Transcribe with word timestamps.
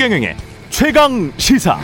최경영의 0.00 0.34
최강 0.70 1.30
시사. 1.36 1.78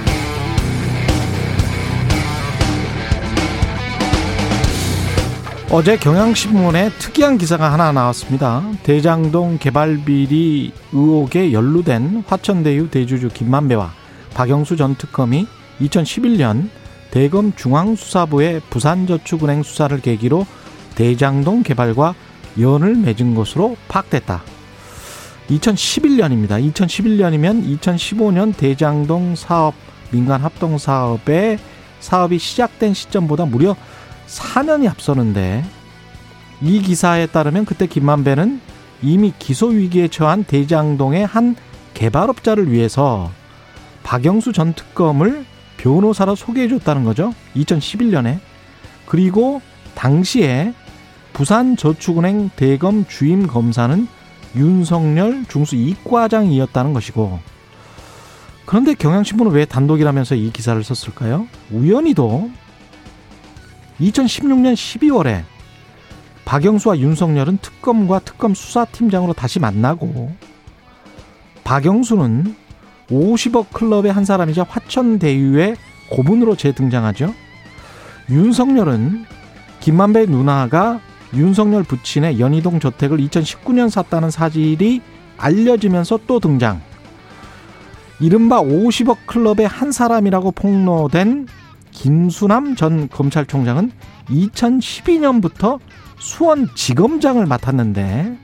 어제 5.71 5.99
경향신문에 5.99 6.93
특이한 6.99 7.37
기사가 7.37 7.71
하나 7.71 7.93
나왔습니다. 7.93 8.63
대장동 8.85 9.59
개발 9.59 10.01
비리 10.03 10.73
의혹에 10.95 11.53
연루된 11.53 12.25
화천대유 12.27 12.89
대주주 12.89 13.29
김만배와 13.35 13.93
박영수 14.33 14.77
전 14.77 14.95
특검이 14.95 15.47
2011년 15.83 16.71
대검 17.11 17.53
중앙수사부의 17.55 18.63
부산저축은행 18.71 19.63
수사를 19.63 20.01
계기로 20.01 20.47
대장동 20.95 21.65
개발과 21.65 22.15
연을 22.59 22.95
맺은 22.95 23.35
것으로 23.35 23.77
파악됐다. 23.89 24.56
2011년입니다. 25.49 26.73
2011년이면 26.73 27.79
2015년 27.81 28.57
대장동 28.57 29.37
사업 29.37 29.75
민간 30.11 30.41
합동 30.41 30.79
사업의 30.79 31.59
사업이 32.01 32.39
시작된 32.39 32.95
시점보다 32.95 33.45
무려 33.45 33.77
4년이 34.27 34.89
앞서는데 34.91 35.65
이 36.63 36.81
기사에 36.81 37.27
따르면 37.27 37.65
그때 37.65 37.87
김만배는 37.87 38.61
이미 39.03 39.33
기소 39.39 39.69
위기에 39.69 40.09
처한 40.09 40.45
대장동의 40.45 41.27
한 41.27 41.55
개발업자를 41.95 42.71
위해서 42.71 43.31
박영수 44.03 44.53
전 44.53 44.73
특검을 44.73 45.45
변호사로 45.77 46.35
소개해 46.35 46.69
줬다는 46.69 47.05
거죠. 47.05 47.33
2011년에. 47.57 48.39
그리고 49.05 49.61
당시에 49.95 50.73
부산저축은행 51.33 52.51
대검 52.57 53.05
주임 53.07 53.47
검사는 53.47 54.09
윤석열 54.57 55.45
중수 55.47 55.77
이과장이었다는 55.77 56.93
것이고 56.93 57.39
그런데 58.65 58.95
경향신문은 58.95 59.53
왜 59.53 59.65
단독이라면서 59.65 60.35
이 60.35 60.51
기사를 60.51 60.83
썼을까요? 60.83 61.47
우연히도 61.71 62.51
2016년 64.01 64.75
12월에 64.75 65.45
박영수와 66.45 66.99
윤석열은 66.99 67.59
특검과 67.59 68.21
특검 68.21 68.55
수사팀장으로 68.55 69.33
다시 69.33 69.59
만나고 69.61 70.33
박영수는 71.65 72.55
50억 73.11 73.73
클럽의 73.73 74.13
한 74.13 74.25
사람이자 74.25 74.65
화천대유의 74.69 75.77
고문으로 76.11 76.57
재등장하죠. 76.57 77.35
윤석열은 78.31 79.25
김만배 79.81 80.27
누나가 80.27 81.01
윤석열 81.37 81.83
부친의 81.83 82.41
연희동 82.41 82.81
저택을 82.81 83.19
2019년 83.19 83.91
샀다는 83.91 84.31
사실이 84.31 85.01
알려지면서 85.37 86.21
또 86.27 86.41
등장. 86.41 86.81
이른바 88.21 88.61
50억 88.63 89.19
클럽의 89.27 89.67
한 89.67 89.93
사람이라고 89.93 90.53
폭로된 90.53 91.47
김수남 91.91 92.75
전 92.75 93.09
검찰총장은 93.09 93.93
2012년부터 94.29 95.79
수원지검장을 96.19 97.47
맡았는데 97.47 98.39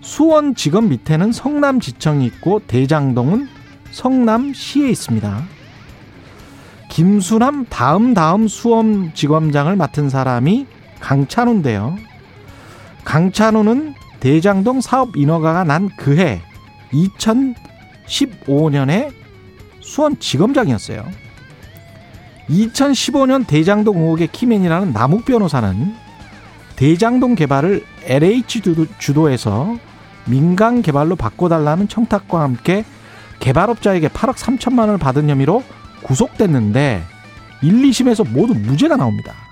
수원지검 0.00 0.88
밑에는 0.90 1.32
성남지청이 1.32 2.26
있고 2.26 2.60
대장동은 2.66 3.48
성남시에 3.90 4.88
있습니다. 4.90 5.42
김수남 6.90 7.64
다음 7.66 8.14
다음 8.14 8.46
수원지검장을 8.46 9.76
맡은 9.76 10.08
사람이 10.10 10.66
강찬우인데요. 11.04 11.96
강찬우는 13.04 13.94
대장동 14.20 14.80
사업 14.80 15.16
인허가가 15.16 15.62
난 15.62 15.90
그해 15.96 16.40
2015년에 16.92 19.12
수원지검장이었어요. 19.82 21.04
2015년 22.48 23.46
대장동 23.46 23.98
의혹의 23.98 24.28
키맨이라는 24.28 24.94
남욱 24.94 25.26
변호사는 25.26 25.94
대장동 26.76 27.34
개발을 27.34 27.84
LH 28.04 28.62
주도해서 28.98 29.76
민간 30.24 30.80
개발로 30.80 31.16
바꿔달라는 31.16 31.88
청탁과 31.88 32.40
함께 32.40 32.86
개발업자에게 33.40 34.08
8억 34.08 34.36
3천만 34.36 34.80
원을 34.80 34.96
받은 34.96 35.28
혐의로 35.28 35.62
구속됐는데 36.02 37.02
1, 37.62 37.82
2심에서 37.82 38.26
모두 38.26 38.54
무죄가 38.54 38.96
나옵니다. 38.96 39.43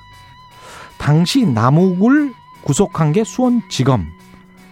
당시 1.03 1.45
남욱을 1.45 2.33
구속한 2.63 3.11
게 3.11 3.25
수원지검. 3.25 4.07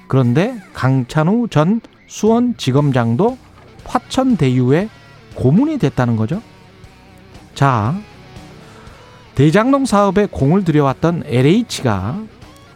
그런데 0.06 0.56
강찬우 0.74 1.48
전 1.48 1.80
수원지검장도 2.06 3.36
화천대유의 3.84 4.88
고문이 5.34 5.78
됐다는 5.78 6.14
거죠. 6.14 6.41
자, 7.56 7.96
대장동 9.34 9.86
사업에 9.86 10.26
공을 10.26 10.62
들여왔던 10.64 11.24
LH가 11.26 12.22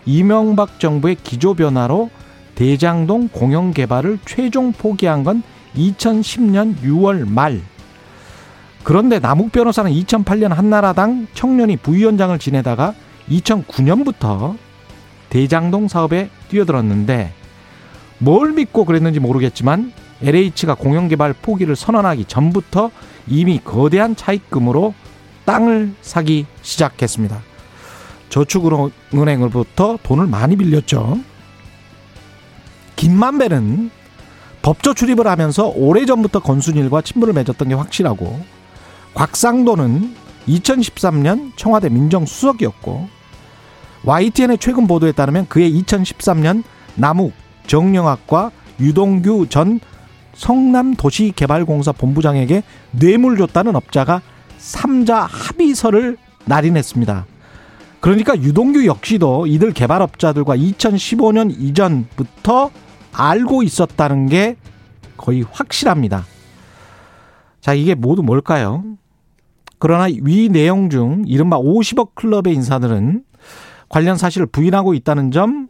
이명박 0.04 0.81
정부의 0.81 1.15
기조 1.22 1.54
변화로 1.54 2.10
대장동 2.56 3.28
공영 3.28 3.72
개발을 3.72 4.19
최종 4.26 4.72
포기한 4.72 5.22
건 5.22 5.44
2010년 5.76 6.75
6월 6.82 7.28
말. 7.28 7.60
그런데 8.82 9.21
남욱 9.21 9.53
변호사는 9.53 9.92
2008년 9.92 10.48
한나라당 10.48 11.28
청년이 11.34 11.76
부위원장을 11.76 12.36
지내다가 12.41 12.94
2009년부터 13.29 14.57
대장동 15.31 15.89
사업에 15.89 16.31
뛰어들었는데 16.49 17.33
뭘 18.19 18.53
믿고 18.53 18.85
그랬는지 18.85 19.21
모르겠지만 19.21 19.93
LH가 20.23 20.75
공영개발 20.75 21.34
포기를 21.34 21.77
선언하기 21.77 22.27
전부터 22.27 22.91
이미 23.27 23.61
거대한 23.63 24.17
차입금으로 24.17 24.95
땅을 25.45 25.95
사기 26.01 26.47
시작했습니다. 26.63 27.41
저축은행으로부터 28.31 29.99
돈을 30.03 30.27
많이 30.27 30.57
빌렸죠. 30.57 31.19
김만배는 32.97 33.91
법조 34.63 34.95
출입을 34.95 35.27
하면서 35.27 35.67
오래전부터 35.69 36.41
건순일과 36.41 37.03
친분을 37.03 37.34
맺었던 37.34 37.69
게 37.69 37.75
확실하고 37.75 38.41
곽상도는 39.13 40.15
2013년 40.49 41.53
청와대 41.57 41.89
민정수석이었고 41.91 43.09
YTN의 44.04 44.59
최근 44.59 44.87
보도에 44.87 45.12
따르면 45.12 45.47
그해 45.48 45.70
2013년 45.70 46.62
남욱 46.94 47.32
정영학과 47.66 48.50
유동규 48.81 49.47
전 49.48 49.81
성남도시개발공사 50.34 51.92
본부장에게 51.92 52.62
뇌물 52.91 53.37
줬다는 53.38 53.76
업자가 53.76 54.20
3자 54.59 55.26
합의서를 55.31 56.16
날인했습니다. 56.44 57.26
그러니까 58.00 58.37
유동규 58.37 58.84
역시도 58.84 59.47
이들 59.47 59.72
개발업자들과 59.72 60.56
2015년 60.56 61.50
이전부터 61.59 62.71
알고 63.12 63.62
있었다는 63.62 64.26
게 64.26 64.56
거의 65.16 65.44
확실합니다. 65.50 66.26
자, 67.60 67.72
이게 67.72 67.94
모두 67.94 68.22
뭘까요? 68.22 68.84
그러나 69.78 70.04
위 70.04 70.50
내용 70.50 70.91
중 70.91 71.25
이른바 71.26 71.59
50억 71.59 72.15
클럽의 72.15 72.54
인사들은 72.54 73.25
관련 73.94 74.16
사실을 74.16 74.47
부인하고 74.47 74.93
있다는 74.94 75.31
점 75.31 75.69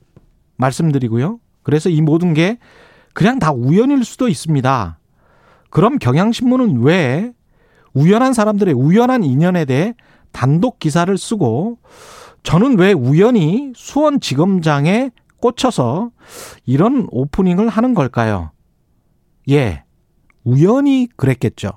말씀드리고요. 0.56 1.40
그래서 1.62 1.90
이 1.90 2.00
모든 2.00 2.32
게 2.32 2.56
그냥 3.12 3.38
다 3.38 3.52
우연일 3.52 4.02
수도 4.02 4.28
있습니다. 4.28 4.98
그럼 5.68 5.98
경향신문은 5.98 6.80
왜 6.80 7.34
우연한 7.92 8.32
사람들의 8.32 8.72
우연한 8.72 9.24
인연에 9.24 9.66
대해 9.66 9.92
단독 10.32 10.78
기사를 10.78 11.14
쓰고 11.18 11.76
저는 12.44 12.78
왜 12.78 12.94
우연히 12.94 13.74
수원지검장에 13.76 15.10
꽂혀서 15.42 16.10
이런 16.64 17.06
오프닝을 17.10 17.68
하는 17.68 17.92
걸까요? 17.92 18.52
예. 19.50 19.84
우연히 20.44 21.10
그랬겠죠. 21.14 21.72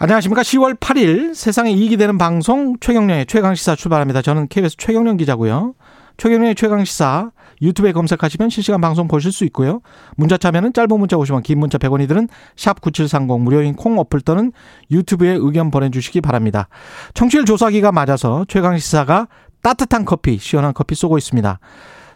안녕하십니까. 0.00 0.42
10월 0.42 0.78
8일 0.78 1.34
세상에 1.34 1.72
이익이 1.72 1.96
되는 1.96 2.18
방송 2.18 2.76
최경련의 2.78 3.26
최강시사 3.26 3.74
출발합니다. 3.74 4.22
저는 4.22 4.46
KBS 4.46 4.76
최경련 4.76 5.16
기자고요. 5.16 5.74
최경련의 6.18 6.54
최강시사 6.54 7.32
유튜브에 7.62 7.90
검색하시면 7.90 8.48
실시간 8.48 8.80
방송 8.80 9.08
보실 9.08 9.32
수 9.32 9.44
있고요. 9.46 9.80
문자 10.14 10.36
참여는 10.38 10.72
짧은 10.72 10.96
문자 10.96 11.16
50원, 11.16 11.42
긴 11.42 11.58
문자 11.58 11.78
100원이들은 11.78 12.28
샵9730 12.54 13.40
무료인 13.40 13.74
콩 13.74 13.98
어플 13.98 14.20
또는 14.20 14.52
유튜브에 14.92 15.32
의견 15.32 15.72
보내주시기 15.72 16.20
바랍니다. 16.20 16.68
청취율 17.14 17.44
조사기가 17.44 17.90
맞아서 17.90 18.44
최강시사가 18.46 19.26
따뜻한 19.62 20.04
커피, 20.04 20.38
시원한 20.38 20.74
커피 20.74 20.94
쏘고 20.94 21.18
있습니다. 21.18 21.58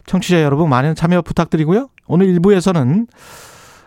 청취자 0.05 0.41
여러분 0.41 0.69
많은 0.69 0.95
참여 0.95 1.21
부탁드리고요. 1.23 1.89
오늘 2.07 2.27
1부에서는 2.27 3.07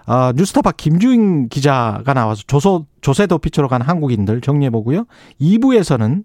어, 0.06 0.32
뉴스타파 0.34 0.72
김주인 0.72 1.48
기자가 1.48 2.14
나와서 2.14 2.42
조소, 2.46 2.86
조세도 3.00 3.38
피처로 3.38 3.68
간 3.68 3.82
한국인들 3.82 4.40
정리해보고요. 4.40 5.04
2부에서는 5.40 6.24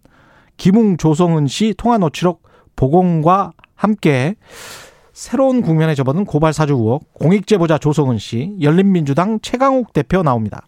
김웅 0.58 0.98
조성은 0.98 1.48
씨 1.48 1.74
통화 1.78 1.98
녹취록 1.98 2.44
복원과 2.76 3.54
함께 3.76 4.36
새로운 5.14 5.62
국면에 5.62 5.96
접어든 5.96 6.26
고발 6.26 6.54
사주 6.54 6.74
의혹, 6.74 7.14
공익제보자 7.14 7.80
조성은 7.80 8.18
씨, 8.18 8.56
열린민주당 8.62 9.40
최강욱 9.42 9.94
대표 9.94 10.24
나옵니다. 10.24 10.68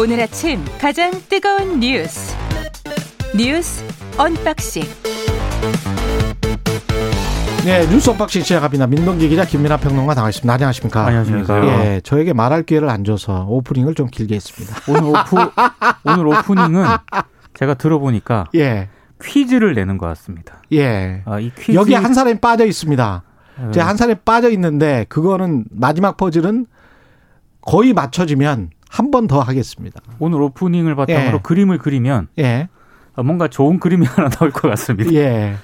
오늘 0.00 0.20
아침 0.20 0.64
가장 0.80 1.12
뜨거운 1.28 1.78
뉴스 1.78 2.34
뉴스 3.36 3.84
언박싱 4.18 4.82
네, 7.64 7.86
뉴스 7.88 8.10
언박싱 8.10 8.42
시작합니다. 8.42 8.86
민동기 8.88 9.28
기자 9.28 9.44
김민아 9.44 9.76
평론가 9.76 10.14
나와 10.14 10.28
있습니다. 10.30 10.52
안녕하십니까? 10.52 11.06
안녕하십니까. 11.06 11.84
예, 11.84 12.00
저에게 12.02 12.32
말할 12.32 12.64
기회를 12.64 12.90
안 12.90 13.04
줘서 13.04 13.44
오프닝을 13.48 13.94
좀 13.94 14.08
길게 14.08 14.34
했습니다. 14.34 14.76
오늘 14.88 15.04
오프 15.04 15.36
오늘 16.04 16.26
오프닝은 16.26 16.84
제가 17.54 17.74
들어보니까 17.74 18.46
예, 18.56 18.88
퀴즈를 19.22 19.74
내는 19.74 19.96
것 19.96 20.06
같습니다. 20.08 20.60
예. 20.72 21.22
아, 21.24 21.38
이 21.38 21.52
퀴즈 21.56 21.72
여기 21.78 21.94
한 21.94 22.14
사람이 22.14 22.40
빠져 22.40 22.66
있습니다. 22.66 23.22
어, 23.58 23.70
제가 23.72 23.86
한 23.86 23.96
사람이 23.96 24.20
빠져 24.24 24.50
있는데 24.50 25.06
그거는 25.08 25.64
마지막 25.70 26.16
퍼즐은 26.16 26.66
거의 27.60 27.92
맞춰지면 27.92 28.70
한 28.90 29.10
번 29.12 29.26
더 29.28 29.40
하겠습니다. 29.40 30.00
오늘 30.18 30.42
오프닝을 30.42 30.96
바탕으로 30.96 31.36
예. 31.36 31.40
그림을 31.42 31.78
그리면 31.78 32.26
예, 32.38 32.68
아, 32.68 32.81
뭔가 33.16 33.48
좋은 33.48 33.78
그림이 33.78 34.06
하나 34.06 34.28
나올 34.30 34.50
것 34.50 34.68
같습니다. 34.70 35.12
예. 35.12 35.54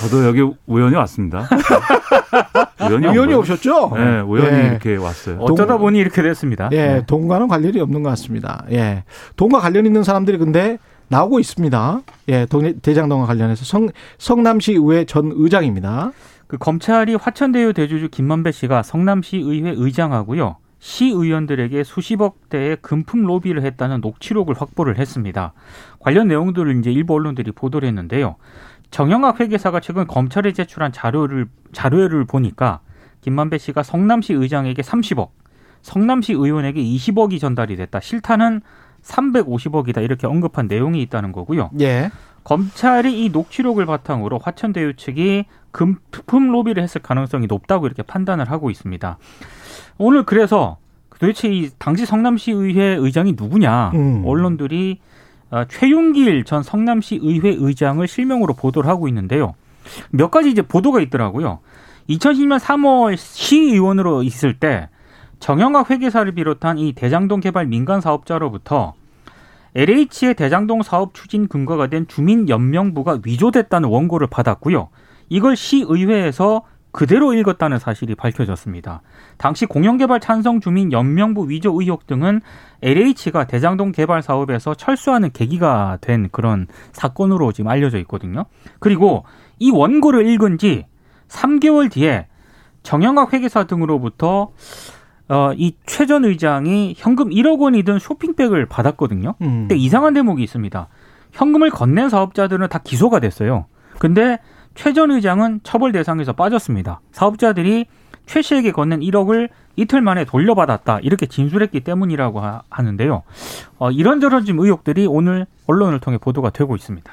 저도 0.00 0.26
여기 0.26 0.42
우연히 0.66 0.94
왔습니다. 0.96 1.48
우연히 2.90 3.06
거예요. 3.06 3.38
오셨죠? 3.40 3.92
네, 3.94 4.20
우연히 4.20 4.58
예. 4.58 4.66
이렇게 4.66 4.96
왔어요. 4.96 5.38
어쩌다 5.40 5.74
동- 5.74 5.82
보니 5.82 5.98
이렇게 5.98 6.22
됐습니다. 6.22 6.68
예, 6.72 6.76
네. 6.76 7.02
돈과는 7.06 7.48
관련이 7.48 7.80
없는 7.80 8.02
것 8.02 8.10
같습니다. 8.10 8.64
예. 8.70 9.04
돈과 9.36 9.60
관련 9.60 9.86
있는 9.86 10.02
사람들이 10.02 10.38
근데 10.38 10.78
나오고 11.08 11.40
있습니다. 11.40 12.00
예, 12.28 12.46
동- 12.46 12.78
대장동과 12.80 13.26
관련해서 13.26 13.64
성, 13.64 13.88
성남시 14.18 14.72
의회 14.74 15.04
전 15.04 15.32
의장입니다. 15.34 16.12
그 16.46 16.56
검찰이 16.58 17.14
화천대유 17.14 17.72
대주주 17.74 18.08
김만배 18.10 18.52
씨가 18.52 18.82
성남시 18.82 19.36
의회 19.38 19.72
의장하고요. 19.76 20.56
시의원들에게 20.78 21.84
수십억 21.84 22.48
대의 22.48 22.76
금품 22.80 23.22
로비를 23.24 23.62
했다는 23.64 24.00
녹취록을 24.00 24.54
확보를 24.60 24.98
했습니다. 24.98 25.52
관련 25.98 26.28
내용들을 26.28 26.78
이제 26.78 26.92
일부 26.92 27.14
언론들이 27.14 27.52
보도를 27.52 27.88
했는데요. 27.88 28.36
정영학 28.90 29.40
회계사가 29.40 29.80
최근 29.80 30.06
검찰에 30.06 30.52
제출한 30.52 30.92
자료를 30.92 31.46
자료를 31.72 32.24
보니까 32.24 32.80
김만배 33.20 33.58
씨가 33.58 33.82
성남시 33.82 34.32
의장에게 34.32 34.82
30억, 34.82 35.30
성남시 35.82 36.32
의원에게 36.32 36.82
20억이 36.82 37.40
전달이 37.40 37.76
됐다. 37.76 38.00
실타는 38.00 38.62
350억이다. 39.02 40.02
이렇게 40.02 40.26
언급한 40.26 40.66
내용이 40.68 41.02
있다는 41.02 41.32
거고요. 41.32 41.70
예. 41.80 42.10
검찰이 42.44 43.24
이 43.24 43.28
녹취록을 43.28 43.84
바탕으로 43.84 44.38
화천대유 44.38 44.94
측이 44.96 45.44
금품 45.70 46.50
로비를 46.50 46.82
했을 46.82 47.02
가능성이 47.02 47.46
높다고 47.46 47.86
이렇게 47.86 48.02
판단을 48.02 48.50
하고 48.50 48.70
있습니다. 48.70 49.18
오늘 49.98 50.24
그래서 50.24 50.76
도대체 51.10 51.48
이 51.48 51.70
당시 51.78 52.06
성남시 52.06 52.52
의회 52.52 52.94
의장이 52.94 53.34
누구냐 53.36 53.90
음. 53.94 54.22
언론들이 54.24 55.00
어, 55.50 55.64
최윤길 55.68 56.44
전 56.44 56.62
성남시 56.62 57.18
의회 57.20 57.50
의장을 57.50 58.06
실명으로 58.06 58.54
보도를 58.54 58.88
하고 58.88 59.08
있는데요. 59.08 59.54
몇 60.10 60.30
가지 60.30 60.50
이제 60.50 60.62
보도가 60.62 61.00
있더라고요. 61.00 61.60
2010년 62.08 62.58
3월 62.58 63.16
시의원으로 63.16 64.22
있을 64.22 64.54
때 64.54 64.88
정영학 65.40 65.90
회계사를 65.90 66.32
비롯한 66.32 66.78
이 66.78 66.92
대장동 66.92 67.40
개발 67.40 67.66
민간 67.66 68.00
사업자로부터 68.00 68.94
LH의 69.74 70.34
대장동 70.36 70.82
사업 70.82 71.14
추진 71.14 71.48
근거가 71.48 71.88
된 71.88 72.06
주민연명부가 72.06 73.20
위조됐다는 73.24 73.88
원고를 73.88 74.26
받았고요. 74.26 74.88
이걸 75.28 75.56
시의회에서 75.56 76.62
그대로 76.92 77.34
읽었다는 77.34 77.78
사실이 77.78 78.14
밝혀졌습니다. 78.14 79.02
당시 79.36 79.66
공영개발 79.66 80.20
찬성 80.20 80.60
주민 80.60 80.90
연명부 80.92 81.48
위조 81.50 81.78
의혹 81.80 82.06
등은 82.06 82.40
LH가 82.82 83.46
대장동 83.46 83.92
개발 83.92 84.22
사업에서 84.22 84.74
철수하는 84.74 85.30
계기가 85.32 85.98
된 86.00 86.28
그런 86.32 86.66
사건으로 86.92 87.52
지금 87.52 87.70
알려져 87.70 87.98
있거든요. 87.98 88.44
그리고 88.78 89.24
이 89.58 89.70
원고를 89.70 90.26
읽은 90.26 90.58
지 90.58 90.86
3개월 91.28 91.90
뒤에 91.90 92.26
정영학 92.82 93.32
회계사 93.34 93.64
등으로부터 93.64 94.50
어, 95.28 95.52
이 95.56 95.72
최 95.86 96.06
전 96.06 96.24
의장이 96.24 96.94
현금 96.96 97.28
1억 97.28 97.60
원이 97.60 97.82
든 97.82 97.98
쇼핑백을 97.98 98.64
받았거든요. 98.66 99.34
음. 99.42 99.46
근데 99.68 99.76
이상한 99.76 100.14
대목이 100.14 100.42
있습니다. 100.42 100.88
현금을 101.32 101.68
건넨 101.70 102.08
사업자들은 102.08 102.68
다 102.68 102.78
기소가 102.82 103.20
됐어요. 103.20 103.66
근데 103.98 104.38
최 104.78 104.92
전 104.92 105.10
의장은 105.10 105.60
처벌 105.64 105.90
대상에서 105.90 106.32
빠졌습니다. 106.34 107.00
사업자들이 107.10 107.86
최 108.26 108.42
씨에게 108.42 108.70
건넨 108.70 109.00
1억을 109.00 109.48
이틀 109.74 110.00
만에 110.00 110.24
돌려받았다 110.24 111.00
이렇게 111.02 111.26
진술했기 111.26 111.80
때문이라고 111.80 112.40
하, 112.40 112.62
하는데요. 112.70 113.24
어, 113.78 113.90
이런저런 113.90 114.44
지금 114.44 114.60
의혹들이 114.60 115.08
오늘 115.08 115.46
언론을 115.66 115.98
통해 115.98 116.16
보도가 116.16 116.50
되고 116.50 116.76
있습니다. 116.76 117.12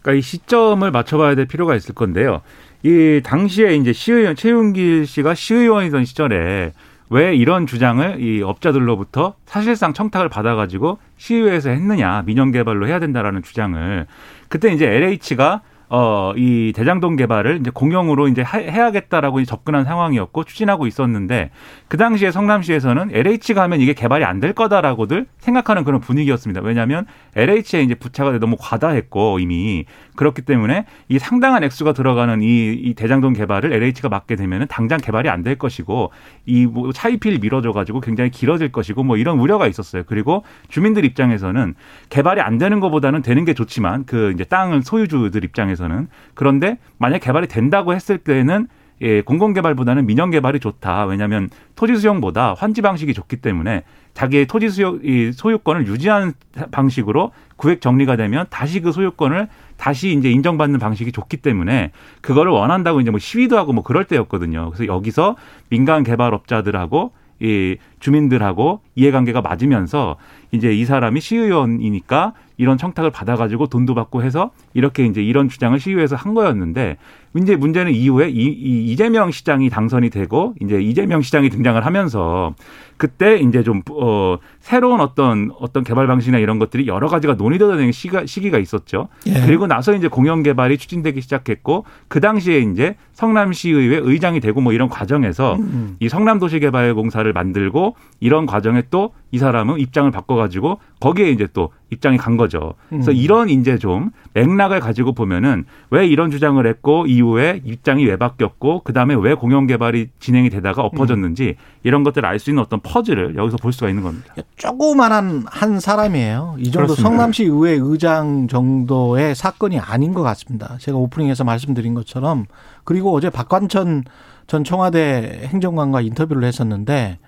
그러니까 0.00 0.18
이 0.18 0.22
시점을 0.22 0.90
맞춰봐야 0.90 1.34
될 1.34 1.44
필요가 1.44 1.74
있을 1.74 1.94
건데요. 1.94 2.40
이 2.82 3.20
당시에 3.22 3.76
이제 3.76 3.92
시의원 3.92 4.34
최윤길 4.34 5.06
씨가 5.06 5.34
시의원이던 5.34 6.06
시절에 6.06 6.72
왜 7.10 7.36
이런 7.36 7.66
주장을 7.66 8.22
이 8.22 8.42
업자들로부터 8.42 9.34
사실상 9.44 9.92
청탁을 9.92 10.30
받아가지고 10.30 10.98
시의회에서 11.18 11.70
했느냐 11.70 12.22
민영 12.24 12.52
개발로 12.52 12.88
해야 12.88 12.98
된다라는 13.00 13.42
주장을 13.42 14.06
그때 14.48 14.72
이제 14.72 14.86
LH가 14.86 15.60
어, 15.88 16.32
이 16.36 16.72
대장동 16.74 17.14
개발을 17.16 17.58
이제 17.60 17.70
공영으로 17.72 18.26
이제 18.28 18.42
하- 18.42 18.58
해야겠다라고 18.58 19.38
이제 19.40 19.48
접근한 19.48 19.84
상황이었고 19.84 20.42
추진하고 20.44 20.86
있었는데 20.88 21.50
그 21.88 21.96
당시에 21.96 22.32
성남시에서는 22.32 23.10
LH가 23.12 23.62
하면 23.62 23.80
이게 23.80 23.92
개발이 23.92 24.24
안 24.24 24.40
될 24.40 24.52
거다라고들 24.52 25.26
생각하는 25.38 25.84
그런 25.84 26.00
분위기였습니다. 26.00 26.60
왜냐하면 26.60 27.06
LH에 27.36 27.82
이제 27.82 27.94
부차가 27.94 28.36
너무 28.38 28.56
과다했고 28.58 29.38
이미 29.38 29.84
그렇기 30.16 30.42
때문에 30.42 30.86
이 31.08 31.18
상당한 31.18 31.62
액수가 31.64 31.92
들어가는 31.92 32.42
이, 32.42 32.72
이 32.72 32.94
대장동 32.94 33.32
개발을 33.34 33.72
LH가 33.72 34.08
맡게 34.08 34.36
되면은 34.36 34.66
당장 34.68 34.98
개발이 34.98 35.28
안 35.30 35.42
될 35.42 35.56
것이고 35.56 36.10
이 36.46 36.66
뭐 36.66 36.92
차이필 36.92 37.38
미뤄져 37.38 37.70
가지고 37.72 38.00
굉장히 38.00 38.30
길어질 38.30 38.72
것이고 38.72 39.04
뭐 39.04 39.16
이런 39.16 39.38
우려가 39.38 39.68
있었어요. 39.68 40.02
그리고 40.06 40.42
주민들 40.68 41.04
입장에서는 41.04 41.74
개발이 42.08 42.40
안 42.40 42.58
되는 42.58 42.80
것보다는 42.80 43.22
되는 43.22 43.44
게 43.44 43.54
좋지만 43.54 44.04
그 44.06 44.32
이제 44.34 44.42
땅을 44.44 44.82
소유주들 44.82 45.44
입장에서 45.44 45.75
는 45.76 46.08
그런데 46.34 46.78
만약 46.98 47.18
개발이 47.18 47.48
된다고 47.48 47.94
했을 47.94 48.18
때는 48.18 48.68
예, 49.02 49.20
공공 49.20 49.52
개발보다는 49.52 50.06
민영 50.06 50.30
개발이 50.30 50.58
좋다. 50.58 51.04
왜냐하면 51.04 51.50
토지 51.74 51.96
수용보다 51.96 52.54
환지 52.54 52.80
방식이 52.80 53.12
좋기 53.12 53.36
때문에 53.36 53.82
자기의 54.14 54.46
토지 54.46 54.70
수용, 54.70 55.00
이 55.02 55.32
소유권을 55.32 55.86
유지하는 55.86 56.32
방식으로 56.70 57.32
구획 57.56 57.82
정리가 57.82 58.16
되면 58.16 58.46
다시 58.48 58.80
그 58.80 58.92
소유권을 58.92 59.48
다시 59.76 60.12
이제 60.12 60.30
인정받는 60.30 60.78
방식이 60.78 61.12
좋기 61.12 61.36
때문에 61.38 61.92
그거를 62.22 62.50
원한다고 62.52 63.02
이제 63.02 63.10
뭐 63.10 63.20
시위도 63.20 63.58
하고 63.58 63.74
뭐 63.74 63.84
그럴 63.84 64.04
때였거든요. 64.04 64.70
그래서 64.70 64.86
여기서 64.86 65.36
민간 65.68 66.02
개발업자들하고 66.02 67.12
이 67.40 67.76
주민들하고 68.00 68.80
이해관계가 68.94 69.42
맞으면서 69.42 70.16
이제 70.56 70.72
이 70.72 70.84
사람이 70.84 71.20
시의원이니까 71.20 72.32
이런 72.56 72.78
청탁을 72.78 73.10
받아가지고 73.10 73.66
돈도 73.66 73.94
받고 73.94 74.22
해서 74.22 74.50
이렇게 74.74 75.04
이제 75.04 75.22
이런 75.22 75.48
주장을 75.48 75.78
시의회에서 75.78 76.16
한 76.16 76.34
거였는데 76.34 76.96
이제 77.36 77.56
문제는 77.56 77.92
이후에 77.92 78.28
이, 78.28 78.44
이 78.44 78.92
이재명 78.92 79.30
시장이 79.30 79.70
당선이 79.70 80.10
되고 80.10 80.54
이제 80.60 80.80
이재명 80.80 81.22
시장이 81.22 81.50
등장을 81.50 81.84
하면서 81.84 82.54
그때 82.96 83.36
이제 83.36 83.62
좀 83.62 83.82
어, 83.90 84.38
새로운 84.60 85.00
어떤 85.00 85.50
어떤 85.60 85.84
개발 85.84 86.06
방식이나 86.06 86.38
이런 86.38 86.58
것들이 86.58 86.86
여러 86.86 87.08
가지가 87.08 87.34
논의되는 87.34 87.92
시기가, 87.92 88.24
시기가 88.26 88.58
있었죠. 88.58 89.08
예. 89.26 89.34
그리고 89.44 89.66
나서 89.66 89.94
이제 89.94 90.08
공영 90.08 90.42
개발이 90.42 90.78
추진되기 90.78 91.20
시작했고 91.20 91.84
그 92.08 92.20
당시에 92.20 92.60
이제 92.60 92.96
성남시의회 93.12 94.00
의장이 94.02 94.40
되고 94.40 94.60
뭐 94.60 94.72
이런 94.72 94.88
과정에서 94.88 95.56
음. 95.56 95.96
이 96.00 96.08
성남도시개발공사를 96.08 97.30
만들고 97.32 97.96
이런 98.20 98.46
과정에 98.46 98.82
또 98.90 99.12
이 99.36 99.38
사람은 99.38 99.80
입장을 99.80 100.10
바꿔가지고 100.10 100.78
거기에 101.00 101.30
이제 101.30 101.46
또 101.52 101.70
입장이 101.90 102.16
간 102.16 102.36
거죠. 102.36 102.74
그래서 102.88 103.12
음. 103.12 103.16
이런 103.16 103.48
이제 103.48 103.78
좀 103.78 104.10
맥락을 104.34 104.80
가지고 104.80 105.12
보면은 105.12 105.64
왜 105.90 106.06
이런 106.06 106.30
주장을 106.30 106.64
했고 106.66 107.06
이후에 107.06 107.60
입장이 107.64 108.04
왜 108.04 108.16
바뀌었고 108.16 108.82
그 108.82 108.92
다음에 108.92 109.14
왜 109.14 109.34
공영 109.34 109.66
개발이 109.66 110.08
진행이 110.18 110.50
되다가 110.50 110.82
엎어졌는지 110.82 111.56
이런 111.84 112.02
것들을 112.02 112.26
알 112.26 112.38
수 112.38 112.50
있는 112.50 112.62
어떤 112.62 112.80
퍼즐을 112.80 113.36
여기서 113.36 113.56
볼 113.56 113.72
수가 113.72 113.88
있는 113.88 114.02
겁니다. 114.02 114.34
조그만한 114.56 115.44
한 115.46 115.80
사람이에요. 115.80 116.56
이 116.58 116.64
정도 116.70 116.88
그렇습니다. 116.88 117.08
성남시 117.08 117.44
의회 117.44 117.78
의장 117.80 118.48
정도의 118.48 119.34
사건이 119.34 119.78
아닌 119.78 120.12
것 120.12 120.22
같습니다. 120.22 120.76
제가 120.78 120.98
오프닝에서 120.98 121.44
말씀드린 121.44 121.94
것처럼 121.94 122.46
그리고 122.84 123.14
어제 123.14 123.30
박관천 123.30 124.04
전 124.46 124.64
청와대 124.64 125.42
행정관과 125.46 126.02
인터뷰를 126.02 126.44
했었는데 126.44 127.18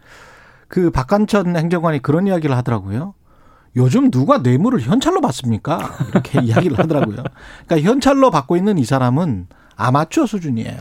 그 0.68 0.90
박관천 0.90 1.56
행정관이 1.56 2.00
그런 2.00 2.26
이야기를 2.26 2.54
하더라고요. 2.56 3.14
요즘 3.76 4.10
누가 4.10 4.38
뇌물을 4.38 4.80
현찰로 4.80 5.20
받습니까? 5.20 5.78
이렇게 6.10 6.40
이야기를 6.42 6.78
하더라고요. 6.78 7.22
그러니까 7.66 7.88
현찰로 7.90 8.30
받고 8.30 8.56
있는 8.56 8.78
이 8.78 8.84
사람은 8.84 9.46
아마추어 9.76 10.26
수준이에요. 10.26 10.76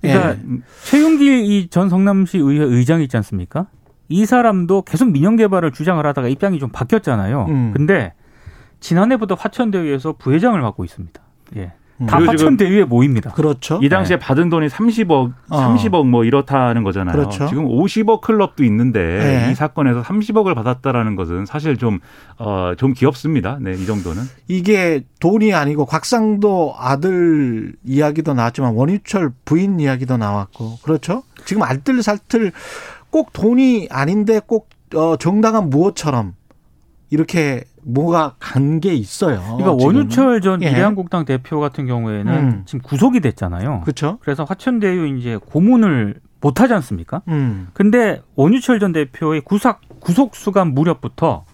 그러니까 0.00 0.30
예. 0.30 0.38
최윤길 0.84 1.44
이 1.44 1.68
전 1.70 1.88
성남시 1.88 2.38
의회 2.38 2.64
의장 2.64 3.00
있지 3.02 3.16
않습니까? 3.18 3.66
이 4.08 4.26
사람도 4.26 4.82
계속 4.82 5.10
민영 5.10 5.36
개발을 5.36 5.70
주장을 5.72 6.04
하다가 6.04 6.28
입장이 6.28 6.58
좀 6.58 6.70
바뀌었잖아요. 6.70 7.46
음. 7.48 7.72
근데 7.74 8.12
지난해부터 8.80 9.36
화천대유에서 9.36 10.14
부회장을 10.18 10.60
맡고 10.60 10.84
있습니다. 10.84 11.22
예. 11.56 11.72
음. 12.00 12.06
다 12.06 12.18
그리고 12.18 12.32
지금 12.36 12.44
화천 12.44 12.56
대유에 12.56 12.84
모입니다. 12.84 13.30
그렇죠. 13.32 13.78
이 13.82 13.88
당시에 13.88 14.18
받은 14.18 14.48
돈이 14.48 14.68
30억, 14.68 15.32
어. 15.50 15.58
30억 15.76 16.06
뭐 16.06 16.24
이렇다는 16.24 16.82
거잖아요. 16.82 17.16
그렇죠. 17.16 17.46
지금 17.48 17.68
50억 17.68 18.20
클럽도 18.20 18.64
있는데 18.64 19.00
네. 19.00 19.52
이 19.52 19.54
사건에서 19.54 20.02
30억을 20.02 20.54
받았다라는 20.54 21.16
것은 21.16 21.46
사실 21.46 21.76
좀, 21.76 22.00
어, 22.38 22.72
좀 22.76 22.92
귀엽습니다. 22.92 23.58
네, 23.60 23.72
이 23.72 23.86
정도는. 23.86 24.22
이게 24.48 25.04
돈이 25.20 25.54
아니고 25.54 25.86
곽상도 25.86 26.74
아들 26.78 27.74
이야기도 27.84 28.34
나왔지만 28.34 28.74
원유철 28.74 29.32
부인 29.44 29.78
이야기도 29.78 30.16
나왔고 30.16 30.78
그렇죠. 30.82 31.22
지금 31.44 31.62
알뜰살뜰 31.62 32.52
꼭 33.10 33.32
돈이 33.32 33.88
아닌데 33.90 34.40
꼭 34.44 34.68
어, 34.94 35.16
정당한 35.16 35.70
무엇처럼 35.70 36.34
이렇게 37.10 37.64
뭐가 37.84 38.34
간 38.38 38.80
게 38.80 38.94
있어요. 38.94 39.40
그러니까 39.42 39.76
지금은. 39.76 39.84
원유철 39.84 40.40
전 40.40 40.62
예. 40.62 40.70
미래한국당 40.70 41.24
대표 41.24 41.60
같은 41.60 41.86
경우에는 41.86 42.32
음. 42.32 42.62
지금 42.64 42.80
구속이 42.80 43.20
됐잖아요. 43.20 43.80
그렇죠. 43.82 44.18
그래서 44.20 44.44
화천대유 44.44 45.16
이제 45.18 45.36
고문을 45.36 46.20
못 46.40 46.60
하지 46.60 46.74
않습니까? 46.74 47.22
음. 47.28 47.68
근데 47.72 48.22
원유철 48.36 48.80
전 48.80 48.92
대표의 48.92 49.42
구속 49.42 49.78
구속 50.00 50.34
수감 50.34 50.74
무렵부터 50.74 51.44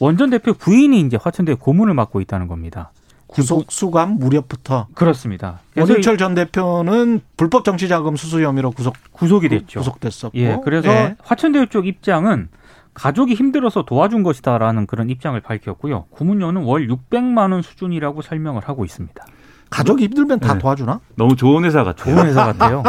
원전 0.00 0.30
대표 0.30 0.52
부인이 0.54 0.98
이제 1.00 1.18
화천대유 1.20 1.56
고문을 1.58 1.94
맡고 1.94 2.20
있다는 2.20 2.46
겁니다. 2.48 2.92
구속 3.26 3.70
수감 3.70 4.18
무렵부터 4.18 4.88
그렇습니다. 4.94 5.60
원유철 5.76 6.18
전 6.18 6.34
대표는 6.34 7.20
불법 7.36 7.64
정치자금 7.64 8.16
수수 8.16 8.42
혐의로 8.42 8.72
구속 8.72 8.94
구속이 9.12 9.48
됐죠. 9.48 9.78
구속됐었고. 9.80 10.36
예, 10.38 10.58
그래서 10.64 10.88
예. 10.90 11.16
화천대유 11.22 11.68
쪽 11.68 11.86
입장은 11.86 12.48
가족이 12.94 13.34
힘들어서 13.34 13.84
도와준 13.84 14.22
것이다라는 14.22 14.86
그런 14.86 15.10
입장을 15.10 15.38
밝혔고요. 15.40 16.04
고문료는 16.10 16.62
월 16.64 16.88
600만 16.88 17.52
원 17.52 17.62
수준이라고 17.62 18.22
설명을 18.22 18.62
하고 18.64 18.84
있습니다. 18.84 19.24
가족이 19.70 20.04
힘들면 20.04 20.40
다 20.40 20.54
네. 20.54 20.58
도와주나? 20.58 21.00
너무 21.14 21.36
좋은 21.36 21.64
회사 21.64 21.84
같아요. 21.84 22.14
좋은 22.16 22.26
회사 22.26 22.44
같아요. 22.46 22.82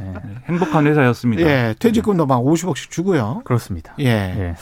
예, 0.00 0.12
행복한 0.46 0.86
회사였습니다. 0.86 1.42
예, 1.42 1.74
퇴직금도 1.78 2.26
막 2.26 2.40
50억씩 2.42 2.90
주고요. 2.90 3.40
그렇습니다. 3.44 3.94
예. 4.00 4.04
예. 4.04 4.54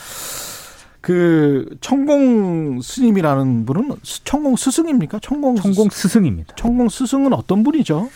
그 1.00 1.66
천공 1.80 2.80
스님이라는 2.80 3.66
분은 3.66 3.96
스- 4.02 4.22
천공 4.24 4.56
스승입니까? 4.56 5.18
천공 5.20 5.56
천공 5.56 5.88
스, 5.90 6.02
스승입니다. 6.08 6.54
천공 6.56 6.88
스승은 6.88 7.32
어떤 7.32 7.62
분이죠? 7.62 8.08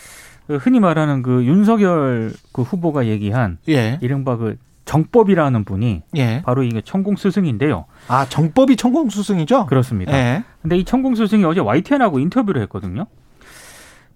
그 0.46 0.56
흔히 0.56 0.80
말하는 0.80 1.22
그 1.22 1.44
윤석열 1.44 2.32
그 2.52 2.62
후보가 2.62 3.06
얘기한 3.06 3.58
예. 3.68 3.98
이른바 4.02 4.36
그 4.36 4.56
정법이라는 4.92 5.64
분이 5.64 6.02
예. 6.16 6.42
바로 6.44 6.62
이게 6.62 6.82
천공 6.82 7.16
스승인데요. 7.16 7.86
아, 8.08 8.26
정법이 8.28 8.76
천공 8.76 9.08
스승이죠? 9.08 9.64
그렇습니다. 9.66 10.12
예. 10.12 10.44
근데 10.60 10.76
이 10.76 10.84
천공 10.84 11.14
스승이 11.14 11.44
어제 11.46 11.60
YTN하고 11.60 12.18
인터뷰를 12.18 12.60
했거든요. 12.62 13.06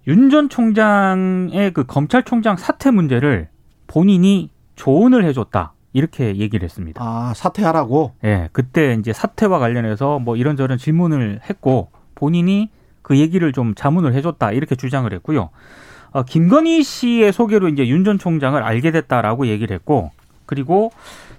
윤 0.07 0.29
전 0.31 0.49
총장의 0.51 1.73
그 1.73 1.85
검찰총장 1.85 2.57
사퇴 2.59 2.91
문제를 2.91 3.49
본인이 3.87 4.51
조언을 4.77 5.25
해줬다. 5.25 5.73
이렇게 5.95 6.37
얘기를 6.37 6.63
했습니다. 6.63 7.03
아, 7.03 7.33
사퇴하라고. 7.35 8.13
예, 8.25 8.51
그때 8.53 8.95
이제 9.01 9.15
사퇴와 9.15 9.59
관련해서 9.59 10.19
뭐 10.19 10.37
이런저런 10.37 10.77
질문을 10.77 11.41
했고 11.49 11.89
본인이 12.15 12.71
그 13.01 13.17
얘기를 13.17 13.51
좀 13.53 13.75
자문을 13.75 14.13
해줬다. 14.13 14.53
이렇게 14.53 14.75
주장을 14.75 15.11
했고요. 15.11 15.49
어, 16.11 16.23
김건희 16.23 16.83
씨의 16.83 17.33
소개로 17.33 17.69
이제 17.69 17.89
윤 17.89 18.05
전 18.05 18.19
총장을 18.19 18.63
알게 18.63 18.91
됐다라고 18.91 19.47
얘기를 19.47 19.75
했고 19.75 20.11
그리고 20.47 20.91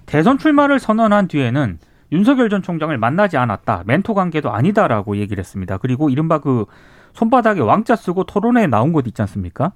대선 0.06 0.38
출마를 0.38 0.78
선언한 0.78 1.28
뒤에는 1.28 1.78
윤석열 2.12 2.48
전 2.48 2.62
총장을 2.62 2.96
만나지 2.96 3.36
않았다. 3.36 3.82
멘토 3.86 4.14
관계도 4.14 4.50
아니다라고 4.52 5.16
얘기를 5.18 5.40
했습니다. 5.40 5.76
그리고 5.78 6.08
이른바 6.08 6.38
그 6.38 6.64
손바닥에 7.12 7.60
왕자 7.60 7.96
쓰고 7.96 8.24
토론회에 8.24 8.66
나온 8.68 8.92
곳 8.92 9.06
있지 9.06 9.20
않습니까? 9.22 9.72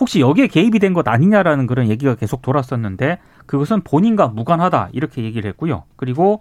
혹시 0.00 0.20
여기에 0.20 0.48
개입이 0.48 0.78
된 0.78 0.92
것 0.92 1.06
아니냐라는 1.06 1.66
그런 1.66 1.88
얘기가 1.88 2.16
계속 2.16 2.42
돌았었는데 2.42 3.18
그것은 3.46 3.82
본인과 3.82 4.28
무관하다 4.28 4.88
이렇게 4.92 5.22
얘기를 5.22 5.48
했고요. 5.50 5.84
그리고 5.96 6.40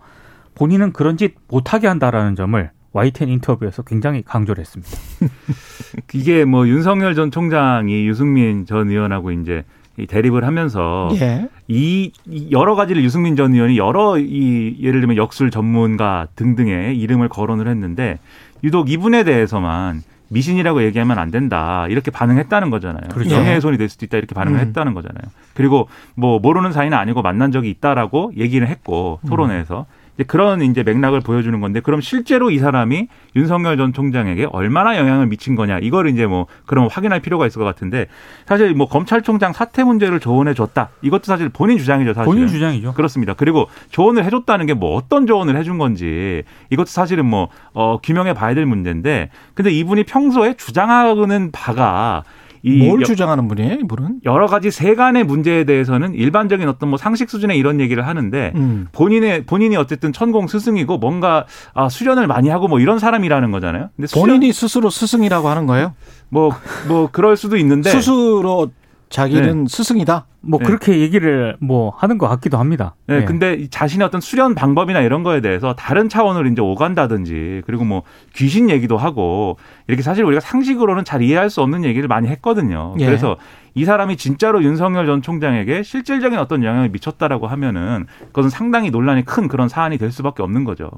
본인은 0.55 0.91
그런 0.91 1.17
짓 1.17 1.36
못하게 1.48 1.88
한다라는 1.88 2.36
점을 2.36 2.72
YTN 2.91 3.29
인터뷰에서 3.29 3.84
굉장히 3.84 4.24
강조를 4.24 4.60
했습니다. 4.62 4.91
이게 6.13 6.43
뭐 6.46 6.67
윤석열 6.67 7.13
전 7.15 7.29
총장이 7.31 8.08
유승민 8.08 8.65
전 8.65 8.89
의원하고 8.89 9.31
이제 9.31 9.63
이 10.00 10.08
대립을 10.08 10.46
하면서 10.46 11.10
예. 11.20 11.48
이, 11.68 12.12
이 12.25 12.48
여러 12.51 12.75
가지를 12.75 13.03
유승민 13.03 13.36
전 13.36 13.53
의원이 13.53 13.77
여러 13.77 14.18
이 14.18 14.77
예를 14.82 15.01
들면 15.01 15.18
역술 15.18 15.51
전문가 15.51 16.27
등등의 16.36 16.98
이름을 16.98 17.29
거론을 17.29 17.68
했는데 17.68 18.20
유독 18.63 18.89
이분에 18.89 19.24
대해서만 19.24 20.03
미신이라고 20.29 20.84
얘기하면 20.84 21.18
안 21.18 21.32
된다 21.32 21.88
이렇게 21.89 22.12
반응했다는 22.12 22.70
거잖아요. 22.70 23.10
그렇죠. 23.12 23.36
명예훼손이 23.36 23.77
될 23.77 23.89
수도 23.89 24.06
있다 24.06 24.18
이렇게 24.18 24.36
반응을 24.36 24.60
음. 24.60 24.68
했다는 24.68 24.94
거잖아요. 24.94 25.24
그리고 25.53 25.89
뭐 26.15 26.39
모르는 26.39 26.72
사이는 26.72 26.98
아니고 26.98 27.22
만난 27.22 27.51
적이 27.51 27.70
있다라고 27.72 28.34
얘기를 28.38 28.68
했고 28.68 29.20
토론회에서 29.27 29.86
이제 30.20 30.26
그런 30.26 30.62
이제 30.62 30.84
맥락을 30.84 31.22
보여주는 31.22 31.58
건데 31.62 31.80
그럼 31.80 32.02
실제로 32.02 32.52
이 32.52 32.60
사람이 32.60 33.08
윤석열 33.38 33.78
전 33.78 33.94
총장에게 33.94 34.48
얼마나 34.52 34.98
영향을 34.98 35.28
미친 35.28 35.56
거냐 35.56 35.80
이걸 35.82 36.10
이제 36.10 36.26
뭐 36.28 36.46
그럼 36.66 36.90
확인할 36.92 37.22
필요가 37.22 37.48
있을 37.48 37.58
것 37.60 37.64
같은데 37.64 38.08
사실 38.46 38.74
뭐 38.74 38.90
검찰총장 38.90 39.54
사퇴 39.54 39.86
문제를 39.86 40.20
조언해 40.20 40.54
줬다 40.54 40.90
이것도 41.02 41.24
사실 41.24 41.48
본인 41.48 41.78
주장이죠 41.78 42.14
사실 42.14 42.26
본인 42.26 42.48
주장이죠. 42.48 42.94
그렇습니다. 42.94 43.34
그리고 43.34 43.68
조언을 43.92 44.26
해줬다는 44.26 44.66
게 44.66 44.80
뭐 44.80 44.96
어떤 44.96 45.26
조언을 45.28 45.58
해준 45.58 45.78
건지 45.78 46.44
이것도 46.70 46.86
사실은 46.86 47.26
뭐 47.26 47.50
어, 47.74 47.98
규명해 48.02 48.34
봐야 48.34 48.54
될 48.54 48.66
문제인데 48.66 49.30
근데 49.56 49.72
이분이 49.72 50.04
평소에 50.04 50.54
주장하는 50.54 51.52
바가 51.52 52.24
이 52.24 52.24
뭘 52.63 53.01
여- 53.01 53.06
주장하는 53.06 53.48
분이에요, 53.48 53.74
이분은? 53.84 54.20
여러 54.25 54.48
가지 54.48 54.72
세간의 54.72 55.24
문제에 55.24 55.63
대해서는 55.63 56.13
일반적인 56.13 56.68
어떤 56.68 56.89
뭐 56.89 56.98
상식 56.98 57.30
수준의 57.30 57.58
이런 57.58 57.80
얘기를 57.80 58.06
하는데 58.06 58.51
음. 58.56 58.88
본인의 58.92 59.46
본인이 59.46 59.75
어쨌든 59.78 60.12
천공 60.13 60.48
스승이고 60.48 60.98
뭔가 60.98 61.46
아, 61.74 61.89
수련을 61.89 62.28
많이 62.28 62.50
하고 62.50 62.68
뭐 62.68 62.80
이런 62.80 63.00
사람이라는 63.00 63.51
거잖아요. 63.51 63.89
근데 63.96 64.08
수련, 64.08 64.25
본인이 64.28 64.51
스스로 64.54 64.89
스승이라고 64.89 65.48
하는 65.48 65.66
거예요? 65.68 65.94
뭐뭐 66.30 67.10
그럴 67.12 67.38
수도 67.38 67.58
있는데 67.58 67.89
스스로 67.89 68.70
자기는 69.10 69.66
스승이다? 69.68 70.28
뭐 70.42 70.60
네. 70.60 70.66
그렇게 70.66 71.00
얘기를 71.00 71.58
뭐 71.60 71.92
하는 71.98 72.18
것 72.18 72.28
같기도 72.28 72.58
합니다. 72.58 72.96
네, 73.08 73.18
예. 73.18 73.25
근데 73.25 73.54
이 73.56 73.68
자신의 73.68 74.06
어떤 74.06 74.22
수련 74.22 74.56
방법이나 74.56 75.01
이런 75.01 75.24
거에 75.24 75.42
대해서 75.42 75.74
다른 75.74 76.10
차원으로 76.10 76.48
이제 76.48 76.62
오간다든지 76.62 77.63
그리고 77.66 77.86
뭐 77.86 78.04
귀신 78.36 78.70
얘기도 78.70 78.98
하고 78.98 79.58
이렇게 79.88 80.04
사실 80.04 80.24
우리가 80.24 80.39
상식으로는 80.39 81.06
잘 81.06 81.22
이해할 81.22 81.50
수 81.50 81.62
없는 81.62 81.84
얘기를 81.84 82.08
많이 82.08 82.28
했거든요. 82.28 82.96
예. 83.00 83.06
그래서 83.06 83.38
이 83.74 83.84
사람이 83.84 84.18
진짜로 84.18 84.63
윤석열 84.63 85.08
전 85.08 85.22
총장에게 85.22 85.84
실질적인 85.84 86.38
어떤 86.38 86.63
영향을 86.63 86.89
미쳤다라고 86.89 87.48
하면은 87.48 88.06
그것은 88.28 88.50
상당히 88.50 88.92
논란이 88.92 89.25
큰 89.25 89.48
그런 89.48 89.70
사안이 89.70 89.98
될 89.98 90.12
수밖에 90.12 90.44
없는 90.44 90.63
거죠. 90.63 90.89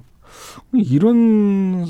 이런 0.73 1.85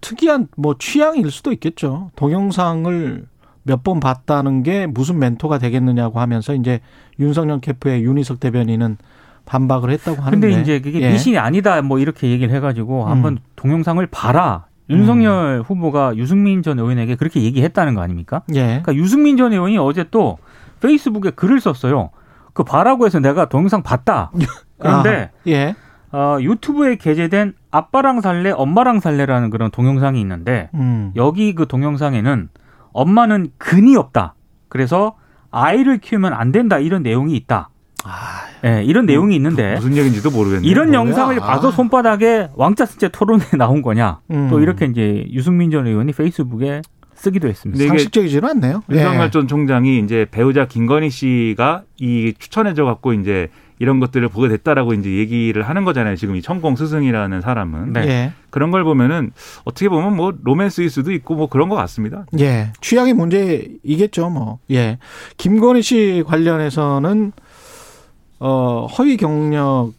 특이한 0.00 0.48
뭐 0.56 0.76
취향일 0.78 1.30
수도 1.30 1.52
있겠죠. 1.52 2.10
동영상을 2.16 3.26
몇 3.68 3.82
번 3.84 4.00
봤다는 4.00 4.62
게 4.62 4.86
무슨 4.86 5.18
멘토가 5.18 5.58
되겠느냐고 5.58 6.18
하면서 6.20 6.54
이제 6.54 6.80
윤석열 7.20 7.60
캠프의 7.60 8.02
윤희석 8.02 8.40
대변인은 8.40 8.96
반박을 9.44 9.90
했다고 9.90 10.22
하는데. 10.22 10.46
근데 10.48 10.60
이제 10.60 10.80
그게 10.80 11.00
예. 11.00 11.10
미신이 11.12 11.38
아니다 11.38 11.80
뭐 11.82 11.98
이렇게 11.98 12.28
얘기를 12.30 12.54
해가지고 12.54 13.04
음. 13.04 13.08
한번 13.10 13.38
동영상을 13.56 14.04
봐라. 14.08 14.64
윤석열 14.90 15.62
후보가 15.66 16.16
유승민 16.16 16.62
전 16.62 16.78
의원에게 16.78 17.16
그렇게 17.16 17.42
얘기했다는 17.42 17.94
거 17.94 18.00
아닙니까? 18.00 18.42
예. 18.54 18.62
그러니까 18.82 18.94
유승민 18.94 19.36
전 19.36 19.52
의원이 19.52 19.76
어제 19.78 20.04
또 20.10 20.38
페이스북에 20.80 21.30
글을 21.30 21.60
썼어요. 21.60 22.10
그 22.54 22.64
봐라고 22.64 23.04
해서 23.06 23.20
내가 23.20 23.48
동영상 23.50 23.82
봤다. 23.82 24.30
그런데 24.78 25.30
아, 25.34 25.38
예. 25.46 25.74
어, 26.10 26.38
유튜브에 26.40 26.96
게재된 26.96 27.52
아빠랑 27.70 28.22
살래, 28.22 28.50
엄마랑 28.50 29.00
살래라는 29.00 29.50
그런 29.50 29.70
동영상이 29.70 30.18
있는데 30.22 30.70
음. 30.72 31.12
여기 31.16 31.54
그 31.54 31.66
동영상에는 31.66 32.48
엄마는 32.92 33.48
근이 33.58 33.96
없다. 33.96 34.34
그래서 34.68 35.16
아이를 35.50 35.98
키우면 35.98 36.32
안 36.32 36.52
된다 36.52 36.78
이런 36.78 37.02
내용이 37.02 37.34
있다. 37.36 37.70
아, 38.04 38.10
예, 38.64 38.82
이런 38.84 39.06
내용이 39.06 39.34
있는데 39.36 39.74
무슨 39.74 39.96
얘기인지도 39.96 40.30
모르겠네요. 40.30 40.70
이런 40.70 40.88
뭐야? 40.88 41.00
영상을 41.00 41.36
봐서 41.40 41.70
손바닥에 41.70 42.50
왕자 42.54 42.86
쓴채 42.86 43.08
토론에 43.08 43.44
나온 43.58 43.82
거냐? 43.82 44.20
음. 44.30 44.48
또 44.50 44.60
이렇게 44.60 44.86
이제 44.86 45.26
유승민 45.30 45.70
전 45.70 45.86
의원이 45.86 46.12
페이스북에 46.12 46.82
쓰기도 47.14 47.48
했습니다. 47.48 47.84
상식적이지는 47.86 48.48
않네요. 48.50 48.82
윤석열 48.90 49.26
예. 49.26 49.30
전 49.30 49.48
총장이 49.48 49.98
이제 49.98 50.26
배우자 50.30 50.66
김건희 50.66 51.10
씨가 51.10 51.82
이 51.98 52.32
추천해줘 52.38 52.84
갖고 52.84 53.12
이제 53.12 53.48
이런 53.78 54.00
것들을 54.00 54.28
보게 54.28 54.48
됐다라고 54.48 54.94
이제 54.94 55.10
얘기를 55.10 55.62
하는 55.62 55.84
거잖아요. 55.84 56.16
지금 56.16 56.36
이 56.36 56.42
천공 56.42 56.76
스승이라는 56.76 57.40
사람은 57.40 57.92
네. 57.92 58.00
예. 58.08 58.32
그런 58.50 58.70
걸 58.70 58.84
보면은 58.84 59.32
어떻게 59.64 59.88
보면 59.88 60.16
뭐 60.16 60.32
로맨스일 60.42 60.90
수도 60.90 61.12
있고 61.12 61.34
뭐 61.34 61.48
그런 61.48 61.68
것 61.68 61.76
같습니다. 61.76 62.26
예. 62.40 62.72
취향의 62.80 63.14
문제이겠죠, 63.14 64.30
뭐. 64.30 64.58
예. 64.70 64.98
김건희 65.36 65.82
씨 65.82 66.24
관련해서는 66.26 67.32
어, 68.40 68.86
허위 68.86 69.16
경력 69.16 69.92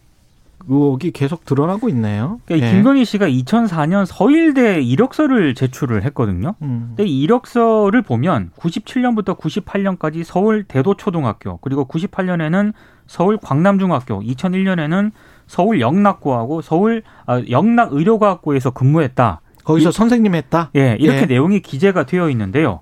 의혹이 0.69 1.11
계속 1.11 1.43
드러나고 1.45 1.89
있네요. 1.89 2.39
그러니까 2.45 2.67
이 2.67 2.69
예. 2.69 2.73
김건희 2.75 3.03
씨가 3.03 3.27
2004년 3.27 4.05
서일대 4.05 4.81
이력서를 4.81 5.55
제출을 5.55 6.03
했거든요. 6.05 6.53
음. 6.61 6.93
근데 6.95 7.05
이 7.09 7.21
이력서를 7.21 8.03
보면 8.03 8.51
97년부터 8.59 9.37
98년까지 9.37 10.23
서울 10.23 10.63
대도초등학교 10.63 11.57
그리고 11.57 11.87
98년에는 11.87 12.73
서울 13.07 13.37
광남중학교 13.41 14.21
2001년에는 14.21 15.11
서울 15.47 15.81
영락고하고 15.81 16.61
서울 16.61 17.01
아, 17.25 17.41
영락의료과학고에서 17.49 18.71
근무했다. 18.71 19.41
거기서 19.63 19.89
이- 19.89 19.91
선생님 19.91 20.35
했다? 20.35 20.69
예, 20.75 20.95
이렇게 20.99 21.21
예. 21.21 21.25
내용이 21.25 21.61
기재가 21.61 22.05
되어 22.05 22.29
있는데요. 22.29 22.79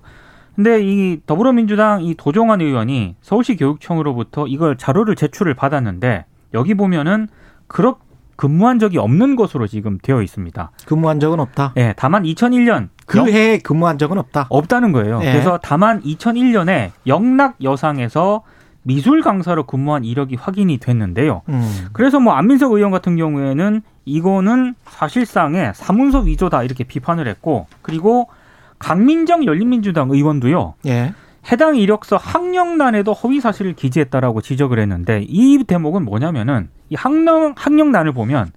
근데 0.54 0.82
이 0.82 1.20
더불어민주당 1.24 2.02
이 2.02 2.14
도종환 2.14 2.60
의원이 2.60 3.14
서울시 3.20 3.56
교육청으로부터 3.56 4.46
이걸 4.48 4.76
자료를 4.76 5.14
제출을 5.14 5.54
받았는데 5.54 6.24
여기 6.54 6.74
보면은 6.74 7.28
그렇 7.68 7.98
근무한 8.38 8.78
적이 8.78 8.98
없는 8.98 9.34
것으로 9.34 9.66
지금 9.66 9.98
되어 10.00 10.22
있습니다. 10.22 10.70
근무한 10.86 11.18
적은 11.18 11.40
없다. 11.40 11.72
예, 11.76 11.92
다만 11.96 12.22
2001년 12.22 12.88
그 13.04 13.28
해에 13.28 13.58
근무한 13.58 13.98
적은 13.98 14.16
없다. 14.16 14.46
없다는 14.48 14.92
거예요. 14.92 15.20
예. 15.24 15.32
그래서 15.32 15.58
다만 15.60 16.00
2001년에 16.02 16.92
영락 17.08 17.56
여상에서 17.64 18.42
미술 18.84 19.22
강사로 19.22 19.64
근무한 19.64 20.04
이력이 20.04 20.36
확인이 20.36 20.78
됐는데요. 20.78 21.42
음. 21.48 21.88
그래서 21.92 22.20
뭐 22.20 22.34
안민석 22.34 22.72
의원 22.72 22.92
같은 22.92 23.16
경우에는 23.16 23.82
이거는 24.04 24.74
사실상의 24.86 25.72
사문서 25.74 26.20
위조다 26.20 26.62
이렇게 26.62 26.84
비판을 26.84 27.26
했고 27.26 27.66
그리고 27.82 28.28
강민정 28.78 29.46
열린민주당 29.46 30.10
의원도요. 30.10 30.74
예. 30.86 31.12
해당 31.50 31.76
이력서 31.76 32.16
학령란에도 32.16 33.12
허위 33.12 33.40
사실을 33.40 33.74
기재했다라고 33.74 34.40
지적을 34.40 34.78
했는데 34.78 35.24
이 35.28 35.62
대목은 35.64 36.04
뭐냐면은 36.04 36.68
이 36.90 36.94
학령 36.94 37.54
학령란을 37.56 38.12
보면 38.12 38.52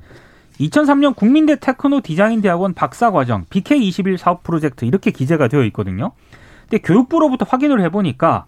2003년 0.60 1.16
국민대 1.16 1.58
테크노 1.60 2.02
디자인 2.02 2.42
대학원 2.42 2.74
박사 2.74 3.12
과정 3.12 3.46
BK21 3.46 4.18
사업 4.18 4.44
프로젝트 4.44 4.86
이렇게 4.86 5.12
기재가 5.12 5.48
되어 5.48 5.64
있거든요. 5.66 6.12
근데 6.70 6.80
교육부로부터 6.80 7.46
확인을 7.48 7.82
해 7.82 7.90
보니까 7.90 8.46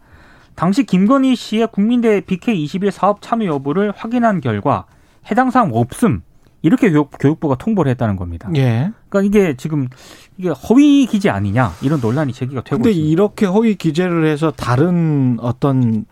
당시 0.56 0.84
김건희 0.84 1.36
씨의 1.36 1.68
국민대 1.72 2.22
BK21 2.22 2.92
사업 2.92 3.22
참여 3.22 3.46
여부를 3.46 3.94
확인한 3.96 4.42
결과 4.42 4.86
해당 5.30 5.50
사항 5.52 5.72
없음. 5.74 6.22
이렇게 6.64 6.90
교육, 6.90 7.12
교육 7.20 7.40
부가 7.40 7.56
통보를 7.56 7.90
했다는 7.92 8.16
겁니다. 8.16 8.50
예. 8.56 8.92
그러니까 9.10 9.22
이게 9.28 9.56
지금 9.56 9.90
이게 10.38 10.50
허위 10.50 11.06
기재 11.06 11.30
아니냐 11.30 11.74
이런 11.84 12.02
논란이 12.02 12.34
제기가 12.34 12.64
되고 12.64 12.78
근데 12.78 12.90
있습니다. 12.90 13.12
이렇게 13.12 13.46
허위 13.46 13.76
기재를 13.76 14.26
해서 14.26 14.52
다른 14.52 15.38
어떤 15.42 16.06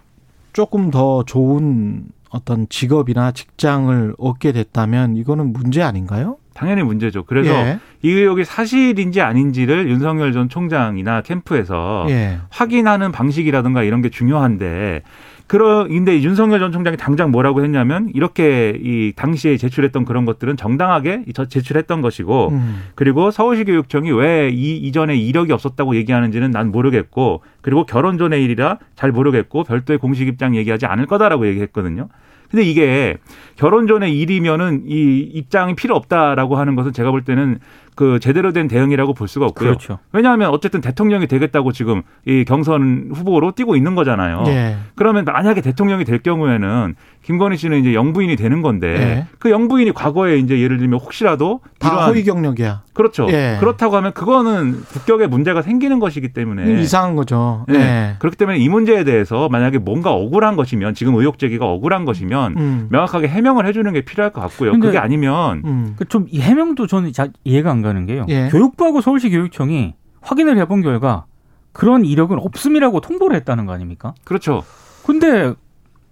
조금 0.54 0.92
더 0.92 1.24
좋은 1.24 2.04
어떤 2.30 2.68
직업이나 2.70 3.32
직장을 3.32 4.14
얻게 4.18 4.52
됐다면 4.52 5.16
이거는 5.16 5.54
문제 5.54 5.82
아닌가요? 5.82 6.38
당연히 6.54 6.84
문제죠. 6.84 7.24
그래서 7.24 7.54
예. 7.54 7.80
이 8.02 8.10
의혹이 8.10 8.44
사실인지 8.44 9.22
아닌지를 9.22 9.90
윤석열 9.90 10.34
전 10.34 10.50
총장이나 10.50 11.22
캠프에서 11.22 12.06
예. 12.10 12.40
확인하는 12.50 13.14
방식이라든가 13.14 13.84
이런 13.84 14.02
게 14.02 14.10
중요한데 14.10 15.02
그러 15.52 15.86
근데 15.86 16.22
윤석열 16.22 16.60
전 16.62 16.72
총장이 16.72 16.96
당장 16.96 17.30
뭐라고 17.30 17.62
했냐면 17.62 18.10
이렇게 18.14 18.80
이 18.82 19.12
당시에 19.18 19.58
제출했던 19.58 20.06
그런 20.06 20.24
것들은 20.24 20.56
정당하게 20.56 21.26
저- 21.34 21.44
제출했던 21.46 22.00
것이고 22.02 22.48
음. 22.52 22.84
그리고 22.96 23.32
서울시 23.32 23.66
교육청이 23.66 24.12
왜 24.12 24.50
이 24.50 24.78
이전에 24.78 25.18
이력이 25.18 25.52
없었다고 25.52 25.98
얘기하는지는 25.98 26.52
난 26.52 26.72
모르겠고 26.72 27.42
그리고 27.60 27.86
결혼 27.86 28.18
전의 28.18 28.42
일이라 28.46 28.78
잘 28.96 29.12
모르겠고 29.12 29.66
별도의 29.66 30.00
공식 30.00 30.30
입장 30.30 30.56
얘기하지 30.56 30.86
않을 30.86 31.06
거다라고 31.06 31.46
얘기했거든요. 31.48 32.08
근데 32.50 32.64
이게 32.64 33.18
결혼 33.58 33.88
전의 33.88 34.18
일이면은 34.18 34.84
이 34.88 35.20
입장이 35.34 35.76
필요 35.76 35.96
없다라고 35.96 36.56
하는 36.58 36.76
것은 36.76 36.94
제가 36.94 37.12
볼 37.12 37.24
때는 37.26 37.60
그 37.96 38.20
제대로 38.20 38.52
된 38.54 38.68
대응이라고 38.68 39.14
볼 39.14 39.28
수가 39.28 39.46
없고요. 39.48 39.70
그렇죠. 39.70 40.00
왜냐하면 40.12 40.50
어쨌든 40.50 40.82
대통령이 40.82 41.28
되겠다고 41.28 41.72
지금 41.72 42.02
이 42.26 42.46
경선 42.46 43.12
후보로 43.14 43.52
뛰고 43.52 43.76
있는 43.76 43.96
거잖아요. 43.96 44.44
예. 44.48 44.78
그러면 44.96 45.26
만약에 45.26 45.62
대통령이 45.62 46.06
될 46.06 46.20
경우에는 46.20 46.96
김건희 47.24 47.58
씨는 47.58 47.82
이제 47.82 47.94
영부인이 47.94 48.36
되는 48.36 48.62
건데 48.62 48.88
예. 48.88 49.28
그 49.40 49.52
영부인이 49.52 49.92
과거에 49.94 50.38
이제 50.38 50.60
예를 50.60 50.78
들면 50.78 51.00
혹시라도 51.00 51.62
다 51.80 51.90
이러한 51.90 52.10
허위 52.10 52.24
경력이야. 52.24 52.84
그렇죠. 52.94 53.28
예. 53.30 53.58
그렇다고 53.60 53.96
하면 53.98 54.14
그거는 54.14 54.82
국격에 54.82 55.28
문제가 55.28 55.62
생기는 55.62 56.00
것이기 56.00 56.30
때문에 56.30 56.82
이상한 56.82 57.16
거죠. 57.16 57.66
네. 57.68 57.80
예. 57.80 58.16
그렇기 58.20 58.38
때문에 58.38 58.58
이 58.58 58.70
문제에 58.70 59.04
대해서 59.04 59.50
만약에 59.50 59.78
뭔가 59.78 60.12
억울한 60.12 60.56
것이면 60.56 60.94
지금 60.94 61.16
의혹 61.16 61.40
제기가 61.40 61.66
억울한 61.66 62.06
것이면 62.06 62.58
음. 62.58 62.88
명확하게 62.90 63.28
해명을 63.28 63.66
해주는 63.68 63.92
게 63.94 64.02
필요할 64.02 64.32
것 64.32 64.42
같고요. 64.42 64.80
그게 64.80 64.98
아니면 64.98 65.62
음. 65.66 65.94
그좀이 65.98 66.40
해명도 66.40 66.88
저는 66.88 67.14
자, 67.14 67.28
이해가 67.44 67.72
안 67.72 67.81
가는 67.82 68.06
게요. 68.06 68.26
예. 68.30 68.50
교육부하고 68.50 69.02
서울시 69.02 69.30
교육청이 69.30 69.94
확인을 70.22 70.58
해본 70.58 70.82
결과 70.82 71.26
그런 71.74 72.04
이력은 72.06 72.38
없음이라고 72.40 73.02
통보를 73.02 73.36
했다는 73.38 73.66
거 73.66 73.74
아닙니까? 73.74 74.14
그렇죠. 74.24 74.64
근데 75.06 75.54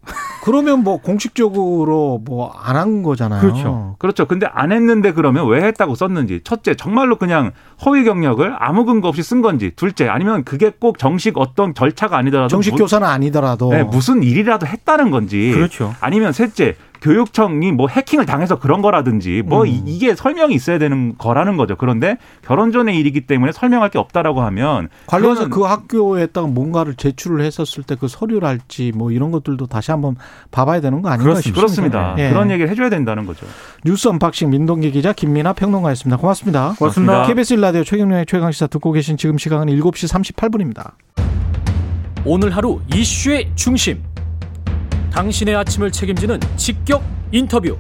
그러면 0.44 0.84
뭐 0.84 0.98
공식적으로 1.02 2.22
뭐 2.24 2.52
안 2.64 2.76
한 2.78 3.04
거잖아요. 3.04 3.42
그렇죠. 3.42 3.96
그렇죠. 4.00 4.26
근데 4.26 4.48
안 4.50 4.72
했는데 4.72 5.12
그러면 5.12 5.48
왜 5.48 5.62
했다고 5.64 5.96
썼는지. 5.96 6.40
첫째, 6.46 6.74
정말로 6.76 7.18
그냥 7.18 7.52
허위 7.86 8.06
경력을 8.06 8.56
아무 8.58 8.86
근거 8.86 9.10
없이 9.10 9.22
쓴 9.22 9.42
건지. 9.42 9.72
둘째, 9.76 10.08
아니면 10.08 10.46
그게 10.46 10.70
꼭 10.80 10.98
정식 10.98 11.38
어떤 11.38 11.74
절차가 11.74 12.18
아니더라도 12.18 12.48
정식 12.48 12.72
무- 12.72 12.78
교사는 12.78 13.06
아니더라도 13.06 13.70
네, 13.72 13.84
무슨 13.84 14.24
일이라도 14.24 14.66
했다는 14.66 15.12
건지. 15.12 15.52
그렇죠. 15.54 15.94
아니면 16.00 16.32
셋째, 16.32 16.76
교육청이 17.02 17.72
뭐 17.72 17.88
해킹을 17.88 18.26
당해서 18.26 18.60
그런 18.60 18.82
거라든지 18.82 19.42
뭐 19.46 19.62
음. 19.64 19.68
이- 19.68 19.84
이게 19.86 20.16
설명이 20.16 20.54
있어야 20.56 20.78
되는 20.80 21.16
거라는 21.18 21.58
거죠. 21.58 21.76
그런데 21.76 22.18
결혼 22.46 22.72
전의 22.72 22.98
일이기 22.98 23.22
때문에 23.22 23.52
설명할 23.52 23.90
게 23.90 23.98
없다라고 24.00 24.42
하면 24.42 24.90
관련해서 25.08 25.48
그 25.50 25.62
학교에다가 25.64 26.48
뭔가를 26.48 26.96
제출을 26.96 27.44
했었을 27.46 27.84
때 27.84 27.96
그 28.00 28.08
서류랄지 28.08 28.94
뭐 28.96 29.12
이런 29.12 29.32
것들도 29.32 29.66
다시 29.68 29.92
한번 29.92 30.16
봐봐야 30.52 30.80
되는 30.82 31.02
거 31.02 31.10
아닌가 31.10 31.24
그렇습니다. 31.24 31.62
싶습니다. 31.68 32.00
그렇습니다. 32.00 32.24
예. 32.26 32.30
그런 32.32 32.50
얘기를 32.52 32.70
해줘야 32.72 32.90
된다는 32.90 33.26
거죠. 33.26 33.46
뉴스 33.84 34.08
언박싱 34.08 34.50
민동기 34.50 34.92
기자 34.92 35.12
김민아 35.14 35.54
평론가였습니다. 35.54 36.18
고맙습니다. 36.18 36.76
고맙습니다. 36.78 37.24
KBS 37.28 37.54
1라디오 37.56 37.84
최경영의 37.84 38.26
최강시사 38.26 38.68
듣고 38.68 38.92
계신 38.94 39.18
지금 39.18 39.38
시각은 39.38 39.68
7시 39.68 40.34
38분입니다. 40.34 40.92
오늘 42.26 42.50
하루 42.56 42.80
이슈의 42.94 43.52
중심. 43.56 44.02
당신의 45.12 45.56
아침을 45.56 45.92
책임지는 45.92 46.40
직격 46.56 47.04
인터뷰. 47.32 47.78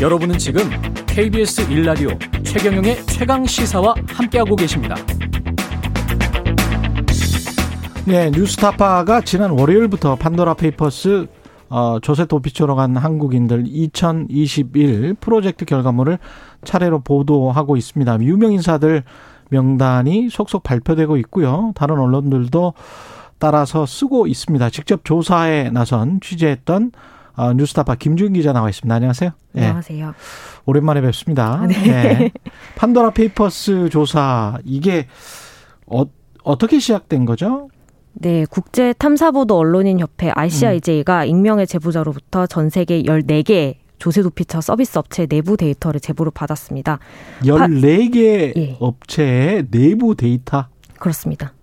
여러분은 0.00 0.38
지금 0.38 0.62
KBS 1.06 1.70
1라디오 1.70 2.10
최경영의 2.42 3.04
최강 3.06 3.44
시사와 3.44 3.94
함께하고 4.08 4.56
계십니다. 4.56 4.94
네, 8.06 8.30
뉴스타파가 8.30 9.20
지난 9.20 9.50
월요일부터 9.50 10.16
판도라 10.16 10.54
페이퍼스 10.54 11.26
어, 11.68 11.98
조세 12.00 12.24
도피처로 12.24 12.74
간 12.74 12.96
한국인들 12.96 13.64
2021 13.66 15.14
프로젝트 15.20 15.64
결과물을 15.64 16.18
차례로 16.64 17.00
보도하고 17.00 17.76
있습니다. 17.76 18.20
유명 18.22 18.52
인사들 18.52 19.04
명단이 19.50 20.30
속속 20.30 20.62
발표되고 20.62 21.16
있고요. 21.18 21.72
다른 21.74 21.98
언론들도 21.98 22.74
따라서 23.40 23.86
쓰고 23.86 24.28
있습니다. 24.28 24.70
직접 24.70 25.04
조사에 25.04 25.70
나선 25.70 26.20
취재했던 26.20 26.92
어, 27.36 27.52
뉴스타파 27.54 27.94
김준 27.96 28.34
기자 28.34 28.52
나와 28.52 28.68
있습니다. 28.68 28.94
안녕하세요. 28.94 29.30
예, 29.56 29.60
안녕하세요. 29.62 30.14
오랜만에 30.66 31.00
뵙습니다. 31.00 31.66
네. 31.66 31.74
예. 31.88 32.30
판도라 32.76 33.10
페이퍼스 33.10 33.88
조사 33.88 34.58
이게 34.64 35.06
어, 35.86 36.04
어떻게 36.44 36.78
시작된 36.78 37.24
거죠? 37.24 37.70
네, 38.12 38.44
국제 38.50 38.92
탐사보도 38.92 39.56
언론인 39.56 40.00
협회 40.00 40.30
ICIJ가 40.34 41.24
익명의 41.24 41.66
제보자로부터 41.66 42.46
전 42.46 42.68
세계 42.68 43.02
14개 43.02 43.76
조세 43.98 44.22
도피처 44.22 44.60
서비스 44.60 44.98
업체 44.98 45.26
내부 45.26 45.56
데이터를 45.56 46.00
제보를 46.00 46.32
받았습니다. 46.34 46.98
14개 47.42 48.54
예. 48.56 48.76
업체의 48.80 49.68
내부 49.70 50.14
데이터. 50.14 50.66
그렇습니다. 50.98 51.54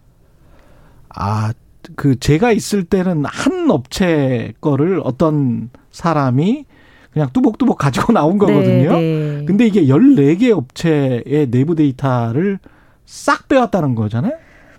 아, 1.10 1.54
그 1.96 2.20
제가 2.20 2.52
있을 2.52 2.84
때는 2.84 3.26
한 3.26 3.70
업체 3.72 4.54
거를 4.62 5.02
어떤 5.04 5.70
사람이 5.92 6.66
그냥 7.12 7.30
뚜벅뚜벅 7.34 7.78
가지고 7.78 8.14
나온 8.14 8.38
거거든요. 8.38 8.92
네, 8.94 9.38
네. 9.40 9.46
근데 9.46 9.66
이게 9.66 9.86
14개 9.86 10.52
업체의 10.56 11.48
내부 11.50 11.76
데이터를 11.76 12.60
싹 13.06 13.48
빼왔다는 13.48 13.96
거잖아요. 13.96 14.34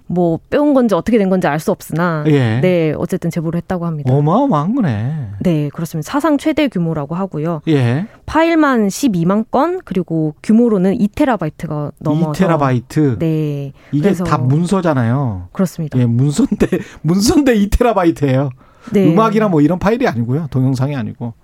뭐 0.08 0.38
빼온 0.50 0.74
건지 0.74 0.94
어떻게 0.94 1.18
된 1.18 1.28
건지 1.30 1.46
알 1.46 1.58
수 1.58 1.70
없으나 1.70 2.24
예. 2.28 2.60
네 2.60 2.94
어쨌든 2.96 3.30
제보를 3.30 3.58
했다고 3.58 3.84
합니다. 3.84 4.12
어마어마한 4.12 4.74
거네. 4.76 5.28
네 5.40 5.68
그렇습니다. 5.72 6.10
사상 6.10 6.38
최대 6.38 6.68
규모라고 6.68 7.14
하고요. 7.14 7.62
예. 7.68 8.06
파일만 8.26 8.88
12만 8.88 9.50
건 9.50 9.80
그리고 9.84 10.34
규모로는 10.42 10.96
2테라바이트가 10.98 11.92
넘어서 11.98 12.32
2테라바이트. 12.32 13.18
네 13.18 13.72
이게 13.92 14.12
다 14.12 14.38
문서잖아요. 14.38 15.48
그렇습니다. 15.52 15.98
예, 15.98 16.06
문서인데 16.06 16.66
문서인데 17.02 17.54
2테라바이트예요. 17.56 18.50
네. 18.92 19.12
음악이나 19.12 19.48
뭐 19.48 19.60
이런 19.60 19.78
파일이 19.78 20.06
아니고요. 20.06 20.46
동영상이 20.50 20.94
아니고. 20.96 21.34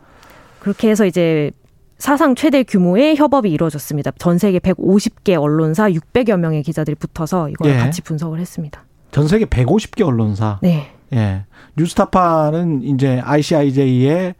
그렇게 0.60 0.88
해서 0.88 1.04
이제 1.04 1.50
사상 1.98 2.34
최대 2.34 2.62
규모의 2.62 3.16
협업이 3.16 3.50
이루어졌습니다. 3.50 4.10
전 4.18 4.38
세계 4.38 4.58
150개 4.58 5.40
언론사 5.40 5.90
600여 5.90 6.36
명의 6.38 6.62
기자들이 6.62 6.96
붙어서 6.96 7.48
이걸 7.50 7.70
예. 7.72 7.76
같이 7.76 8.02
분석을 8.02 8.40
했습니다. 8.40 8.84
전 9.10 9.28
세계 9.28 9.44
150개 9.44 10.06
언론사. 10.06 10.58
네. 10.62 10.90
예. 11.12 11.44
뉴스타파는 11.76 12.82
이제 12.82 13.20
ICIJ의 13.24 14.34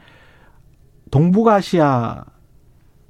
동북아시아 1.10 2.24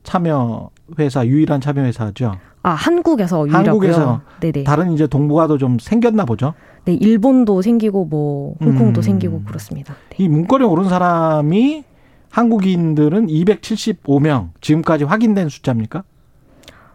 참여 0.03 0.71
회사 0.99 1.27
유일한 1.27 1.61
참여 1.61 1.83
회사죠. 1.83 2.37
아 2.63 2.71
한국에서 2.71 3.47
유일하고요. 3.47 3.71
한국에서 3.71 4.21
네네. 4.41 4.65
다른 4.65 4.93
이제 4.93 5.07
동북아도 5.07 5.59
좀 5.59 5.79
생겼나 5.79 6.25
보죠. 6.27 6.55
네 6.85 6.95
일본도 6.95 7.63
생기고 7.63 8.05
뭐 8.05 8.57
홍콩도 8.63 9.01
음. 9.01 9.03
생기고 9.03 9.43
그렇습니다. 9.45 9.95
네. 10.11 10.25
이 10.25 10.29
문건에 10.29 10.65
오른 10.65 10.89
사람이 10.89 11.85
한국인들은 12.35 13.29
275명 13.29 14.51
지금까지 14.61 15.05
확인된 15.05 15.49
숫자입니까? 15.49 16.03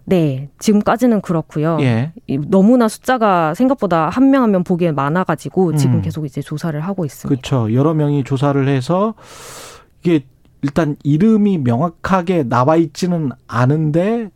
네, 0.04 0.49
지금까지는 0.60 1.21
그렇고요. 1.21 1.78
예. 1.82 2.12
이- 2.28 2.38
너무나 2.39 2.89
숫자가 2.89 3.54
생각보다 3.54 4.10
한 4.10 4.32
명 4.32 4.41
한 4.43 4.52
명 4.52 4.63
보기에 4.65 4.91
많아가지고 4.91 5.75
지금 5.78 5.95
음. 5.97 6.02
계속 6.02 6.25
이제 6.25 6.41
조사를 6.41 6.78
하고 6.82 7.06
있습니다. 7.06 7.30
그렇죠. 7.30 7.73
여러 7.73 7.93
명이 7.93 8.23
조사를 8.25 8.67
해서 8.67 9.13
이게 10.04 10.25
일단 10.62 10.97
이름이 11.04 11.60
명확하게 11.60 12.43
나와 12.43 12.75
있지는 12.75 13.30
않은데 13.47 14.30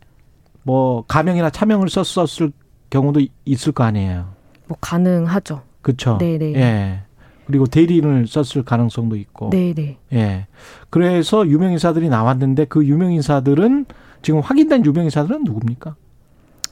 뭐 0.62 1.04
가명이나 1.06 1.50
차명을 1.50 1.90
썼었을 1.90 2.52
경우도 2.88 3.20
이- 3.20 3.28
있을 3.44 3.72
거 3.72 3.84
아니에요. 3.84 4.26
뭐 4.68 4.78
가능하죠. 4.80 5.60
그렇죠. 5.82 6.16
네 6.18 6.38
네. 6.38 6.54
예. 6.54 7.00
그리고 7.46 7.66
대리인을 7.66 8.26
썼을 8.26 8.64
가능성도 8.64 9.16
있고. 9.16 9.50
네네. 9.50 9.98
예. 10.12 10.46
그래서 10.90 11.46
유명 11.46 11.72
인사들이 11.72 12.08
나왔는데 12.08 12.66
그 12.66 12.86
유명 12.86 13.12
인사들은 13.12 13.86
지금 14.22 14.40
확인된 14.40 14.84
유명 14.86 15.04
인사들은 15.04 15.44
누굽니까? 15.44 15.96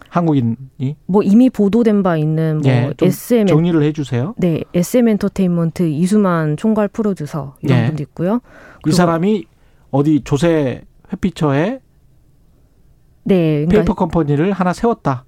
한국인이 0.09 0.57
뭐 1.07 1.23
이미 1.23 1.49
보도된 1.49 2.03
바 2.03 2.19
있는 2.19 2.61
뭐 2.63 2.71
예, 2.71 2.93
좀 2.99 3.09
SM 3.09 3.47
정리를 3.47 3.83
해 3.83 3.93
주세요. 3.93 4.35
네 4.37 4.63
SM 4.75 5.09
엔터테인먼트 5.09 5.89
이수만 5.89 6.59
총괄 6.59 6.89
프로듀서 6.89 7.57
이런 7.63 7.79
예. 7.79 7.87
분도 7.87 8.03
있고요. 8.03 8.41
이 8.87 8.93
사람이 8.93 9.47
어디 9.91 10.21
조세 10.23 10.83
회피처에 11.13 11.81
네, 13.25 13.65
그러니까 13.67 13.77
페이퍼 13.77 13.95
컴퍼니를 13.95 14.53
하나 14.53 14.75
세웠다. 14.75 15.25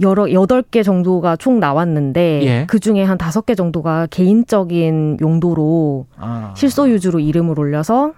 여러 0.00 0.32
여덟 0.32 0.62
개 0.62 0.82
정도가 0.82 1.36
총 1.36 1.60
나왔는데 1.60 2.42
예. 2.44 2.66
그 2.68 2.78
중에 2.78 3.02
한 3.02 3.18
다섯 3.18 3.46
개 3.46 3.54
정도가 3.54 4.06
개인적인 4.10 5.18
용도로 5.20 6.06
아. 6.16 6.54
실소유주로 6.56 7.20
이름을 7.20 7.58
올려서 7.58 8.12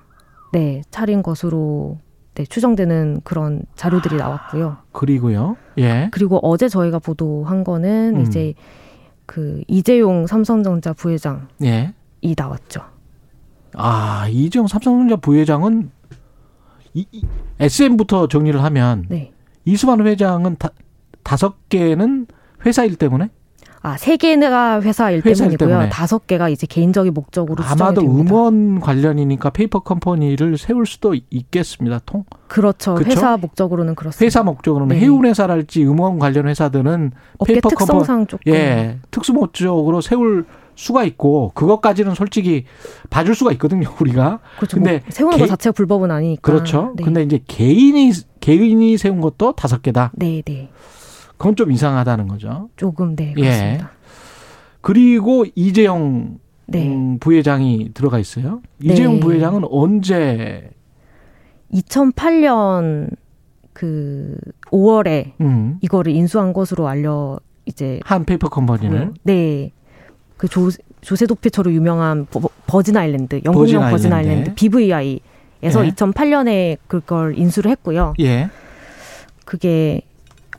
네 0.53 0.83
차린 0.91 1.23
것으로 1.23 1.99
네, 2.35 2.45
추정되는 2.45 3.21
그런 3.25 3.63
자료들이 3.75 4.17
나왔고요. 4.17 4.79
그리고요. 4.93 5.57
예. 5.79 6.09
그리고 6.13 6.39
어제 6.43 6.69
저희가 6.69 6.99
보도한 6.99 7.65
거는 7.65 8.17
음. 8.17 8.21
이제 8.23 8.55
그 9.27 9.63
이재용 9.69 10.27
삼성전자 10.27 10.93
부회장이 10.93 11.41
예. 11.65 11.93
나왔죠. 12.37 12.83
아, 13.75 14.27
이재용 14.29 14.67
삼성전자 14.67 15.17
부회장은 15.17 15.91
이, 16.95 17.07
이, 17.13 17.23
SM부터 17.59 18.29
정리를 18.29 18.63
하면 18.63 19.07
네. 19.09 19.33
이수만 19.65 20.05
회장은 20.07 20.57
다, 20.59 20.71
다섯 21.23 21.69
개는 21.69 22.27
회사 22.67 22.85
일 22.85 22.97
때문에 22.97 23.31
아, 23.83 23.97
세 23.97 24.19
개가 24.19 24.83
회사 24.83 25.11
일 25.11 25.23
회사일 25.25 25.57
때문이고요. 25.57 25.89
다섯 25.89 26.27
개가 26.27 26.51
이제 26.51 26.67
개인적인 26.67 27.15
목적으로 27.15 27.65
아마도. 27.65 28.03
음원 28.03 28.79
관련이니까 28.79 29.49
페이퍼 29.51 29.81
컴퍼니를 29.81 30.59
세울 30.59 30.85
수도 30.85 31.15
있겠습니다. 31.31 31.99
통 32.05 32.25
그렇죠. 32.47 32.95
그쵸? 32.95 33.09
회사 33.11 33.37
목적으로는 33.39 33.95
그렇습니다. 33.95 34.27
회사 34.27 34.43
목적으로는 34.43 34.95
네. 34.97 35.01
해운 35.03 35.25
회사랄지 35.25 35.87
음원 35.87 36.19
관련 36.19 36.47
회사들은 36.49 37.13
업계 37.39 37.55
페이퍼 37.55 37.71
특성상 37.71 38.27
조금 38.27 38.53
예 38.53 38.99
특수 39.11 39.33
목적으로 39.33 40.03
세울 40.03 40.45
수가 40.75 41.05
있고 41.05 41.53
그것까지는 41.55 42.15
솔직히 42.15 42.65
봐줄 43.09 43.35
수가 43.35 43.53
있거든요 43.53 43.89
우리가 43.99 44.41
그렇죠. 44.59 44.77
근데 44.77 44.93
뭐 44.99 45.01
세우는 45.09 45.39
개- 45.39 45.43
것 45.45 45.49
자체가 45.49 45.73
불법은 45.73 46.11
아니니까. 46.11 46.43
그렇죠. 46.43 46.93
네. 46.97 47.05
근데 47.05 47.23
이제 47.23 47.41
개인이 47.47 48.13
개인이 48.41 48.99
세운 48.99 49.23
것도 49.23 49.53
다섯 49.53 49.81
개다. 49.81 50.13
네, 50.15 50.43
네. 50.45 50.69
그건 51.41 51.57
좀 51.57 51.73
이상하다는 51.73 52.29
거죠. 52.29 52.69
조금 52.77 53.17
네, 53.17 53.33
예. 53.39 53.43
그렇습니다. 53.43 53.91
그리고 54.83 55.47
이재용 55.55 56.39
네. 56.67 56.87
음, 56.87 57.19
부회장이 57.19 57.93
들어가 57.95 58.19
있어요. 58.19 58.61
이재용 58.79 59.15
네. 59.15 59.21
부회장은 59.21 59.63
언제 59.71 60.69
2008년 61.73 63.17
그 63.73 64.37
5월에 64.67 65.33
음, 65.41 65.79
이거를 65.81 66.13
인수한 66.13 66.53
것으로 66.53 66.89
알려 66.89 67.41
이제 67.65 68.01
한 68.05 68.27
페이퍼 68.27 68.51
컴퍼니를 68.51 69.15
네. 69.23 69.73
그 70.37 70.47
조, 70.47 70.69
조세 71.01 71.25
도피처로 71.25 71.73
유명한 71.73 72.27
버, 72.27 72.51
버진 72.67 72.99
아일랜드, 72.99 73.41
영국령 73.47 73.89
버진. 73.89 74.13
아일랜드, 74.13 74.55
BVI에서 74.57 75.23
예. 75.63 75.71
2008년에 75.71 76.77
그걸 76.87 77.39
인수를 77.39 77.71
했고요. 77.71 78.13
예. 78.21 78.51
그게 79.47 80.03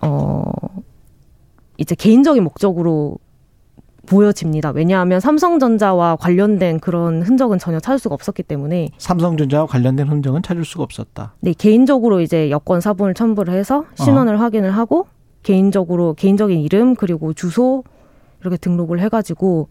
어 0.01 0.43
이제 1.77 1.95
개인적인 1.95 2.43
목적으로 2.43 3.17
보여집니다. 4.05 4.71
왜냐하면 4.71 5.19
삼성전자와 5.19 6.15
관련된 6.17 6.79
그런 6.79 7.21
흔적은 7.21 7.59
전혀 7.59 7.79
찾을 7.79 7.99
수가 7.99 8.15
없었기 8.15 8.43
때문에 8.43 8.89
삼성전자와 8.97 9.67
관련된 9.67 10.07
흔적은 10.07 10.41
찾을 10.41 10.65
수가 10.65 10.83
없었다. 10.83 11.33
네, 11.39 11.53
개인적으로 11.53 12.19
이제 12.21 12.49
여권 12.49 12.81
사본을 12.81 13.13
첨부를 13.13 13.53
해서 13.53 13.85
신원을 13.95 14.39
확인을 14.41 14.71
하고 14.71 15.07
개인적으로 15.43 16.13
개인적인 16.15 16.59
이름 16.59 16.95
그리고 16.95 17.33
주소 17.33 17.83
이렇게 18.41 18.57
등록을 18.57 18.99
해가지고 18.99 19.69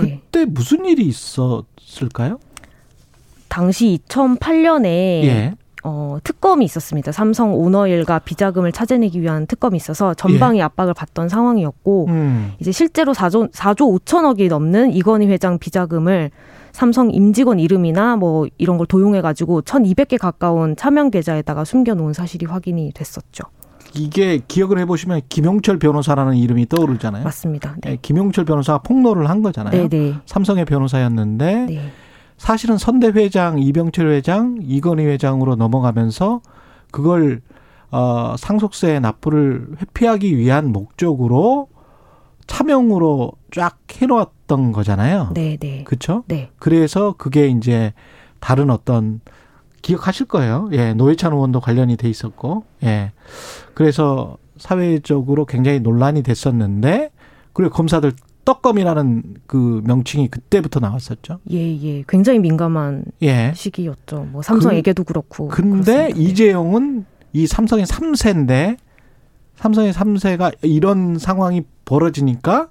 네, 0.00 0.20
그때 0.22 0.44
무슨 0.44 0.84
일이 0.84 1.06
있었을까요? 1.06 2.38
당시 3.48 3.98
2008년에 4.08 4.86
예. 4.86 5.54
어, 5.84 6.16
특검이 6.24 6.64
있었습니다. 6.64 7.12
삼성 7.12 7.54
오너일과 7.54 8.20
비자금을 8.20 8.72
찾아내기 8.72 9.20
위한 9.20 9.46
특검이 9.46 9.76
있어서 9.76 10.14
전방위 10.14 10.62
압박을 10.62 10.94
받던 10.94 11.28
상황이었고 11.28 12.06
음. 12.08 12.52
이제 12.58 12.72
실제로 12.72 13.12
4조, 13.12 13.52
4조 13.52 14.00
5천억이 14.00 14.48
넘는 14.48 14.92
이건희 14.94 15.26
회장 15.26 15.58
비자금을 15.58 16.30
삼성 16.72 17.10
임직원 17.10 17.60
이름이나 17.60 18.16
뭐 18.16 18.46
이런 18.56 18.78
걸 18.78 18.86
도용해 18.86 19.20
가지고 19.20 19.60
1,200개 19.60 20.18
가까운 20.18 20.74
차명 20.74 21.10
계좌에다가 21.10 21.64
숨겨 21.64 21.94
놓은 21.94 22.14
사실이 22.14 22.46
확인이 22.46 22.90
됐었죠. 22.94 23.44
이게 23.94 24.40
기억을 24.48 24.78
해보시면 24.80 25.20
김용철 25.28 25.78
변호사라는 25.78 26.36
이름이 26.36 26.66
떠오르잖아요. 26.68 27.22
맞습니다. 27.22 27.76
예, 27.86 27.90
네. 27.90 27.98
김용철 28.00 28.44
변호사가 28.44 28.78
폭로를 28.78 29.28
한 29.28 29.42
거잖아요. 29.42 29.88
네, 29.88 29.88
네. 29.88 30.14
삼성의 30.26 30.64
변호사였는데 30.64 31.66
네. 31.66 31.92
사실은 32.36 32.78
선대 32.78 33.08
회장, 33.08 33.58
이병철 33.58 34.08
회장, 34.08 34.58
이건희 34.60 35.04
회장으로 35.04 35.56
넘어가면서 35.56 36.40
그걸 36.90 37.40
어, 37.90 38.34
상속세 38.36 38.98
납부를 38.98 39.68
회피하기 39.80 40.36
위한 40.36 40.72
목적으로 40.72 41.68
차명으로 42.46 43.32
쫙 43.52 43.78
해놓았던 43.90 44.72
거잖아요. 44.72 45.30
네, 45.34 45.56
네. 45.58 45.84
그렇죠? 45.84 46.24
네. 46.26 46.50
그래서 46.58 47.14
그게 47.16 47.46
이제 47.46 47.92
다른 48.40 48.70
어떤 48.70 49.20
기억하실 49.82 50.26
거예요. 50.26 50.68
예, 50.72 50.94
노회찬 50.94 51.32
의원도 51.32 51.60
관련이 51.60 51.96
돼 51.96 52.08
있었고, 52.08 52.64
예. 52.82 53.12
그래서 53.74 54.38
사회적으로 54.56 55.44
굉장히 55.46 55.80
논란이 55.80 56.22
됐었는데, 56.22 57.10
그리고 57.52 57.70
검사들 57.72 58.12
떡검이라는 58.44 59.22
그 59.46 59.82
명칭이 59.84 60.28
그때부터 60.28 60.80
나왔었죠. 60.80 61.40
예, 61.50 61.58
예. 61.58 62.04
굉장히 62.08 62.38
민감한 62.38 63.04
예. 63.22 63.52
시기였죠. 63.54 64.28
뭐 64.30 64.42
삼성에게도 64.42 65.04
그 65.04 65.12
렇고. 65.12 65.48
근데 65.48 65.82
그렇습니다. 65.82 66.14
네. 66.14 66.22
이재용은 66.22 67.06
이 67.32 67.46
삼성의 67.46 67.86
3세인데, 67.86 68.76
삼성의 69.56 69.92
3세가 69.92 70.54
이런 70.62 71.18
상황이 71.18 71.62
벌어지니까 71.84 72.68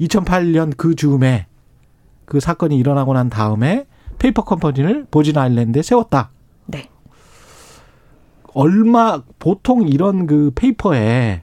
2008년 0.00 0.76
그 0.76 0.94
즈음에 0.94 1.46
그 2.24 2.40
사건이 2.40 2.76
일어나고 2.76 3.12
난 3.12 3.28
다음에 3.28 3.86
페이퍼 4.18 4.42
컴퍼니를 4.44 5.06
버진 5.10 5.36
아일랜드에 5.36 5.82
세웠다. 5.82 6.30
네. 6.66 6.88
얼마 8.54 9.22
보통 9.38 9.88
이런 9.88 10.26
그 10.26 10.50
페이퍼에 10.54 11.42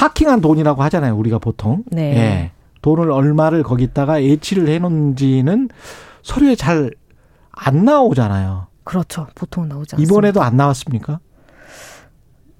parking한 0.00 0.40
돈이라고 0.40 0.82
하잖아요. 0.84 1.16
우리가 1.16 1.38
보통. 1.38 1.84
네. 1.86 2.16
예. 2.16 2.52
돈을 2.82 3.10
얼마를 3.10 3.62
거기다가 3.62 4.22
예치를 4.22 4.68
해놓은지는 4.68 5.68
서류에 6.22 6.54
잘 6.54 6.90
안 7.52 7.84
나오잖아요. 7.84 8.68
그렇죠. 8.84 9.26
보통 9.34 9.68
나오지 9.68 9.94
않습니다. 9.94 10.02
이번에도 10.02 10.42
안 10.42 10.56
나왔습니까? 10.56 11.20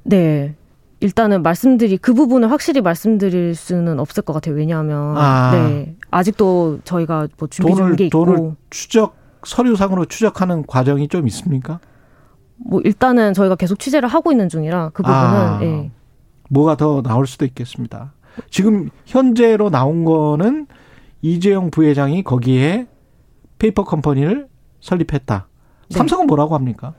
네. 0.02 0.54
일단은 1.00 1.42
말씀드리 1.42 1.96
그 1.96 2.12
부분을 2.12 2.50
확실히 2.50 2.82
말씀드릴 2.82 3.54
수는 3.54 3.98
없을 3.98 4.22
것 4.22 4.34
같아요. 4.34 4.54
왜냐하면 4.54 5.16
아. 5.16 5.50
네 5.52 5.96
아직도 6.10 6.80
저희가 6.84 7.28
뭐 7.38 7.48
준비 7.48 7.74
중인 7.74 7.96
게 7.96 8.06
있고 8.06 8.26
돈을 8.26 8.56
추적 8.68 9.16
서류상으로 9.44 10.04
추적하는 10.04 10.66
과정이 10.66 11.08
좀 11.08 11.26
있습니까? 11.28 11.80
뭐 12.56 12.82
일단은 12.84 13.32
저희가 13.32 13.54
계속 13.54 13.78
취재를 13.78 14.10
하고 14.10 14.30
있는 14.30 14.50
중이라 14.50 14.90
그 14.92 15.02
부분은 15.02 15.18
아. 15.18 15.58
예. 15.62 15.90
뭐가 16.50 16.76
더 16.76 17.00
나올 17.02 17.26
수도 17.26 17.44
있겠습니다. 17.46 18.12
지금 18.50 18.90
현재로 19.06 19.70
나온 19.70 20.04
거는 20.04 20.66
이재용 21.22 21.70
부회장이 21.70 22.22
거기에 22.22 22.86
페이퍼 23.58 23.84
컴퍼니를 23.84 24.48
설립했다. 24.80 25.46
네. 25.90 25.96
삼성은 25.96 26.26
뭐라고 26.26 26.54
합니까? 26.54 26.94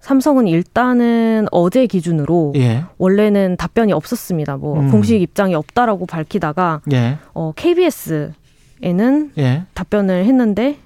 삼성은 0.00 0.46
일단은 0.46 1.46
어제 1.50 1.86
기준으로 1.86 2.52
예. 2.56 2.84
원래는 2.98 3.56
답변이 3.56 3.92
없었습니다. 3.92 4.56
뭐 4.56 4.78
음. 4.78 4.90
공식 4.90 5.20
입장이 5.20 5.54
없다라고 5.54 6.06
밝히다가 6.06 6.80
예. 6.92 7.18
어, 7.34 7.52
KBS에는 7.56 9.32
예. 9.38 9.64
답변을 9.74 10.24
했는데 10.26 10.78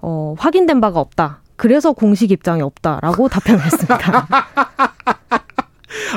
어, 0.00 0.34
확인된 0.38 0.80
바가 0.80 1.00
없다. 1.00 1.42
그래서 1.56 1.92
공식 1.92 2.30
입장이 2.30 2.62
없다라고 2.62 3.28
답변을 3.28 3.64
했습니다. 3.64 4.28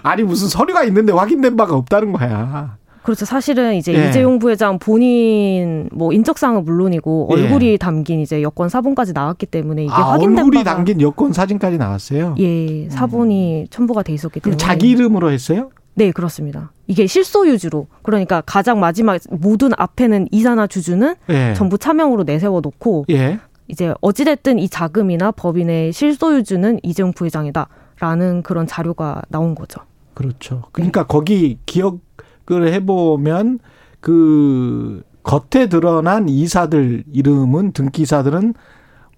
아니 0.03 0.23
무슨 0.23 0.47
서류가 0.47 0.83
있는데 0.85 1.11
확인된 1.11 1.55
바가 1.55 1.75
없다는 1.75 2.13
거야. 2.13 2.77
그렇죠. 3.03 3.25
사실은 3.25 3.75
이제 3.75 3.93
예. 3.93 4.09
이재용 4.09 4.37
부회장 4.37 4.77
본인 4.77 5.89
뭐 5.91 6.13
인적사항은 6.13 6.63
물론이고 6.65 7.29
예. 7.31 7.41
얼굴이 7.41 7.77
담긴 7.77 8.19
이제 8.19 8.41
여권 8.43 8.69
사본까지 8.69 9.13
나왔기 9.13 9.47
때문에 9.47 9.83
이게 9.85 9.91
아, 9.91 10.11
확인된 10.11 10.37
얼굴이 10.37 10.63
바가 10.63 10.75
담긴 10.75 11.01
여권 11.01 11.33
사진까지 11.33 11.77
나왔어요. 11.77 12.35
예 12.39 12.89
사본이 12.89 13.67
첨부가 13.71 14.03
돼 14.03 14.13
있었기 14.13 14.39
때문에 14.39 14.57
자기 14.57 14.91
이름으로 14.91 15.31
했어요? 15.31 15.71
네 15.95 16.11
그렇습니다. 16.11 16.71
이게 16.87 17.07
실소 17.07 17.47
유주로 17.47 17.87
그러니까 18.03 18.41
가장 18.45 18.79
마지막 18.79 19.19
모든 19.29 19.71
앞에는 19.75 20.27
이사나 20.31 20.67
주주는 20.67 21.15
예. 21.29 21.53
전부 21.55 21.77
차명으로 21.79 22.23
내세워 22.23 22.61
놓고 22.61 23.05
예. 23.09 23.39
이제 23.67 23.93
어찌됐든 24.01 24.59
이 24.59 24.69
자금이나 24.69 25.31
법인의 25.31 25.93
실소유주는 25.93 26.79
이재용 26.83 27.13
부회장이다 27.13 27.67
라는 28.01 28.41
그런 28.41 28.65
자료가 28.65 29.21
나온 29.29 29.53
거죠. 29.53 29.79
그렇죠. 30.15 30.63
그러니까 30.71 31.05
거기 31.05 31.59
기억을 31.67 32.73
해보면 32.73 33.59
그 33.99 35.03
겉에 35.21 35.69
드러난 35.69 36.27
이사들 36.27 37.03
이름은 37.13 37.73
등기사들은 37.73 38.55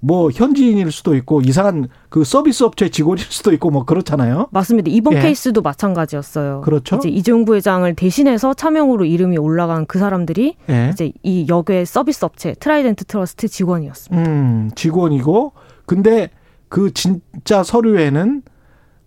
뭐 0.02 0.30
현지인일 0.32 0.92
수도 0.92 1.16
있고 1.16 1.40
이상한 1.40 1.88
그 2.10 2.26
서비스 2.26 2.66
업체 2.66 2.90
직원일 2.90 3.24
수도 3.24 3.54
있고 3.54 3.70
뭐 3.70 3.86
그렇잖아요. 3.86 4.50
맞습니다. 4.52 4.92
이번 4.92 5.14
예. 5.14 5.22
케이스도 5.22 5.62
마찬가지였어요. 5.62 6.60
그렇죠. 6.60 6.98
이제 6.98 7.08
이재용 7.08 7.46
부회장을 7.46 7.96
대신해서 7.96 8.54
차명으로 8.54 9.06
이름이 9.06 9.38
올라간 9.38 9.86
그 9.86 9.98
사람들이 9.98 10.58
예. 10.70 10.90
이제 10.92 11.14
이 11.24 11.46
역외 11.48 11.86
서비스 11.86 12.26
업체 12.26 12.54
Trident 12.56 13.06
Trust 13.06 13.48
직원이었습니다. 13.48 14.30
음, 14.30 14.72
직원이고 14.76 15.54
근데 15.86 16.32
그 16.68 16.92
진짜 16.94 17.64
서류에는 17.64 18.42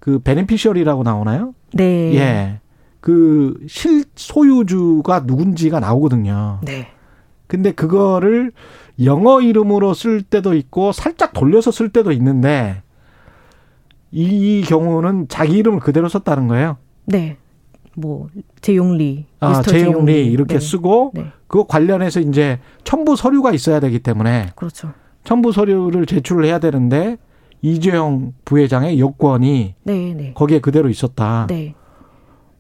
그 0.07 0.21
beneficial이라고 0.21 1.03
나오나요? 1.03 1.53
네. 1.75 2.15
예. 2.15 2.61
그 3.01 3.59
실소유주가 3.67 5.25
누군지가 5.27 5.81
나오거든요. 5.81 6.61
네. 6.63 6.87
근데 7.49 7.73
그거를 7.73 8.53
영어 9.03 9.41
이름으로 9.41 9.95
쓸 9.95 10.23
때도 10.23 10.55
있고 10.55 10.93
살짝 10.93 11.33
돌려서 11.33 11.73
쓸 11.73 11.89
때도 11.89 12.13
있는데 12.13 12.83
이 14.13 14.63
경우는 14.65 15.27
자기 15.27 15.59
이름을 15.59 15.81
그대로 15.81 16.09
썼다는 16.09 16.47
거예요. 16.47 16.77
네. 17.07 17.37
뭐 17.97 18.29
제용리, 18.61 19.27
아, 19.41 19.61
재용리 19.61 20.27
이렇게 20.27 20.61
네. 20.61 20.61
쓰고 20.61 21.11
네. 21.15 21.33
그거 21.49 21.67
관련해서 21.67 22.21
이제 22.21 22.61
첨부 22.85 23.17
서류가 23.17 23.53
있어야 23.53 23.81
되기 23.81 23.99
때문에 23.99 24.51
그렇죠. 24.55 24.93
첨부 25.25 25.51
서류를 25.51 26.07
제출을 26.07 26.45
해야 26.45 26.61
되는데 26.61 27.17
이재용 27.63 28.33
부회장의 28.45 29.01
여권이 29.01 29.75
네, 29.85 30.15
네. 30.15 30.33
거기에 30.35 30.61
그대로 30.61 30.89
있었다. 30.89 31.47
네. 31.49 31.75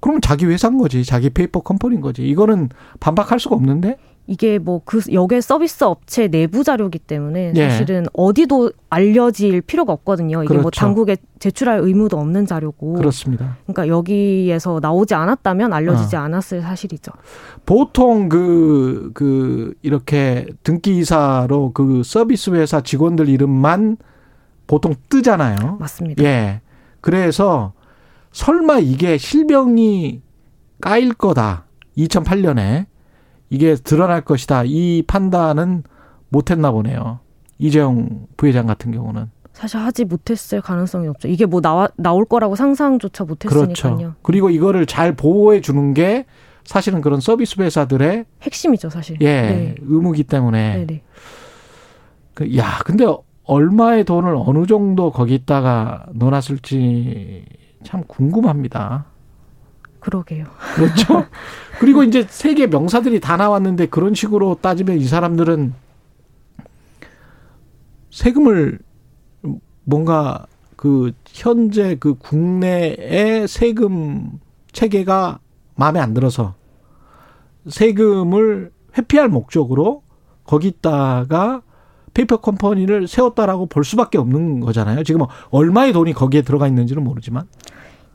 그러면 0.00 0.20
자기 0.20 0.44
회사인 0.46 0.78
거지. 0.78 1.04
자기 1.04 1.30
페이퍼 1.30 1.60
컴퍼니인 1.60 2.00
거지. 2.00 2.26
이거는 2.28 2.68
반박할 3.00 3.40
수가 3.40 3.56
없는데? 3.56 3.96
이게 4.28 4.58
뭐 4.58 4.80
그 4.84 5.00
역외 5.12 5.40
서비스 5.40 5.84
업체 5.84 6.28
내부 6.28 6.64
자료기 6.64 6.98
때문에 6.98 7.52
예. 7.54 7.70
사실은 7.70 8.06
어디도 8.12 8.72
알려질 8.90 9.62
필요가 9.62 9.92
없거든요. 9.92 10.42
이게 10.42 10.54
뭐 10.54 10.62
그렇죠. 10.64 10.80
당국에 10.80 11.16
제출할 11.38 11.78
의무도 11.80 12.18
없는 12.18 12.46
자료고. 12.46 12.94
그렇습니다. 12.94 13.56
그러니까 13.66 13.88
여기에서 13.88 14.80
나오지 14.82 15.14
않았다면 15.14 15.72
알려지지 15.72 16.16
어. 16.16 16.20
않았을 16.20 16.62
사실이죠. 16.62 17.12
보통 17.64 18.28
그, 18.28 19.12
그, 19.14 19.74
이렇게 19.82 20.46
등기이사로 20.64 21.70
그 21.72 22.02
서비스 22.04 22.50
회사 22.50 22.80
직원들 22.80 23.28
이름만 23.28 23.96
보통 24.66 24.94
뜨잖아요. 25.08 25.76
맞습니다. 25.78 26.22
예. 26.24 26.60
그래서 27.00 27.72
설마 28.32 28.78
이게 28.78 29.18
실명이 29.18 30.22
까일 30.80 31.14
거다. 31.14 31.64
2008년에 31.96 32.86
이게 33.48 33.74
드러날 33.74 34.20
것이다. 34.22 34.64
이 34.66 35.02
판단은 35.06 35.84
못 36.28 36.50
했나 36.50 36.70
보네요. 36.70 37.20
이재용 37.58 38.26
부회장 38.36 38.66
같은 38.66 38.92
경우는. 38.92 39.30
사실 39.52 39.78
하지 39.78 40.04
못했을 40.04 40.60
가능성이 40.60 41.08
없죠. 41.08 41.28
이게 41.28 41.46
뭐 41.46 41.62
나와 41.62 41.88
나올 41.96 42.26
거라고 42.26 42.56
상상조차 42.56 43.24
못했으니까요. 43.24 43.96
그렇죠. 43.96 44.14
그리고 44.20 44.50
이거를 44.50 44.84
잘 44.84 45.14
보호해 45.16 45.62
주는 45.62 45.94
게 45.94 46.26
사실은 46.64 47.00
그런 47.00 47.20
서비스 47.20 47.58
회사들의 47.58 48.26
핵심이죠, 48.42 48.90
사실. 48.90 49.16
예, 49.22 49.26
네. 49.26 49.74
의무기 49.80 50.24
때문에. 50.24 50.76
네, 50.76 50.86
네. 50.86 51.02
그, 52.34 52.54
야, 52.58 52.80
근데 52.84 53.06
얼마의 53.46 54.04
돈을 54.04 54.34
어느 54.36 54.66
정도 54.66 55.10
거기다가 55.10 56.06
넣어놨을지 56.12 57.44
참 57.84 58.02
궁금합니다. 58.06 59.06
그러게요. 60.00 60.46
그렇죠? 60.74 61.26
그리고 61.78 62.02
이제 62.02 62.26
세계 62.28 62.66
명사들이 62.66 63.20
다 63.20 63.36
나왔는데 63.36 63.86
그런 63.86 64.14
식으로 64.14 64.58
따지면 64.60 64.98
이 64.98 65.04
사람들은 65.04 65.74
세금을 68.10 68.78
뭔가 69.84 70.46
그 70.74 71.12
현재 71.26 71.96
그 71.96 72.14
국내의 72.14 73.46
세금 73.48 74.40
체계가 74.72 75.38
마음에 75.74 76.00
안 76.00 76.14
들어서 76.14 76.54
세금을 77.68 78.72
회피할 78.96 79.28
목적으로 79.28 80.02
거기다가 80.44 81.62
페이퍼 82.16 82.38
컴퍼니를 82.38 83.08
세웠다라고 83.08 83.66
볼 83.66 83.84
수밖에 83.84 84.16
없는 84.16 84.60
거잖아요. 84.60 85.04
지금 85.04 85.20
얼마의 85.50 85.92
돈이 85.92 86.14
거기에 86.14 86.40
들어가 86.40 86.66
있는지는 86.66 87.04
모르지만. 87.04 87.44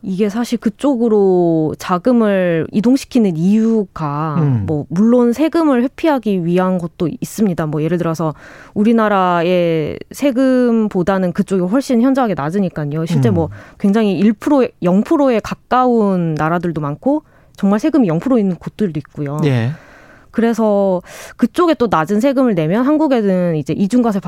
이게 0.02 0.30
사실 0.30 0.58
그쪽으로 0.58 1.76
자금을 1.78 2.66
이동시키는 2.72 3.38
이유가 3.38 4.38
음. 4.40 4.64
뭐 4.66 4.88
물론 4.90 5.32
세금을 5.32 5.84
회피하기 5.84 6.44
위한 6.44 6.80
것도 6.80 7.08
있습니다. 7.20 7.68
뭐 7.68 7.84
예를 7.84 8.00
들어서 8.00 8.34
우리나라의 8.74 10.00
세금보다는 10.10 11.34
그쪽이 11.34 11.62
훨씬 11.62 12.02
현저하게 12.02 12.34
낮으니까요. 12.34 13.06
실제 13.06 13.30
음. 13.30 13.36
뭐 13.36 13.50
굉장히 13.80 14.20
1% 14.20 14.72
0%에 14.82 15.40
가까운 15.44 16.34
나라들도 16.34 16.82
많고 16.82 17.22
정말 17.56 17.80
세금이 17.80 18.08
0% 18.08 18.40
있는 18.40 18.56
곳들도 18.56 18.98
있고요. 18.98 19.40
예. 19.46 19.74
그래서 20.32 21.02
그쪽에 21.38 21.74
또 21.76 21.88
낮은 21.90 22.20
세금을 22.20 22.56
내면 22.56 22.86
한국에는 22.86 23.56
이제 23.58 23.74
이중과세 23.74 24.20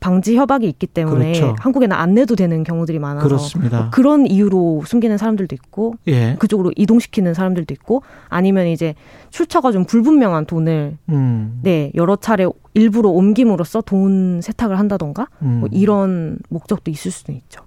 방지 0.00 0.36
협약이 0.36 0.68
있기 0.68 0.86
때문에 0.86 1.32
그렇죠. 1.32 1.56
한국에는 1.58 1.96
안 1.96 2.14
내도 2.14 2.36
되는 2.36 2.62
경우들이 2.62 2.98
많아서 2.98 3.26
그렇습니다. 3.26 3.80
뭐 3.80 3.90
그런 3.90 4.26
이유로 4.26 4.82
숨기는 4.86 5.16
사람들도 5.16 5.54
있고 5.54 5.94
예. 6.08 6.36
그쪽으로 6.38 6.72
이동시키는 6.76 7.34
사람들도 7.34 7.72
있고 7.74 8.02
아니면 8.28 8.66
이제 8.66 8.94
출처가 9.30 9.72
좀 9.72 9.84
불분명한 9.84 10.46
돈을 10.46 10.98
음. 11.08 11.60
네 11.62 11.90
여러 11.94 12.16
차례 12.16 12.46
일부러 12.74 13.08
옮김으로써 13.08 13.80
돈 13.80 14.40
세탁을 14.42 14.78
한다던가 14.78 15.28
음. 15.42 15.60
뭐 15.60 15.68
이런 15.72 16.38
목적도 16.48 16.90
있을 16.90 17.10
수도 17.10 17.32
있죠. 17.32 17.62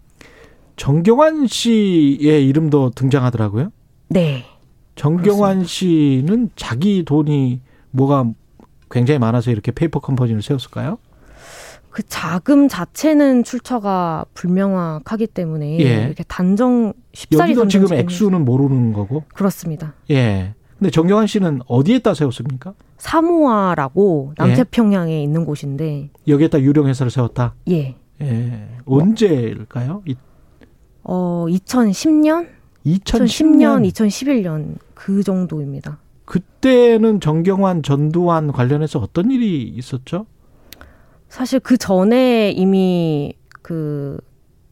전경환 0.75 1.47
씨의 1.47 2.47
이름도 2.47 2.91
등장하더라고요. 2.91 3.71
네. 4.07 4.45
전경환 4.95 5.65
씨는 5.65 6.51
자기 6.55 7.03
돈이 7.03 7.61
뭐가 7.91 8.25
굉장히 8.91 9.19
많아서 9.19 9.51
이렇게 9.51 9.71
페이퍼 9.71 9.99
컴퍼니를 9.99 10.41
세웠을까요? 10.41 10.97
그 11.89 12.03
자금 12.03 12.67
자체는 12.67 13.43
출처가 13.43 14.25
불명확하기 14.35 15.27
때문에 15.27 15.79
예. 15.79 16.03
이렇게 16.05 16.23
단정 16.27 16.93
쉽사리 17.13 17.51
여기도 17.51 17.67
지금 17.67 17.91
액수는 17.93 18.45
모르는 18.45 18.93
거고. 18.93 19.23
그렇습니다. 19.33 19.95
예. 20.11 20.53
근데 20.77 20.91
전경환 20.91 21.27
씨는 21.27 21.61
어디에다 21.67 22.13
세웠습니까? 22.13 22.73
사모아라고 22.97 24.33
예. 24.39 24.43
남태평양에 24.45 25.21
있는 25.21 25.45
곳인데 25.45 26.09
여기에다 26.27 26.61
유령 26.61 26.87
회사를 26.87 27.09
세웠다. 27.09 27.55
예. 27.69 27.95
예. 28.21 28.67
언제일까요? 28.85 30.03
이- 30.07 30.15
어 31.03 31.45
2010년, 31.49 32.47
2010년. 32.85 33.25
2010년, 33.83 33.91
2011년 33.91 34.75
그 34.93 35.23
정도입니다. 35.23 35.97
그때는 36.29 37.19
정경환, 37.19 37.81
전두환 37.81 38.51
관련해서 38.51 38.99
어떤 38.99 39.31
일이 39.31 39.63
있었죠? 39.63 40.27
사실 41.27 41.59
그 41.59 41.75
전에 41.75 42.51
이미 42.51 43.33
그 43.63 44.19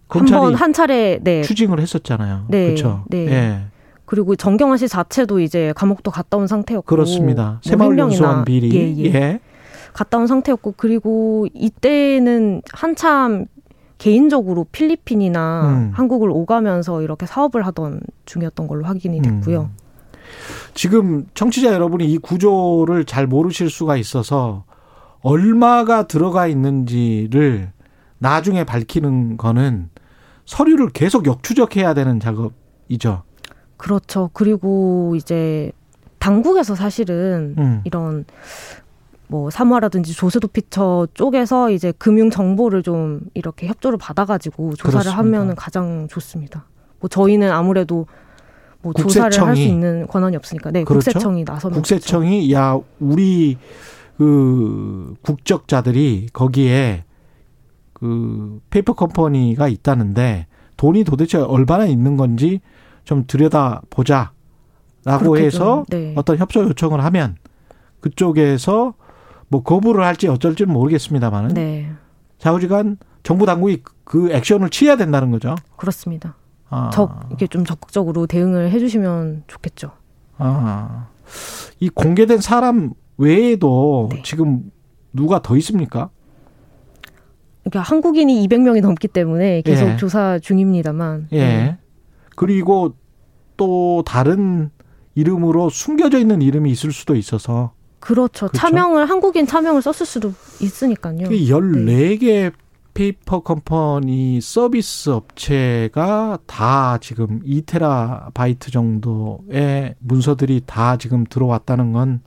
검찰이 0.07 0.35
한번 0.35 0.53
한 0.53 0.71
차례 0.71 1.17
네 1.19 1.41
추징을 1.41 1.79
했었잖아요. 1.79 2.45
네, 2.49 2.65
그렇죠. 2.65 3.05
네. 3.07 3.25
예. 3.27 3.61
그리고 4.05 4.35
정경환 4.35 4.77
씨 4.77 4.87
자체도 4.87 5.39
이제 5.39 5.73
감옥도 5.75 6.11
갔다 6.11 6.37
온 6.37 6.45
상태였고 6.45 6.85
그렇습니다. 6.85 7.43
뭐 7.43 7.59
새마을 7.63 7.97
연수원 7.97 8.45
비리. 8.45 8.71
예, 8.75 8.95
예. 8.95 9.13
예. 9.15 9.39
갔다 9.93 10.19
온 10.19 10.27
상태였고 10.27 10.75
그리고 10.77 11.47
이때는 11.55 12.61
한참 12.71 13.47
개인적으로 13.97 14.67
필리핀이나 14.71 15.69
음. 15.69 15.91
한국을 15.91 16.29
오가면서 16.29 17.01
이렇게 17.01 17.25
사업을 17.25 17.65
하던 17.65 18.01
중이었던 18.25 18.67
걸로 18.67 18.85
확인이 18.85 19.23
됐고요. 19.23 19.61
음. 19.61 19.86
지금 20.73 21.25
청취자 21.33 21.73
여러분이 21.73 22.05
이 22.11 22.17
구조를 22.17 23.05
잘 23.05 23.27
모르실 23.27 23.69
수가 23.69 23.97
있어서 23.97 24.63
얼마가 25.21 26.07
들어가 26.07 26.47
있는지를 26.47 27.71
나중에 28.19 28.63
밝히는 28.63 29.37
거는 29.37 29.89
서류를 30.45 30.89
계속 30.89 31.25
역추적해야 31.25 31.93
되는 31.93 32.19
작업이죠. 32.19 33.23
그렇죠. 33.77 34.29
그리고 34.33 35.13
이제 35.15 35.71
당국에서 36.19 36.75
사실은 36.75 37.55
음. 37.57 37.81
이런 37.83 38.25
뭐 39.27 39.49
사모아라든지 39.49 40.13
조세 40.13 40.47
도피처 40.47 41.07
쪽에서 41.13 41.69
이제 41.69 41.91
금융 41.97 42.29
정보를 42.29 42.81
좀 42.81 43.21
이렇게 43.33 43.67
협조를 43.67 43.97
받아가지고 43.97 44.75
조사를 44.75 44.91
그렇습니다. 44.91 45.17
하면은 45.17 45.55
가장 45.55 46.07
좋습니다. 46.09 46.65
뭐 46.99 47.09
저희는 47.09 47.51
아무래도 47.51 48.07
뭐 48.87 48.93
조사를 48.93 49.25
할수 49.25 49.39
국세청이 49.39 49.65
있는 49.65 50.07
권한이 50.07 50.35
없으니까 50.35 50.71
네 50.71 50.83
그렇죠. 50.83 51.11
국세청이 51.11 51.43
나서면 51.43 51.75
국세청이 51.75 52.53
야 52.53 52.77
우리 52.99 53.57
그 54.17 55.13
국적자들이 55.21 56.29
거기에 56.33 57.03
그 57.93 58.59
페이퍼 58.69 58.93
컴퍼니가 58.93 59.67
있다는데 59.67 60.47
돈이 60.77 61.03
도대체 61.03 61.37
얼마나 61.37 61.85
있는 61.85 62.17
건지 62.17 62.61
좀 63.03 63.25
들여다 63.25 63.81
보자라고 63.89 65.37
해서 65.37 65.85
좀, 65.89 65.99
네. 65.99 66.13
어떤 66.15 66.37
협조 66.37 66.63
요청을 66.63 67.03
하면 67.03 67.35
그쪽에서 67.99 68.93
뭐 69.49 69.63
거부를 69.63 70.03
할지 70.03 70.27
어쩔지는 70.27 70.73
모르겠습니다만은 70.73 71.53
네 71.53 71.89
좌우지간 72.39 72.97
정부 73.23 73.45
당국이 73.45 73.83
그 74.03 74.31
액션을 74.31 74.69
취해야 74.69 74.95
된다는 74.95 75.31
거죠. 75.31 75.55
그렇습니다. 75.75 76.35
아, 76.69 76.89
적 76.91 77.25
이렇게 77.29 77.47
좀 77.47 77.65
적극적으로 77.65 78.27
대응을 78.27 78.71
해주시면 78.71 79.43
좋겠죠. 79.47 79.91
아, 80.37 81.07
이 81.79 81.89
공개된 81.89 82.39
사람 82.41 82.93
외에도 83.17 84.09
네. 84.11 84.21
지금 84.23 84.71
누가 85.13 85.41
더 85.41 85.55
있습니까? 85.57 86.09
그러니까 87.63 87.81
한국인이 87.81 88.47
200명이 88.47 88.81
넘기 88.81 89.07
때문에 89.07 89.61
계속 89.61 89.87
예. 89.87 89.97
조사 89.97 90.39
중입니다만 90.39 91.27
예. 91.33 91.39
네. 91.39 91.77
그리고 92.35 92.95
또 93.57 94.03
다른 94.05 94.69
이름으로 95.15 95.69
숨겨져 95.69 96.19
있는 96.19 96.41
이름이 96.41 96.71
있을 96.71 96.91
수도 96.91 97.15
있어서 97.15 97.73
그렇죠. 97.99 98.47
그렇죠. 98.47 98.57
차명을 98.57 99.09
한국인 99.09 99.47
차명을 99.47 99.81
썼을 99.81 100.05
수도 100.05 100.31
있으니까요. 100.61 101.27
그 101.27 101.35
14개 101.35 102.53
페이퍼 102.97 103.41
컴퍼니 103.41 104.41
서비스 104.41 105.11
업체가 105.11 106.39
다 106.47 106.97
지금 106.97 107.43
2테라바이트 107.43 108.71
정도의 108.71 109.93
문서들이 109.99 110.63
다 110.65 110.97
지금 110.97 111.23
들어왔다는 111.23 111.91
건 111.91 112.21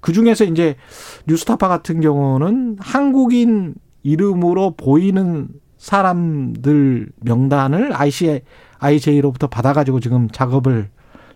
그중에서 0.00 0.44
이제 0.44 0.76
뉴스타파 1.26 1.68
같은 1.68 2.02
경우는 2.02 2.76
한국인 2.80 3.76
이름으로 4.02 4.72
보이는 4.76 5.48
사람들 5.78 7.12
명단을 7.20 7.94
IC, 7.94 8.42
IJ로부터 8.78 9.46
받아가지고 9.46 10.00
지금 10.00 10.28
작업을 10.28 10.90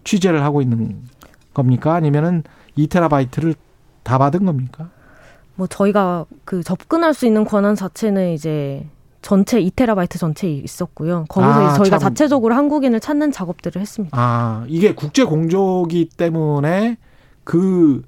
취재를 0.05 0.43
하고 0.43 0.61
있는 0.61 1.05
겁니까? 1.55 1.95
아니면은 1.95 2.43
2테라바이트를 2.77 3.55
다 4.03 4.19
받은 4.19 4.45
겁니까? 4.45 4.91
뭐 5.57 5.67
저희가 5.67 6.27
그 6.45 6.63
접근할 6.63 7.15
수 7.15 7.27
있는 7.27 7.45
권한 7.45 7.75
자체는 7.75 8.33
이제 8.33 8.87
전체 9.23 9.61
2테라바이트 9.61 10.19
전체에 10.19 10.51
있었고요. 10.51 11.25
거기서 11.29 11.51
아, 11.53 11.73
저희가 11.75 11.99
참. 11.99 12.11
자체적으로 12.11 12.55
한국인을 12.55 13.01
찾는 13.01 13.33
작업들을 13.33 13.81
했습니다. 13.81 14.17
아, 14.19 14.65
이게 14.69 14.95
국제 14.95 15.25
공조기 15.25 16.11
때문에 16.17 16.99
그 17.45 18.03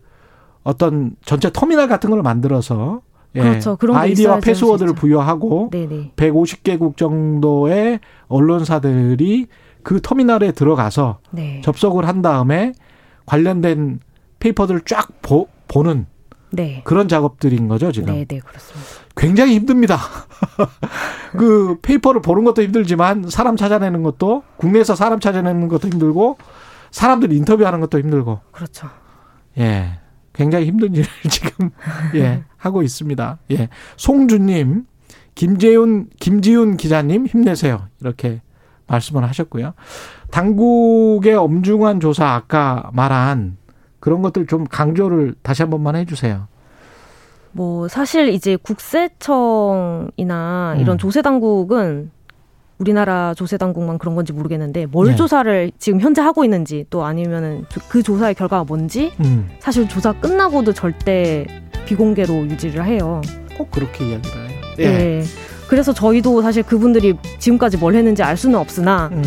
어떤 0.63 1.17
전체 1.25 1.51
터미널 1.53 1.89
같은 1.89 2.11
걸 2.11 2.23
만들어서 2.23 3.01
예, 3.35 3.41
그렇죠. 3.41 3.77
그런 3.77 3.95
게 3.97 4.01
아이디와 4.01 4.41
패스워드를 4.41 4.91
진짜. 4.91 5.01
부여하고 5.01 5.71
네네. 5.71 6.13
150개국 6.17 6.97
정도의 6.97 8.01
언론사들이 8.29 9.47
그 9.83 10.01
터미널에 10.03 10.53
들어가서 10.53 11.21
네. 11.31 11.61
접속을 11.63 12.09
한 12.09 12.21
다음에 12.23 12.73
관련된 13.27 14.01
페이퍼들을 14.41 14.81
쫙 14.87 15.09
보, 15.23 15.49
보는 15.69 16.07
네. 16.51 16.83
그런 16.85 17.09
작업들인 17.09 17.69
거죠, 17.69 17.93
지금. 17.93 18.13
네, 18.13 18.25
네, 18.25 18.39
그렇습니다. 18.39 18.89
굉장히 19.17 19.55
힘듭니다. 19.55 19.99
그 21.37 21.79
페이퍼를 21.83 22.23
보는 22.23 22.45
것도 22.45 22.63
힘들지만 22.63 23.29
사람 23.29 23.57
찾아내는 23.57 24.03
것도 24.03 24.43
국내에서 24.57 24.95
사람 24.95 25.21
찾아내는 25.21 25.69
것도 25.69 25.89
힘들고 25.89 26.39
사람들 26.91 27.33
인터뷰하는 27.33 27.81
것도 27.81 27.99
힘들고 27.99 28.41
그렇죠. 28.53 28.89
예. 29.59 29.99
굉장히 30.33 30.67
힘든 30.67 30.95
일을 30.95 31.07
지금 31.31 31.71
예, 32.15 32.45
하고 32.57 32.83
있습니다. 32.83 33.39
예. 33.53 33.69
송주님, 33.97 34.87
김재훈, 35.35 36.09
김지훈 36.21 36.77
기자님 36.77 37.27
힘내세요. 37.27 37.89
이렇게 38.01 38.41
말씀을 38.87 39.25
하셨고요. 39.25 39.75
당국의 40.31 41.35
엄중한 41.35 42.01
조사 42.01 42.35
아까 42.35 42.91
말한 42.93 43.57
그런 44.07 44.23
것들 44.23 44.47
좀 44.47 44.63
강조를 44.71 45.35
다시 45.43 45.63
한 45.63 45.71
번만 45.71 45.97
해주세요. 45.97 46.47
뭐 47.51 47.89
사실 47.89 48.29
이제 48.29 48.55
국세청이나 48.55 50.77
이런 50.79 50.95
음. 50.95 50.99
조세 50.99 51.23
당국은 51.23 52.13
우리나라 52.79 53.35
조세 53.35 53.57
당국만 53.57 53.99
그런 53.99 54.15
건지 54.15 54.33
모르겠는데 54.33 54.87
뭘 54.87 55.09
네. 55.09 55.17
조사를 55.17 55.73
지금 55.81 55.99
현재 56.01 56.23
하고 56.23 56.45
있는지 56.45 56.87
또 56.89 57.05
아니면은 57.05 57.65
조- 57.69 57.81
그 57.89 58.01
조사의 58.01 58.37
결과가 58.37 58.63
뭔지 58.63 59.11
음, 59.25 59.49
사실 59.59 59.89
조사 59.89 60.13
끝나고도 60.13 60.73
절대 60.73 61.45
비공개로 61.87 62.47
유지를 62.47 62.85
해요. 62.85 63.21
꼭 63.59 63.73
그렇게 63.73 64.07
이야기를 64.11 64.51
해요. 64.51 64.61
예. 64.79 65.23
그래서 65.69 65.93
저희도 65.93 66.43
사실 66.43 66.63
그분들이 66.63 67.15
지금까지 67.41 67.77
뭘 67.79 67.97
했는지 67.97 68.23
알 68.23 68.37
수는 68.37 68.57
없으나 68.57 69.11
음. 69.13 69.25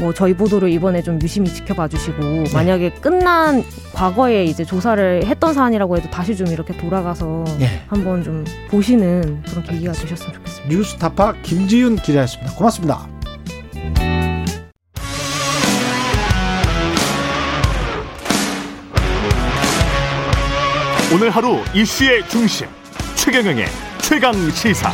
뭐 0.00 0.14
저희 0.14 0.34
보도를 0.34 0.70
이번에 0.70 1.02
좀 1.02 1.18
유심히 1.20 1.52
지켜봐 1.52 1.88
주시고 1.88 2.22
네. 2.22 2.44
만약에 2.52 2.90
끝난 2.90 3.64
과거에 3.92 4.44
이제 4.44 4.64
조사를 4.64 5.24
했던 5.26 5.52
사안이라고 5.52 5.96
해도 5.96 6.08
다시 6.10 6.36
좀 6.36 6.46
이렇게 6.48 6.76
돌아가서 6.76 7.44
예. 7.60 7.82
한번 7.88 8.22
좀 8.22 8.44
보시는 8.70 9.42
그런 9.42 9.64
계기가 9.64 9.92
되셨으면 9.92 10.34
좋겠습니다. 10.34 10.74
뉴스타파 10.74 11.34
김지윤 11.42 11.96
기자였습니다. 11.96 12.54
고맙습니다. 12.54 13.08
오늘 21.12 21.30
하루 21.30 21.58
이슈의 21.74 22.28
중심 22.28 22.66
최경영의 23.16 23.64
최강 24.02 24.32
시사. 24.50 24.92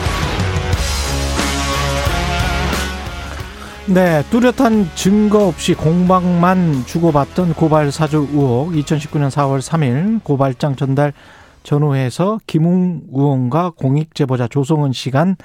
네, 3.86 4.22
뚜렷한 4.30 4.88
증거 4.94 5.46
없이 5.46 5.74
공방만 5.74 6.86
주고받던 6.86 7.52
고발 7.52 7.92
사주 7.92 8.28
의혹 8.32 8.72
2019년 8.72 9.28
4월 9.28 9.60
3일 9.60 10.24
고발장 10.24 10.76
전달 10.76 11.12
전후에서 11.64 12.40
김웅 12.46 13.02
의원과 13.12 13.72
공익 13.76 14.14
제보자 14.14 14.48
조성은 14.48 14.94
씨간 14.94 15.36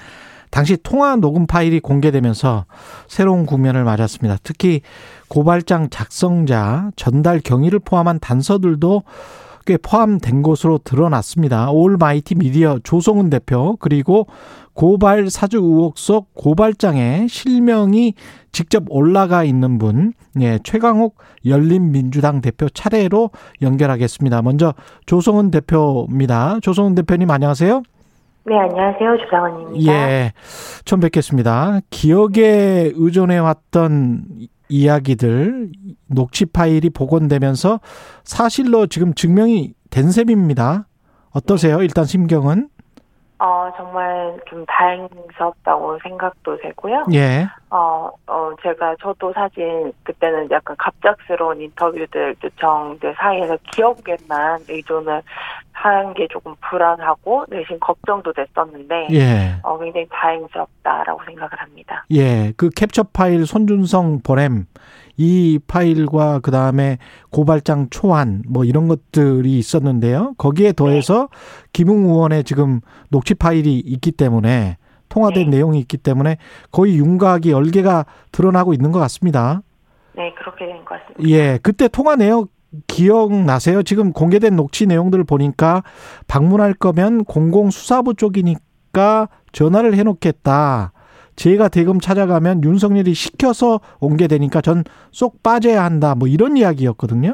당시 0.51 0.77
통화 0.81 1.17
녹음 1.17 1.47
파일이 1.47 1.81
공개되면서 1.81 2.65
새로운 3.09 3.45
국면을 3.45 3.83
맞았습니다. 3.83 4.37
특히 4.41 4.83
고발장 5.27 5.89
작성자 5.89 6.91
전달 6.95 7.41
경위를 7.41 7.79
포함한 7.79 8.19
단서들도 8.19 9.03
꽤 9.69 9.77
포함된 9.77 10.41
것으로 10.41 10.79
드러났습니다. 10.79 11.69
올마이티 11.69 12.33
미디어 12.33 12.79
조성은 12.83 13.29
대표 13.29 13.75
그리고 13.79 14.25
고발 14.73 15.29
사주 15.29 15.57
의혹 15.57 15.99
속 15.99 16.33
고발장에 16.33 17.27
실명이 17.29 18.15
직접 18.51 18.85
올라가 18.89 19.43
있는 19.43 19.77
분, 19.77 20.13
예, 20.41 20.57
최강욱 20.63 21.17
열린민주당 21.45 22.41
대표 22.41 22.67
차례로 22.67 23.29
연결하겠습니다. 23.61 24.41
먼저 24.41 24.73
조성은 25.05 25.51
대표입니다. 25.51 26.61
조성은 26.63 26.95
대표님 26.95 27.29
안녕하세요. 27.29 27.83
네, 28.47 28.57
안녕하세요. 28.57 29.17
주상원입니다. 29.23 29.93
예, 29.93 30.33
처음 30.83 30.99
뵙겠습니다. 30.99 31.81
기억에 31.91 32.89
의존해 32.95 33.37
왔던 33.37 34.23
이야기들 34.69 35.71
녹취 36.07 36.45
파일이 36.45 36.89
복원되면서 36.89 37.79
사실로 38.23 38.87
지금 38.87 39.13
증명이 39.13 39.73
된 39.89 40.11
셈입니다. 40.11 40.87
어떠세요? 41.31 41.81
일단 41.81 42.05
심경은? 42.05 42.69
어, 43.39 43.71
정말 43.77 44.37
좀 44.49 44.65
다행스럽다고 44.65 45.97
생각도 46.03 46.57
되고요. 46.57 47.05
예. 47.13 47.47
어, 47.69 48.11
어, 48.27 48.51
제가 48.61 48.95
저도 49.01 49.31
사실 49.33 49.93
그때는 50.03 50.51
약간 50.51 50.75
갑작스러운 50.77 51.61
인터뷰들 51.61 52.35
요청들 52.43 53.15
사이에서 53.17 53.57
기억에만 53.71 54.59
의존을 54.67 55.21
하는 55.71 56.13
게 56.13 56.27
조금 56.29 56.53
불안하고 56.69 57.45
내심 57.47 57.79
걱정도 57.79 58.33
됐었는데 58.33 59.07
예. 59.11 59.55
어, 59.63 59.79
굉장히 59.79 60.05
다행스럽다라고 60.11 61.21
생각을 61.25 61.49
합니다. 61.61 62.05
예. 62.11 62.51
그 62.57 62.69
캡처 62.69 63.03
파일 63.13 63.45
손준성 63.45 64.19
보냄 64.21 64.65
이 65.21 65.59
파일과 65.67 66.39
그 66.39 66.49
다음에 66.49 66.97
고발장 67.29 67.87
초안 67.89 68.41
뭐 68.47 68.63
이런 68.63 68.87
것들이 68.87 69.59
있었는데요. 69.59 70.33
거기에 70.37 70.71
더해서 70.71 71.27
김웅 71.73 72.05
의원의 72.05 72.45
지금 72.45 72.79
녹취 73.09 73.33
파일이 73.33 73.79
있기 73.79 74.13
때문에 74.13 74.77
통화된 75.09 75.49
네. 75.49 75.57
내용이 75.57 75.77
있기 75.81 75.97
때문에 75.97 76.37
거의 76.71 76.97
윤곽이 76.97 77.51
얼개가 77.51 78.05
드러나고 78.31 78.73
있는 78.73 78.93
것 78.93 78.99
같습니다. 78.99 79.61
네, 80.15 80.33
그렇게 80.39 80.65
된 80.65 80.77
것 80.85 80.97
같습니다. 81.01 81.29
예, 81.29 81.59
그때 81.61 81.89
통화 81.89 82.15
내용 82.15 82.47
기억나세요? 82.87 83.83
지금 83.83 84.13
공개된 84.13 84.55
녹취 84.55 84.85
내용들을 84.85 85.25
보니까 85.25 85.83
방문할 86.27 86.73
거면 86.75 87.25
공공수사부 87.25 88.13
쪽이니까 88.13 89.27
전화를 89.51 89.95
해놓겠다. 89.95 90.93
제가 91.39 91.69
대금 91.69 91.99
찾아가면 92.01 92.63
윤석열이 92.65 93.13
시켜서 93.13 93.79
온 94.01 94.17
게 94.17 94.27
되니까 94.27 94.59
전 94.61 94.83
쏙 95.11 95.41
빠져야 95.41 95.83
한다. 95.83 96.13
뭐 96.15 96.27
이런 96.27 96.57
이야기였거든요. 96.57 97.33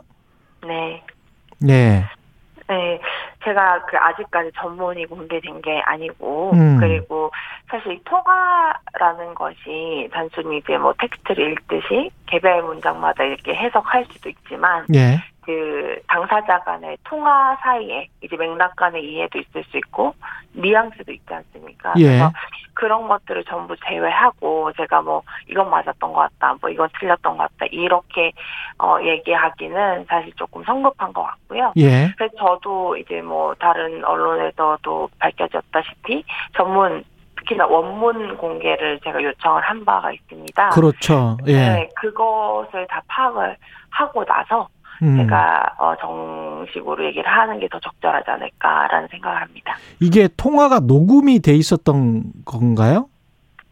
네. 0.67 1.01
예. 1.67 2.03
네, 2.67 2.99
제가 3.43 3.85
그 3.85 3.97
아직까지 3.97 4.51
전문이 4.55 5.05
공개된 5.05 5.61
게 5.61 5.79
아니고 5.85 6.51
음. 6.53 6.77
그리고 6.79 7.31
사실 7.69 7.99
통화라는 8.05 9.35
것이 9.35 10.09
단순히 10.11 10.57
이제 10.57 10.77
뭐 10.77 10.93
텍스트를 10.99 11.51
읽듯이 11.53 12.09
개별 12.27 12.63
문장마다 12.63 13.23
이렇게 13.23 13.53
해석할 13.55 14.05
수도 14.11 14.29
있지만 14.29 14.85
예. 14.95 15.17
그 15.45 15.99
당사자 16.07 16.59
간의 16.63 16.97
통화 17.03 17.55
사이에 17.61 18.07
이제 18.23 18.35
맥락 18.35 18.75
간의 18.75 19.03
이해도 19.03 19.37
있을 19.39 19.63
수 19.65 19.77
있고 19.77 20.15
뉘앙스도 20.53 21.11
있지 21.11 21.33
않습니까? 21.33 21.93
예. 21.97 22.03
그래서 22.05 22.31
그런 22.75 23.07
것들을 23.07 23.43
전부 23.45 23.75
제외하고 23.87 24.71
제가 24.73 25.01
뭐 25.01 25.23
이건 25.49 25.69
맞았던 25.69 26.13
것 26.13 26.19
같다, 26.19 26.55
뭐 26.61 26.69
이건 26.69 26.89
틀렸던 26.99 27.37
것 27.37 27.43
같다 27.43 27.65
이렇게 27.71 28.31
어 28.77 28.97
얘기하기는 29.01 30.05
사실 30.07 30.31
조금 30.35 30.63
성급한 30.63 31.11
것 31.13 31.23
같고요. 31.23 31.73
예. 31.77 32.11
그래서 32.17 32.35
저도 32.37 32.97
이제 32.97 33.21
뭐 33.21 33.55
다른 33.55 34.03
언론에서도 34.03 35.09
밝혀졌다시피 35.19 36.23
전문 36.55 37.03
특히나 37.37 37.65
원문 37.67 38.37
공개를 38.37 38.99
제가 39.03 39.21
요청을 39.21 39.61
한 39.61 39.85
바가 39.85 40.11
있습니다. 40.11 40.69
그렇죠. 40.69 41.37
예. 41.47 41.53
네, 41.53 41.89
그것을 41.95 42.85
다 42.87 43.01
파악을 43.07 43.55
하고 43.89 44.25
나서 44.25 44.67
음. 45.03 45.17
제가 45.17 45.75
어, 45.79 45.93
정식으로 45.99 47.05
얘기를 47.05 47.29
하는 47.29 47.59
게 47.59 47.67
더 47.69 47.79
적절하지 47.79 48.29
않을까라는 48.29 49.07
생각을 49.09 49.41
합니다. 49.41 49.75
이게 49.99 50.27
통화가 50.37 50.79
녹음이 50.81 51.39
돼 51.39 51.53
있었던 51.55 52.23
건가요? 52.45 53.07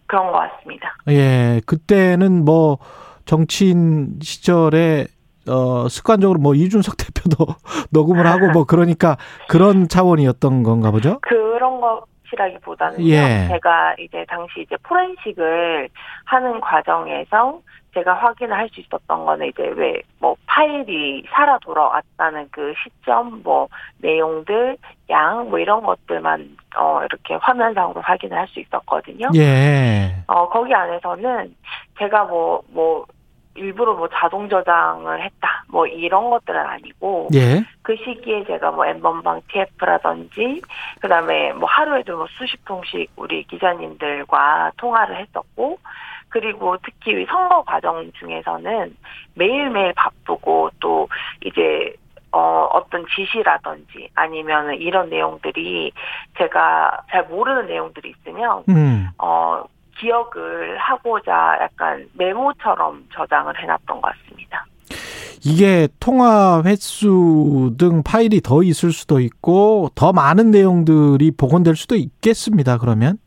그런 0.08 0.32
것 0.32 0.40
같습니다. 0.40 0.96
예. 1.10 1.62
그때는 1.66 2.44
뭐 2.46 2.78
정치인 3.26 4.20
시절에 4.22 5.06
어 5.48 5.88
습관적으로 5.90 6.40
뭐 6.40 6.56
이준석 6.56 6.96
대표도 6.98 7.46
녹음을 7.92 8.26
하고 8.28 8.50
뭐 8.52 8.66
그러니까 8.66 9.18
그런 9.48 9.88
차원이었던 9.88 10.64
건가 10.64 10.92
보죠? 10.92 11.20
그런 11.22 11.82
것이라기보다는요. 11.82 13.06
예. 13.06 13.48
제가 13.50 13.96
이제 14.00 14.26
당시 14.28 14.62
이제 14.66 14.76
포렌식을 14.84 15.90
하는 16.26 16.60
과정에서 16.62 17.60
제가 17.94 18.14
확인을 18.14 18.58
할 18.58 18.70
수 18.70 18.80
있었던 18.82 19.26
거는 19.26 19.48
이제 19.48 19.64
왜 19.76 20.02
뭐 20.24 20.38
파일이 20.46 21.26
살아 21.32 21.58
돌아왔다는 21.60 22.48
그 22.50 22.74
시점, 22.82 23.42
뭐 23.44 23.68
내용들, 23.98 24.78
양, 25.10 25.50
뭐 25.50 25.60
이런 25.60 25.84
것들만 25.84 26.56
어 26.78 27.02
이렇게 27.04 27.34
화면상으로 27.34 28.00
확인을 28.00 28.38
할 28.38 28.48
수 28.48 28.62
있었거든요. 28.62 29.28
예. 29.36 30.16
어 30.28 30.48
거기 30.48 30.74
안에서는 30.74 31.54
제가 32.00 32.24
뭐뭐 32.24 33.06
일부러 33.56 33.96
뭐 33.96 34.08
자동 34.08 34.48
저장을 34.48 35.22
했다, 35.24 35.66
뭐 35.68 35.86
이런 35.86 36.30
것들은 36.30 36.58
아니고 36.58 37.28
예. 37.36 37.62
그 37.82 37.96
시기에 37.98 38.46
제가 38.46 38.72
뭐 38.72 38.86
엠번방 38.86 39.42
TF라든지 39.50 40.62
그다음에 41.02 41.52
뭐 41.52 41.68
하루에도 41.68 42.16
뭐 42.16 42.28
수십 42.38 42.64
통씩 42.64 43.12
우리 43.18 43.44
기자님들과 43.44 44.72
통화를 44.78 45.18
했었고 45.18 45.80
그리고 46.34 46.76
특히 46.84 47.24
선거 47.28 47.62
과정 47.62 48.12
중에서는 48.14 48.98
매일매일 49.36 49.94
바쁘고 49.94 50.72
또 50.80 51.08
이제 51.46 51.96
어 52.32 52.68
어떤 52.74 53.06
지시라든지 53.16 54.10
아니면 54.16 54.74
이런 54.74 55.12
내용들이 55.12 55.92
제가 56.40 57.02
잘 57.12 57.26
모르는 57.26 57.68
내용들이 57.68 58.16
있으면 58.18 58.64
음. 58.68 59.10
어 59.20 59.64
기억을 60.00 60.80
하고자 60.80 61.60
약간 61.62 62.10
메모처럼 62.14 63.06
저장을 63.14 63.62
해놨던 63.62 64.02
것 64.02 64.12
같습니다. 64.12 64.66
이게 65.46 65.88
통화 66.00 66.64
횟수 66.66 67.76
등 67.78 68.02
파일이 68.02 68.42
더 68.42 68.64
있을 68.64 68.92
수도 68.92 69.20
있고 69.20 69.90
더 69.94 70.12
많은 70.12 70.50
내용들이 70.50 71.30
복원될 71.38 71.76
수도 71.76 71.96
있겠습니다. 71.96 72.80
그러면 72.80 73.20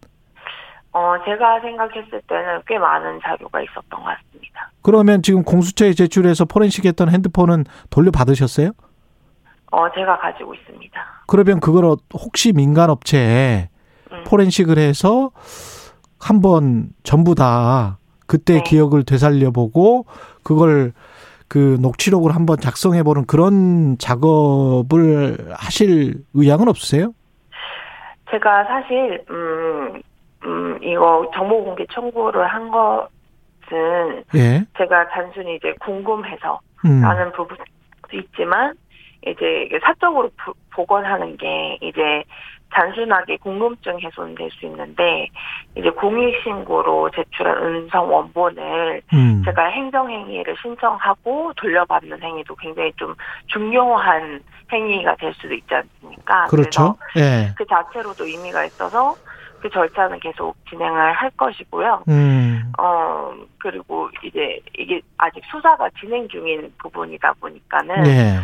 어, 0.97 1.15
제가 1.27 1.61
생각했을 1.61 2.23
때는 2.27 2.63
꽤 2.67 2.79
많은 2.79 3.21
자료가 3.23 3.61
있었던 3.61 4.03
것 4.03 4.03
같습니다. 4.03 4.71
그러면 4.81 5.21
지금 5.21 5.43
공수처에 5.43 5.93
제출해서 5.93 6.47
포렌식했던 6.47 7.11
핸드폰은 7.11 7.65
돌려받으셨어요? 7.91 8.71
어, 9.73 9.93
제가 9.93 10.17
가지고 10.17 10.55
있습니다. 10.55 10.99
그러면 11.27 11.61
그걸 11.61 11.97
혹시 12.15 12.55
민간 12.55 12.89
업체에 12.89 13.69
음. 14.11 14.25
포렌식을 14.27 14.79
해서 14.79 15.33
한번 16.19 16.89
전부 17.03 17.35
다 17.35 17.99
그때 18.27 18.55
네. 18.55 18.63
기억을 18.63 19.05
되살려보고 19.05 20.07
그걸 20.43 20.95
그 21.47 21.77
녹취록을 21.83 22.35
한번 22.35 22.57
작성해보는 22.57 23.27
그런 23.27 23.99
작업을 23.99 25.53
하실 25.59 26.25
의향은 26.33 26.69
없으세요? 26.69 27.13
제가 28.31 28.65
사실, 28.65 29.23
음, 29.31 30.01
음, 30.47 30.79
이거 30.83 31.29
정보 31.35 31.63
공개 31.65 31.85
청구를 31.93 32.47
한 32.47 32.71
것은 32.71 34.25
예. 34.37 34.65
제가 34.79 35.09
단순히 35.09 35.57
이제 35.57 35.75
궁금해서 35.81 36.61
음. 36.85 37.03
라는 37.03 37.33
부분도 37.33 37.65
있지만, 38.13 38.75
이제 39.27 39.69
사적으로 39.83 40.31
부- 40.37 40.55
복원하는 40.73 41.37
게 41.37 41.79
이제 41.83 42.23
단순하게 42.71 43.39
궁금증 43.39 43.99
해소는 44.01 44.37
될수 44.37 44.67
있는데, 44.67 45.29
이제 45.77 45.91
공익 45.91 46.43
신고로 46.45 47.11
제출한 47.11 47.59
음성 47.65 48.13
원본을 48.13 49.03
음. 49.13 49.43
제가 49.45 49.65
행정 49.67 50.09
행위를 50.11 50.55
신청하고 50.63 51.53
돌려받는 51.57 52.23
행위도 52.23 52.55
굉장히 52.55 52.93
좀 52.97 53.15
중요한 53.49 54.41
행위가 54.73 55.17
될 55.17 55.35
수도 55.35 55.55
있지 55.55 55.75
않습니까? 55.75 56.45
그렇죠. 56.47 56.97
예. 57.17 57.53
그 57.57 57.65
자체로도 57.67 58.27
의미가 58.27 58.65
있어서 58.67 59.17
그 59.61 59.71
절차는 59.71 60.21
계속 60.21 60.57
진행을 60.69 61.13
할 61.13 61.31
것이고요. 61.31 62.05
음. 62.09 62.73
어, 62.79 63.35
그리고 63.59 64.09
이제 64.23 64.61
이게 64.79 65.01
아직 65.19 65.43
수사가 65.51 65.89
진행 65.99 66.29
중인 66.29 66.73
부분이다 66.79 67.33
보니까는 67.41 68.07
예. 68.07 68.39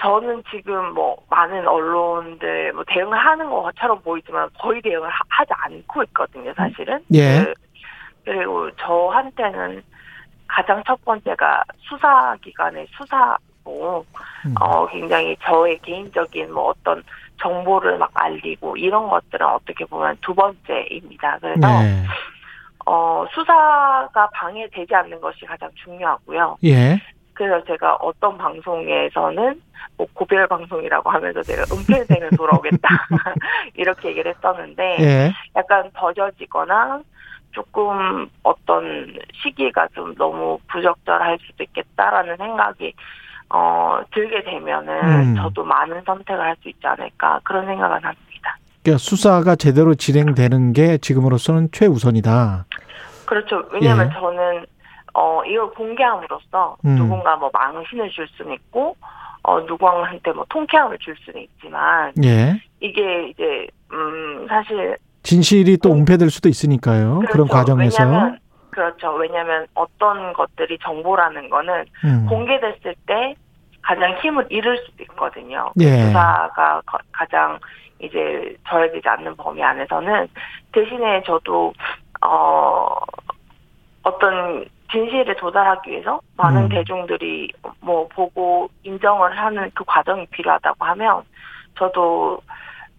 저는 0.00 0.42
지금 0.50 0.92
뭐 0.92 1.16
많은 1.30 1.66
언론들 1.66 2.72
뭐 2.74 2.84
대응을 2.86 3.16
하는 3.16 3.50
것처럼 3.50 4.00
보이지만 4.02 4.48
거의 4.58 4.82
대응을 4.82 5.08
하, 5.08 5.20
하지 5.28 5.50
않고 5.54 6.02
있거든요, 6.04 6.52
사실은. 6.54 7.02
예. 7.14 7.44
그, 7.44 7.54
그리고 8.24 8.70
저한테는 8.76 9.82
가장 10.48 10.82
첫 10.86 11.02
번째가 11.04 11.64
수사 11.78 12.36
기관의 12.42 12.86
수사 12.90 13.36
가지고 13.66 14.06
음. 14.46 14.54
어 14.60 14.86
굉장히 14.86 15.36
저의 15.42 15.78
개인적인 15.80 16.52
뭐 16.52 16.70
어떤 16.70 17.02
정보를 17.40 17.98
막 17.98 18.10
알리고 18.14 18.76
이런 18.76 19.08
것들은 19.08 19.46
어떻게 19.46 19.84
보면 19.84 20.16
두 20.20 20.34
번째입니다. 20.34 21.38
그래서 21.40 21.82
네. 21.82 22.04
어 22.86 23.26
수사가 23.32 24.28
방해되지 24.32 24.94
않는 24.94 25.20
것이 25.20 25.44
가장 25.44 25.70
중요하고요. 25.74 26.58
예. 26.64 27.00
그래서 27.34 27.62
제가 27.66 27.96
어떤 27.96 28.38
방송에서는 28.38 29.60
뭐 29.98 30.06
고별 30.14 30.46
방송이라고 30.46 31.10
하면서 31.10 31.42
제가 31.42 31.64
은폐생을 31.70 32.30
돌아오겠다 32.36 32.88
이렇게 33.74 34.08
얘기를 34.08 34.34
했었는데 34.34 34.96
예. 35.00 35.32
약간 35.54 35.90
버져지거나 35.92 37.02
조금 37.52 38.28
어떤 38.42 39.18
시기가 39.42 39.88
좀 39.94 40.14
너무 40.14 40.58
부적절할 40.68 41.38
수도 41.46 41.64
있겠다라는 41.64 42.36
생각이 42.36 42.92
어 43.50 44.00
들게 44.12 44.42
되면은 44.42 44.94
음. 45.08 45.36
저도 45.36 45.64
많은 45.64 46.02
선택을 46.04 46.40
할 46.42 46.56
수 46.62 46.68
있지 46.68 46.86
않을까 46.86 47.40
그런 47.44 47.66
생각은 47.66 47.94
합니다. 47.96 48.58
그러니까 48.82 48.98
수사가 48.98 49.56
제대로 49.56 49.94
진행되는 49.94 50.72
게 50.72 50.98
지금으로서는 50.98 51.68
최우선이다. 51.72 52.66
그렇죠. 53.26 53.64
왜냐하면 53.72 54.08
예. 54.08 54.12
저는 54.20 54.66
어 55.14 55.42
이걸 55.44 55.70
공개함으로써 55.70 56.76
음. 56.84 56.96
누군가 56.96 57.36
뭐 57.36 57.50
망신을 57.52 58.10
줄 58.10 58.28
수는 58.36 58.52
있고 58.54 58.96
어 59.42 59.60
누구한테 59.60 60.32
뭐 60.32 60.44
통쾌함을 60.48 60.98
줄 60.98 61.14
수는 61.24 61.40
있지만 61.42 62.12
예. 62.24 62.60
이게 62.80 63.28
이제 63.28 63.66
음 63.92 64.46
사실 64.48 64.96
진실이 65.22 65.78
또 65.78 65.92
은폐될 65.92 66.30
수도 66.30 66.48
있으니까요. 66.48 67.18
그런 67.30 67.46
그렇죠. 67.48 67.52
과정에서. 67.52 68.02
왜냐면 68.04 68.38
그렇죠. 68.76 69.10
왜냐하면 69.14 69.66
어떤 69.74 70.34
것들이 70.34 70.78
정보라는 70.82 71.48
거는 71.48 71.86
음. 72.04 72.26
공개됐을 72.28 72.94
때 73.06 73.34
가장 73.80 74.12
힘을 74.18 74.44
잃을 74.50 74.76
수도 74.84 75.02
있거든요. 75.04 75.72
예. 75.80 75.96
수사가 75.96 76.82
거- 76.84 76.98
가장 77.10 77.58
이제 78.00 78.54
저해지지 78.68 79.08
않는 79.08 79.34
범위 79.36 79.62
안에서는 79.62 80.28
대신에 80.72 81.22
저도 81.22 81.72
어 82.20 82.94
어떤 84.02 84.66
진실에 84.92 85.34
도달하기 85.36 85.90
위해서 85.90 86.20
많은 86.36 86.64
음. 86.64 86.68
대중들이 86.68 87.50
뭐 87.80 88.06
보고 88.08 88.68
인정을 88.82 89.38
하는 89.38 89.70
그 89.74 89.84
과정이 89.86 90.26
필요하다고 90.26 90.84
하면 90.84 91.22
저도 91.78 92.42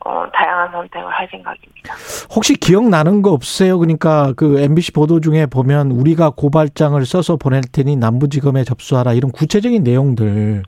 어 0.06 0.26
다양한 0.32 0.72
선택을 0.72 1.10
할 1.12 1.28
생각입니다. 1.30 1.93
혹시 2.34 2.56
기억나는 2.56 3.22
거 3.22 3.32
없으세요? 3.32 3.80
그러니까 3.80 4.34
그 4.38 4.60
MBC 4.60 4.91
보도 4.93 5.20
중에 5.20 5.45
보면 5.48 5.91
우리가 5.91 6.32
고발장을 6.36 7.04
써서 7.06 7.36
보낼 7.36 7.62
테니 7.62 7.95
남부지검에 7.95 8.64
접수하라 8.64 9.14
이런 9.14 9.32
구체적인 9.32 9.84
내용들 9.84 10.64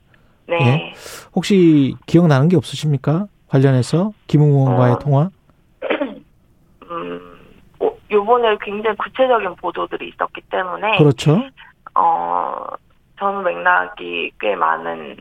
네. 0.48 0.56
예? 0.66 0.94
혹시 1.36 1.96
기억나는 2.08 2.48
게 2.50 2.58
없으십니까? 2.58 3.28
관련해서 3.50 4.14
김웅 4.28 4.50
의원과의 4.50 4.94
어. 4.94 5.00
통화? 5.00 5.30
음, 6.90 7.22
어, 7.80 7.92
요번에 8.12 8.58
굉장히 8.62 8.96
구체적인 8.98 9.56
보도들이 9.58 10.10
있었기 10.10 10.42
때문에, 10.50 10.98
그렇죠. 10.98 11.40
어, 11.96 12.56
저는 13.20 13.44
맥락이 13.44 14.32
꽤 14.40 14.56
많은 14.56 15.18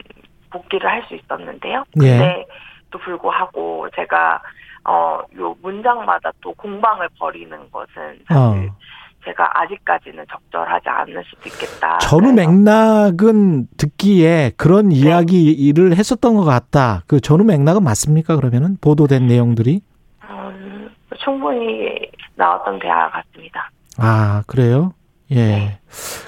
복귀를 0.50 0.88
할 0.88 1.02
수 1.08 1.14
있었는데요. 1.14 1.84
예. 2.02 2.08
근데 2.08 2.46
또 2.90 2.98
불구하고 2.98 3.88
제가, 3.94 4.40
어, 4.84 5.20
요 5.38 5.56
문장마다 5.62 6.30
또 6.40 6.52
공방을 6.54 7.08
벌이는 7.18 7.70
것은 7.70 8.20
사실 8.26 8.68
어. 8.68 8.76
제가 9.24 9.50
아직까지는 9.60 10.24
적절하지 10.30 10.88
않을 10.88 11.24
수도 11.24 11.48
있겠다. 11.48 11.98
전후 11.98 12.32
맥락은 12.32 13.66
듣기에 13.76 14.52
그런 14.56 14.90
이야기를 14.92 15.96
했었던 15.96 16.36
것 16.36 16.44
같다. 16.44 17.02
그 17.06 17.20
전후 17.20 17.44
맥락은 17.44 17.82
맞습니까? 17.82 18.36
그러면은 18.36 18.76
보도된 18.80 19.26
내용들이? 19.26 19.82
음, 20.30 20.90
충분히 21.18 22.10
나왔던 22.36 22.78
대화 22.78 23.10
같습니다. 23.10 23.70
아, 23.98 24.42
그래요? 24.46 24.94
예. 25.30 25.34
네. 25.34 25.78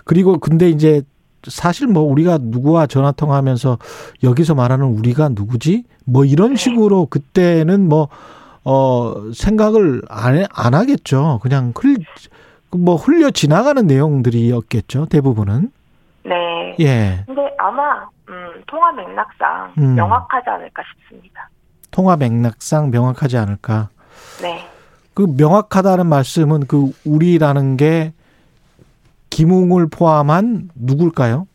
그리고 0.04 0.38
근데 0.38 0.68
이제 0.68 1.02
사실 1.48 1.86
뭐 1.86 2.02
우리가 2.02 2.38
누구와 2.40 2.86
전화 2.86 3.12
통화하면서 3.12 3.78
여기서 4.22 4.54
말하는 4.54 4.86
우리가 4.86 5.30
누구지? 5.30 5.84
뭐 6.04 6.24
이런 6.24 6.50
네. 6.50 6.56
식으로 6.56 7.06
그때는 7.06 7.88
뭐, 7.88 8.08
어, 8.64 9.14
생각을 9.34 10.02
안, 10.08 10.36
해- 10.36 10.46
안 10.52 10.74
하겠죠. 10.74 11.38
그냥 11.42 11.72
흘, 11.76 11.96
뭐 12.72 12.96
흘려 12.96 13.30
지나가는 13.30 13.86
내용들이었겠죠. 13.86 15.06
대부분은. 15.06 15.72
네. 16.24 16.76
예. 16.80 17.22
근데 17.26 17.40
아마, 17.58 18.02
음, 18.28 18.62
통화 18.66 18.92
맥락상 18.92 19.72
음. 19.78 19.94
명확하지 19.94 20.50
않을까 20.50 20.82
싶습니다. 21.00 21.48
통화 21.90 22.16
맥락상 22.16 22.90
명확하지 22.90 23.36
않을까. 23.38 23.88
네. 24.42 24.64
그 25.14 25.26
명확하다는 25.36 26.06
말씀은 26.06 26.66
그 26.66 26.92
우리라는 27.04 27.76
게 27.76 28.12
김웅을 29.30 29.88
포함한 29.90 30.70
누굴까요? 30.74 31.46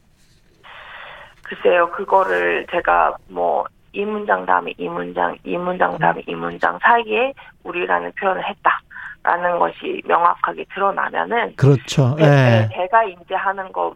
글쎄요, 1.44 1.92
그거를 1.92 2.66
제가 2.72 3.16
뭐, 3.30 3.64
이 3.94 4.04
문장 4.04 4.46
다음에 4.46 4.74
이 4.78 4.88
문장, 4.90 5.36
이 5.46 5.56
문장 5.58 5.98
다음에 6.00 6.22
이 6.28 6.34
문장 6.34 6.78
사이에 6.82 7.34
우리라는 7.64 8.12
표현을 8.20 8.42
했다 8.50 8.82
라는 9.24 9.58
것이 9.60 10.02
명확하게 10.06 10.66
드러나면은, 10.74 11.56
그렇죠. 11.56 12.16
제- 12.18 12.26
예. 12.26 12.70
제가 12.76 13.04
인지하는 13.06 13.72
거 13.72 13.94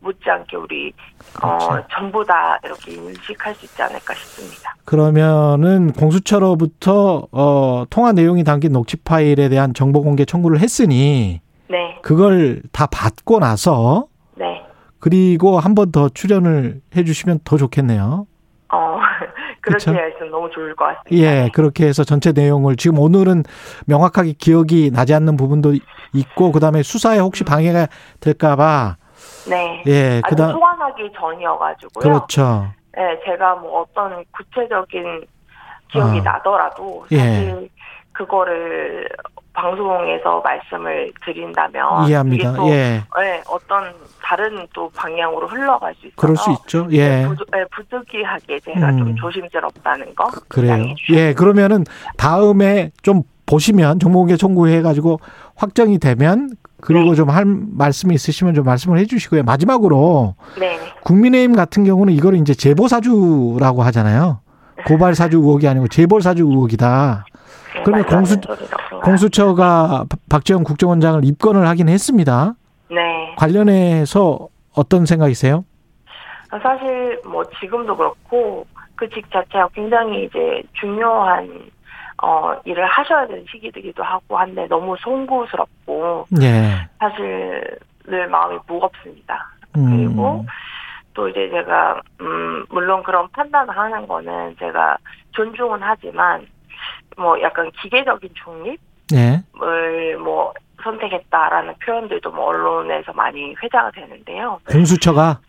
못지않게 0.00 0.56
우리, 0.56 0.92
그렇죠. 1.34 1.66
어, 1.66 1.86
전부 1.90 2.24
다 2.24 2.58
이렇게 2.64 2.92
인식할 2.92 3.54
수 3.54 3.66
있지 3.66 3.82
않을까 3.82 4.14
싶습니다. 4.14 4.74
그러면은 4.86 5.92
공수처로부터 5.92 7.26
어 7.32 7.84
통화 7.90 8.12
내용이 8.12 8.42
담긴 8.44 8.72
녹취 8.72 8.96
파일에 8.96 9.48
대한 9.50 9.74
정보 9.74 10.02
공개 10.02 10.24
청구를 10.24 10.60
했으니 10.60 11.40
네, 11.70 11.98
그걸 12.02 12.62
다 12.72 12.86
받고 12.86 13.38
나서 13.38 14.06
네. 14.34 14.62
그리고 14.98 15.58
한 15.60 15.74
번 15.74 15.92
더 15.92 16.08
출연을 16.08 16.80
해 16.96 17.04
주시면 17.04 17.40
더 17.44 17.56
좋겠네요. 17.56 18.26
어, 18.72 18.98
그렇게? 19.62 19.90
했으면 19.90 20.30
너무 20.30 20.50
좋을 20.50 20.74
것 20.76 20.84
같습니다. 20.86 21.16
예, 21.16 21.48
그렇게 21.54 21.86
해서 21.86 22.04
전체 22.04 22.32
내용을 22.32 22.76
지금 22.76 22.98
오늘은 22.98 23.44
명확하게 23.86 24.32
기억이 24.38 24.90
나지 24.92 25.14
않는 25.14 25.36
부분도 25.36 25.74
있고 26.12 26.52
그다음에 26.52 26.82
수사에 26.82 27.18
혹시 27.18 27.44
방해가 27.44 27.86
될까 28.20 28.56
봐 28.56 28.96
네. 29.48 29.82
예, 29.86 30.20
그다음 30.28 30.52
소환하기 30.52 31.10
전이어가지고요. 31.18 32.02
그렇죠. 32.02 32.66
네, 32.96 33.20
제가 33.24 33.56
뭐 33.56 33.82
어떤 33.82 34.24
구체적인 34.32 35.24
기억이 35.92 36.20
아. 36.20 36.22
나더라도 36.22 37.06
예. 37.12 37.18
사실 37.18 37.68
그거를 38.12 39.08
방송에서 39.52 40.40
말씀을 40.44 41.12
드린다면 41.24 42.06
이해합니다. 42.06 42.52
또 42.54 42.68
예. 42.68 43.02
네, 43.18 43.42
어떤 43.48 43.92
다른 44.22 44.66
또 44.72 44.90
방향으로 44.94 45.48
흘러갈 45.48 45.94
수 45.94 46.06
있어서 46.06 46.16
그럴 46.20 46.36
수 46.36 46.50
있죠. 46.52 46.86
예. 46.92 47.24
부득, 47.26 47.46
네, 47.50 47.64
부득이하게 47.70 48.60
제가 48.60 48.90
음. 48.90 48.98
좀 48.98 49.16
조심스럽다는 49.16 50.14
거 50.14 50.28
그 50.48 50.60
래요. 50.60 50.72
양해해 50.72 50.94
주셔야 50.96 51.26
예, 51.28 51.34
그러면은 51.34 51.84
다음에 52.16 52.90
좀 53.02 53.22
보시면 53.46 53.98
정보공개 53.98 54.36
청구해 54.36 54.80
가지고 54.82 55.18
확정이 55.56 55.98
되면 55.98 56.50
그리고 56.80 57.10
네. 57.10 57.14
좀할 57.16 57.44
말씀이 57.46 58.14
있으시면 58.14 58.54
좀 58.54 58.64
말씀을 58.64 58.98
해 58.98 59.04
주시고요. 59.06 59.42
마지막으로 59.42 60.34
네, 60.58 60.78
국민의힘 61.02 61.54
같은 61.56 61.84
경우는 61.84 62.12
이거를 62.14 62.38
이제 62.38 62.54
제보 62.54 62.88
사주라고 62.88 63.82
하잖아요. 63.82 64.40
고발 64.86 65.14
사주 65.14 65.38
의혹이 65.42 65.66
아니고 65.68 65.88
재벌 65.88 66.22
사주 66.22 66.44
의혹이다. 66.44 67.24
네, 67.80 67.84
그러면 67.84 68.06
공수-. 68.06 68.40
공수처가 69.02 70.04
박- 70.08 70.18
박지원 70.28 70.64
국정원장을 70.64 71.24
입건을 71.24 71.66
하긴 71.68 71.88
했습니다. 71.88 72.54
네. 72.90 73.34
관련해서 73.36 74.48
어떤 74.76 75.06
생각이세요? 75.06 75.64
사실 76.62 77.20
뭐 77.24 77.42
지금도 77.60 77.96
그렇고 77.96 78.66
그 78.96 79.08
직 79.08 79.30
자체가 79.32 79.68
굉장히 79.74 80.24
이제 80.24 80.62
중요한 80.74 81.48
어 82.22 82.52
일을 82.66 82.84
하셔야 82.86 83.26
되는 83.26 83.44
시기이기도 83.50 84.02
하고 84.02 84.36
한데 84.36 84.66
너무 84.68 84.94
송구스럽고 85.00 86.26
예. 86.42 86.86
사실 86.98 87.78
늘 88.04 88.28
마음이 88.28 88.58
무겁습니다. 88.66 89.48
음. 89.76 89.88
그리고 89.90 90.44
또 91.14 91.28
이제 91.28 91.48
제가 91.50 92.02
음 92.20 92.66
물론 92.68 93.02
그런 93.02 93.26
판단을 93.30 93.74
하는 93.74 94.06
거는 94.06 94.56
제가 94.58 94.98
존중은 95.32 95.78
하지만 95.80 96.46
뭐 97.16 97.40
약간 97.42 97.70
기계적인 97.82 98.30
중립을 98.44 98.78
예. 99.14 100.16
뭐 100.16 100.54
선택했다라는 100.82 101.74
표현들도 101.84 102.30
뭐 102.30 102.46
언론에서 102.46 103.12
많이 103.12 103.54
회자가 103.62 103.90
되는데요. 103.90 104.60
공수처가 104.70 105.40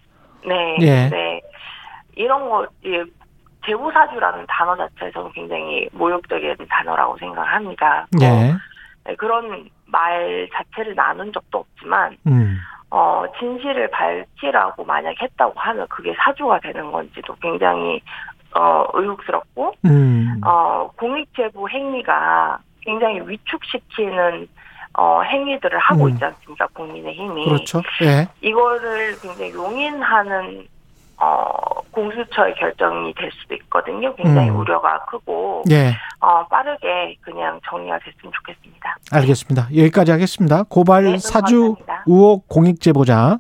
네. 0.46 0.78
예. 0.82 1.10
네. 1.10 1.42
이런 2.16 2.50
거, 2.50 2.68
예, 2.86 3.04
제보사주라는 3.66 4.46
단어 4.48 4.76
자체에서는 4.76 5.32
굉장히 5.34 5.88
모욕적인 5.94 6.56
단어라고 6.70 7.18
생각을 7.18 7.54
합니다. 7.54 8.08
뭐, 8.18 8.28
예. 8.28 8.54
네, 9.06 9.16
그런 9.16 9.70
말 9.86 10.50
자체를 10.54 10.96
나눈 10.96 11.32
적도 11.32 11.60
없지만, 11.60 12.18
음. 12.28 12.58
어, 12.90 13.24
진실을 13.40 13.90
밝히라고 13.92 14.84
만약 14.84 15.16
했다고 15.22 15.54
하면 15.56 15.88
그게 15.88 16.14
사주가 16.18 16.60
되는 16.60 16.92
건지도 16.92 17.36
굉장히 17.42 18.02
어, 18.56 18.86
의혹스럽고 18.94 19.74
음. 19.86 20.42
어, 20.46 20.90
공익제보 20.98 21.70
행위가 21.70 22.60
굉장히 22.82 23.22
위축시키는 23.26 24.48
어, 24.94 25.22
행위들을 25.22 25.78
하고 25.80 26.06
음. 26.06 26.10
있지 26.10 26.26
않습니까? 26.26 26.68
국민의힘이. 26.74 27.46
그렇죠. 27.46 27.82
예. 28.04 28.28
이거를 28.42 29.18
굉장히 29.22 29.54
용인하는 29.54 30.68
어, 31.18 31.46
공수처의 31.92 32.56
결정이 32.56 33.14
될 33.14 33.30
수도 33.32 33.54
있거든요. 33.56 34.14
굉장히 34.16 34.50
음. 34.50 34.58
우려가 34.58 35.06
크고 35.06 35.64
예. 35.70 35.94
어, 36.20 36.46
빠르게 36.48 37.16
그냥 37.22 37.60
정리가 37.70 38.00
됐으면 38.00 38.32
좋겠습니다. 38.34 38.98
알겠습니다. 39.12 39.68
여기까지 39.70 40.12
하겠습니다. 40.12 40.64
고발 40.64 41.04
네, 41.04 41.18
사주 41.20 41.76
감사합니다. 41.76 42.04
의혹 42.08 42.48
공익 42.48 42.82
제보자 42.82 43.38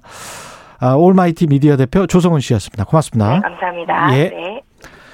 아, 0.80 0.93
올마이티 0.93 1.47
미디어 1.47 1.76
대표 1.76 2.07
조성은 2.07 2.39
씨였습니다. 2.39 2.86
고맙습니다. 2.86 3.34
네, 3.36 3.39
감사합니다. 3.41 4.18
예. 4.18 4.30
네. 4.30 4.61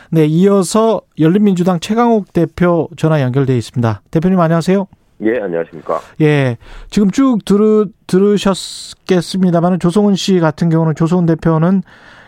네, 0.10 0.26
이어서 0.26 1.02
열린민주당 1.20 1.80
최강욱 1.80 2.32
대표 2.34 2.88
전화 2.96 3.22
연결돼 3.22 3.58
있습니다. 3.58 4.02
대표님 4.12 4.40
안녕하세요. 4.40 4.88
예, 5.24 5.40
안녕하십니까. 5.42 6.00
예, 6.22 6.58
지금 6.90 7.12
쭉 7.12 7.44
들으, 7.44 7.88
들으셨겠습니다만 8.06 9.80
조성은 9.80 10.16
씨 10.16 10.40
같은 10.40 10.70
경우는 10.70 10.96
조성은 10.96 11.26
대표는 11.26 11.82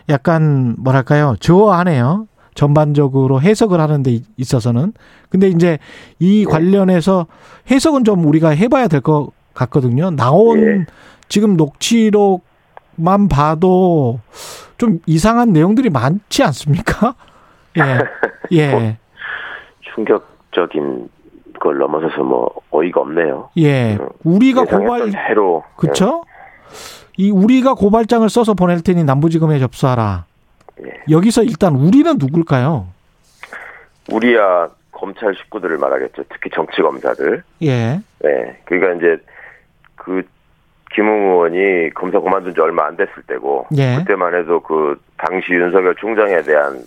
약간 0.08 0.74
뭐랄까요 0.78 1.36
저하네요. 1.40 2.26
전반적으로 2.54 3.40
해석을 3.40 3.80
하는 3.80 4.02
데 4.02 4.18
있어서는. 4.36 4.92
근데 5.30 5.48
이제 5.48 5.78
이 6.18 6.44
관련해서 6.44 7.28
해석은 7.70 8.04
좀 8.04 8.24
우리가 8.26 8.50
해봐야 8.50 8.88
될 8.88 9.00
것 9.00 9.30
같거든요. 9.54 10.10
나온 10.10 10.60
예. 10.60 10.86
지금 11.28 11.56
녹취록만 11.56 13.28
봐도 13.30 14.18
좀 14.78 14.98
이상한 15.06 15.52
내용들이 15.52 15.90
많지 15.90 16.42
않습니까? 16.42 17.14
예. 18.52 18.56
예. 18.56 18.98
충격적인 19.94 21.08
걸 21.58 21.78
넘어서서 21.78 22.22
뭐 22.22 22.50
어이가 22.70 23.00
없네요. 23.00 23.50
예. 23.58 23.96
음, 23.96 24.08
우리가 24.24 24.64
고발 24.64 25.10
대로 25.10 25.64
그쵸? 25.76 26.24
이 27.16 27.30
우리가 27.30 27.74
고발장을 27.74 28.28
써서 28.28 28.54
보낼 28.54 28.82
테니 28.82 29.04
남부지검에 29.04 29.58
접수하라. 29.58 30.24
예. 30.84 31.02
여기서 31.10 31.42
일단 31.42 31.76
우리는 31.76 32.16
누굴까요? 32.18 32.86
예. 34.10 34.14
우리야 34.14 34.68
검찰 34.90 35.34
식구들을 35.34 35.78
말하겠죠. 35.78 36.24
특히 36.28 36.50
정치 36.54 36.82
검사들. 36.82 37.42
예. 37.62 38.00
네. 38.18 38.60
그러니까 38.64 38.94
이제 38.94 39.22
그 39.96 40.22
김웅 40.94 41.30
의원이 41.30 41.90
검사 41.94 42.18
그만둔 42.20 42.54
지 42.54 42.60
얼마 42.60 42.86
안 42.86 42.96
됐을 42.96 43.22
때고 43.26 43.66
예. 43.76 43.96
그때만 43.98 44.34
해도 44.34 44.60
그 44.60 45.00
당시 45.16 45.52
윤석열 45.52 45.94
총장에 45.96 46.42
대한 46.42 46.82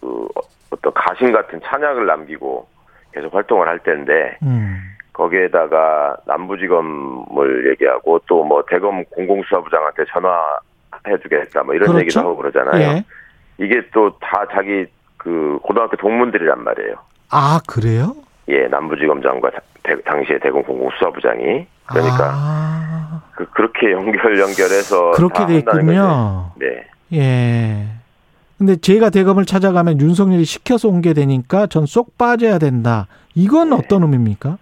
그 0.00 0.28
어떤 0.70 0.92
가신 0.94 1.32
같은 1.32 1.60
찬약을 1.64 2.06
남기고 2.06 2.66
계속 3.12 3.34
활동을 3.34 3.68
할 3.68 3.78
때인데 3.80 4.38
음. 4.42 4.80
거기에다가 5.12 6.16
남부지검을 6.26 7.70
얘기하고 7.70 8.20
또 8.26 8.44
뭐 8.44 8.62
대검 8.68 9.04
공공수사부장한테 9.06 10.04
전화해주겠다 11.04 11.62
뭐 11.64 11.74
이런 11.74 11.88
그렇죠. 11.88 12.00
얘기도 12.00 12.20
하고 12.20 12.36
그러잖아요. 12.36 12.80
예. 12.96 13.04
이게 13.58 13.82
또 13.92 14.10
다 14.20 14.46
자기 14.54 14.86
그 15.16 15.58
고등학교 15.62 15.96
동문들이란 15.96 16.64
말이에요. 16.64 16.94
아, 17.30 17.60
그래요? 17.68 18.14
예, 18.48 18.66
남부지검장과 18.68 19.50
다- 19.50 19.60
대- 19.82 20.00
당시에 20.02 20.38
대검 20.38 20.62
공공수사부장이 20.62 21.66
그러니까 21.86 22.30
아, 22.32 23.22
그, 23.32 23.44
그렇게 23.50 23.92
연결 23.92 24.38
연결해서 24.40 25.10
그렇게 25.12 25.40
다돼 25.40 25.54
있군요. 25.56 26.52
네, 26.56 26.86
예. 27.12 27.86
근데 28.60 28.76
제가 28.76 29.08
대검을 29.08 29.46
찾아가면 29.46 30.00
윤석열이 30.02 30.44
시켜서 30.44 30.86
온 30.88 31.00
게 31.00 31.14
되니까 31.14 31.66
전 31.66 31.86
쏙 31.86 32.18
빠져야 32.18 32.58
된다. 32.58 33.06
이건 33.34 33.70
네. 33.70 33.76
어떤 33.76 34.02
의미입니까? 34.02 34.58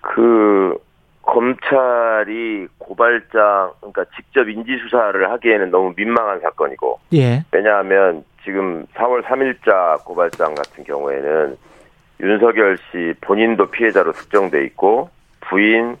그 0.00 0.74
검찰이 1.20 2.66
고발장 2.78 3.72
그러니까 3.80 4.04
직접 4.16 4.48
인지 4.48 4.78
수사를 4.78 5.30
하기에는 5.30 5.70
너무 5.70 5.92
민망한 5.94 6.40
사건이고 6.40 6.98
예. 7.12 7.44
왜냐하면 7.52 8.24
지금 8.42 8.86
4월 8.94 9.22
3일자 9.24 10.02
고발장 10.06 10.54
같은 10.54 10.82
경우에는 10.84 11.58
윤석열 12.20 12.78
씨 12.90 13.12
본인도 13.20 13.66
피해자로 13.70 14.12
특정돼 14.12 14.64
있고 14.64 15.10
부인, 15.40 15.98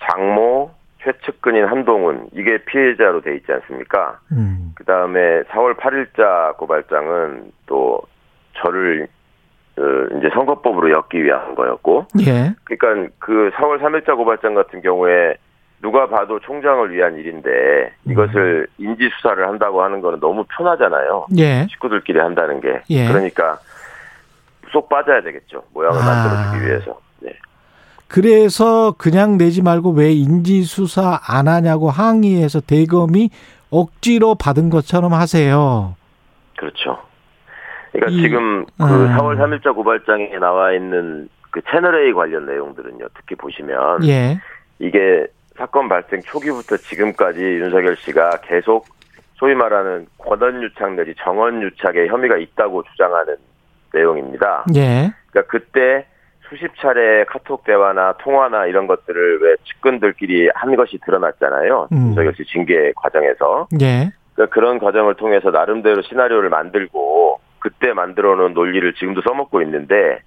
장모, 0.00 0.70
최측근인 1.02 1.64
한동훈 1.66 2.28
이게 2.32 2.58
피해자로 2.64 3.20
돼 3.20 3.36
있지 3.36 3.52
않습니까? 3.52 4.18
음. 4.32 4.72
그 4.74 4.84
다음에 4.84 5.42
4월 5.44 5.76
8일자 5.76 6.56
고발장은 6.56 7.52
또 7.66 8.00
저를 8.54 9.08
어, 9.78 9.82
이제 10.18 10.28
선거법으로 10.34 10.90
엮기 10.90 11.22
위한 11.22 11.54
거였고, 11.54 12.06
예. 12.26 12.52
그러니까 12.64 13.12
그 13.20 13.50
4월 13.54 13.80
3일자 13.80 14.16
고발장 14.16 14.54
같은 14.54 14.82
경우에 14.82 15.36
누가 15.80 16.08
봐도 16.08 16.40
총장을 16.40 16.92
위한 16.92 17.16
일인데 17.16 17.92
이것을 18.04 18.66
인지 18.78 19.08
수사를 19.16 19.46
한다고 19.46 19.82
하는 19.82 20.00
거는 20.00 20.18
너무 20.18 20.44
편하잖아요. 20.48 21.26
예. 21.38 21.66
식구들끼리 21.70 22.18
한다는 22.18 22.60
게. 22.60 22.80
예. 22.90 23.06
그러니까 23.06 23.58
쏙 24.72 24.88
빠져야 24.88 25.22
되겠죠. 25.22 25.62
모양을 25.72 25.98
아. 26.00 26.04
만들어주기 26.04 26.66
위해서. 26.66 27.00
네. 28.08 28.20
그래서 28.20 28.94
그냥 28.98 29.36
내지 29.38 29.62
말고 29.62 29.90
왜 29.92 30.12
인지수사 30.12 31.20
안 31.26 31.46
하냐고 31.48 31.90
항의해서 31.90 32.60
대검이 32.60 33.30
억지로 33.70 34.34
받은 34.34 34.70
것처럼 34.70 35.12
하세요. 35.12 35.94
그렇죠. 36.56 36.98
그러니까 37.92 38.10
이- 38.12 38.22
지금 38.22 38.64
그 38.64 38.84
음. 38.84 39.16
4월 39.16 39.36
3일자 39.38 39.74
고발장에 39.74 40.38
나와 40.38 40.72
있는 40.72 41.28
그 41.50 41.60
채널A 41.70 42.12
관련 42.12 42.46
내용들은요. 42.46 43.06
특히 43.16 43.34
보시면 43.34 44.04
예. 44.06 44.38
이게 44.78 45.26
사건 45.56 45.88
발생 45.88 46.20
초기부터 46.22 46.76
지금까지 46.76 47.40
윤석열 47.42 47.96
씨가 47.96 48.40
계속 48.42 48.86
소위 49.34 49.54
말하는 49.54 50.06
권한유착 50.18 50.94
내지 50.94 51.14
정원유착의 51.22 52.08
혐의가 52.08 52.36
있다고 52.36 52.82
주장하는 52.84 53.36
내용입니다. 53.92 54.64
예. 54.74 55.10
그러니까 55.30 55.50
그때 55.50 56.06
수십 56.48 56.68
차례 56.78 57.24
카톡 57.24 57.64
대화나 57.64 58.14
통화나 58.18 58.66
이런 58.66 58.86
것들을 58.86 59.40
왜 59.42 59.56
측근들끼리 59.64 60.50
한 60.54 60.74
것이 60.76 60.98
드러났잖아요. 61.04 61.88
음. 61.92 61.96
윤석열 62.08 62.34
씨 62.34 62.44
징계 62.44 62.92
과정에서. 62.96 63.68
예. 63.80 64.10
그러니까 64.34 64.54
그런 64.54 64.78
과정을 64.78 65.14
통해서 65.14 65.50
나름대로 65.50 66.00
시나리오를 66.02 66.48
만들고 66.48 67.40
그때 67.58 67.92
만들어 67.92 68.36
놓은 68.36 68.54
논리를 68.54 68.92
지금도 68.94 69.20
써먹고 69.22 69.60
있는데 69.62 70.20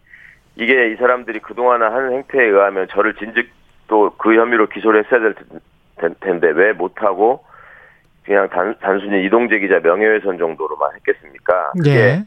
이게 0.57 0.91
이 0.91 0.95
사람들이 0.97 1.39
그동안 1.39 1.81
한 1.81 2.11
행태에 2.11 2.43
의하면 2.45 2.87
저를 2.91 3.15
진즉 3.15 3.47
또 3.87 4.13
그 4.17 4.35
혐의로 4.35 4.67
기소를 4.69 5.03
했어야 5.05 5.19
될 5.21 5.35
텐- 5.99 6.15
텐데 6.19 6.49
왜 6.49 6.71
못하고 6.73 7.43
그냥 8.25 8.47
단, 8.49 8.75
단순히 8.81 9.25
이동재 9.25 9.59
기자 9.59 9.79
명예훼손 9.79 10.37
정도로만 10.37 10.91
했겠습니까? 10.95 11.71
예. 11.87 12.23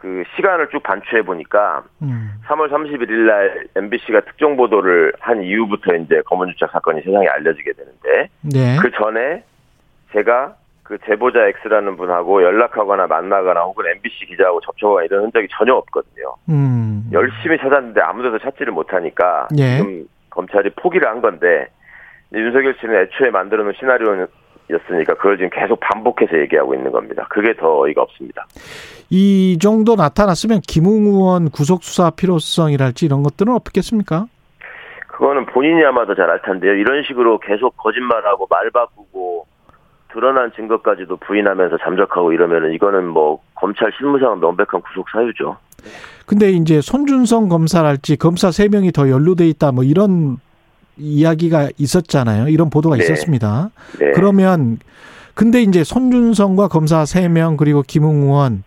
그 0.00 0.24
시간을 0.34 0.68
쭉 0.70 0.82
반추해 0.82 1.22
보니까 1.22 1.84
음. 2.02 2.32
3월 2.46 2.70
31일 2.70 3.26
날 3.26 3.66
MBC가 3.76 4.20
특종 4.22 4.56
보도를 4.56 5.12
한 5.20 5.42
이후부터 5.42 5.94
이제 5.96 6.22
검은유착 6.24 6.70
사건이 6.72 7.02
세상에 7.02 7.28
알려지게 7.28 7.72
되는데 7.72 8.30
네. 8.40 8.76
그 8.80 8.90
전에 8.92 9.44
제가 10.12 10.54
그 10.82 10.98
제보자 11.06 11.46
X라는 11.46 11.96
분하고 11.96 12.42
연락하거나 12.42 13.06
만나거나 13.06 13.60
혹은 13.62 13.84
MBC 13.96 14.26
기자하고 14.26 14.60
접촉하거나 14.62 15.04
이런 15.04 15.24
흔적이 15.24 15.46
전혀 15.52 15.74
없거든요. 15.74 16.34
음. 16.48 17.08
열심히 17.12 17.58
찾았는데 17.58 18.00
아무데도 18.00 18.38
찾지를 18.38 18.72
못하니까 18.72 19.48
예. 19.58 19.76
지금 19.76 20.06
검찰이 20.30 20.70
포기를 20.70 21.08
한 21.08 21.20
건데 21.20 21.68
윤석열 22.32 22.74
씨는 22.80 23.02
애초에 23.02 23.30
만들어 23.30 23.62
놓은 23.64 23.74
시나리오 23.78 24.26
였으니까 24.70 25.14
그걸 25.14 25.36
지금 25.36 25.50
계속 25.50 25.78
반복해서 25.80 26.38
얘기하고 26.38 26.74
있는 26.74 26.90
겁니다. 26.90 27.26
그게 27.30 27.54
더 27.56 27.80
어이가 27.80 28.02
없습니다. 28.02 28.46
이 29.10 29.58
정도 29.60 29.96
나타났으면 29.96 30.60
김웅 30.60 31.06
의원 31.06 31.50
구속 31.50 31.82
수사 31.82 32.10
필요성이랄지 32.10 33.06
이런 33.06 33.22
것들은 33.22 33.52
없겠습니까? 33.54 34.26
그거는 35.08 35.46
본인이 35.46 35.84
아마 35.84 36.06
더잘알 36.06 36.42
텐데요. 36.42 36.74
이런 36.74 37.02
식으로 37.02 37.38
계속 37.40 37.76
거짓말하고 37.76 38.46
말 38.48 38.70
바꾸고 38.70 39.46
드러난 40.12 40.52
증거까지도 40.54 41.16
부인하면서 41.18 41.78
잠적하고 41.78 42.32
이러면은 42.32 42.72
이거는 42.72 43.06
뭐 43.06 43.40
검찰 43.54 43.92
실무상 43.96 44.40
명백한 44.40 44.80
구속 44.80 45.08
사유죠. 45.10 45.56
근데 46.26 46.50
이제 46.50 46.80
손준성 46.80 47.48
검사랄지 47.48 48.16
검사 48.16 48.50
세 48.50 48.68
명이 48.68 48.92
더 48.92 49.10
연루돼 49.10 49.46
있다 49.48 49.72
뭐 49.72 49.84
이런 49.84 50.38
이야기가 50.96 51.70
있었잖아요. 51.78 52.48
이런 52.48 52.70
보도가 52.70 52.96
네. 52.96 53.04
있었습니다. 53.04 53.70
네. 53.98 54.12
그러면 54.12 54.78
근데 55.34 55.62
이제 55.62 55.84
손준성과 55.84 56.68
검사 56.68 57.04
세 57.04 57.28
명 57.28 57.56
그리고 57.56 57.82
김웅 57.86 58.22
의원 58.24 58.62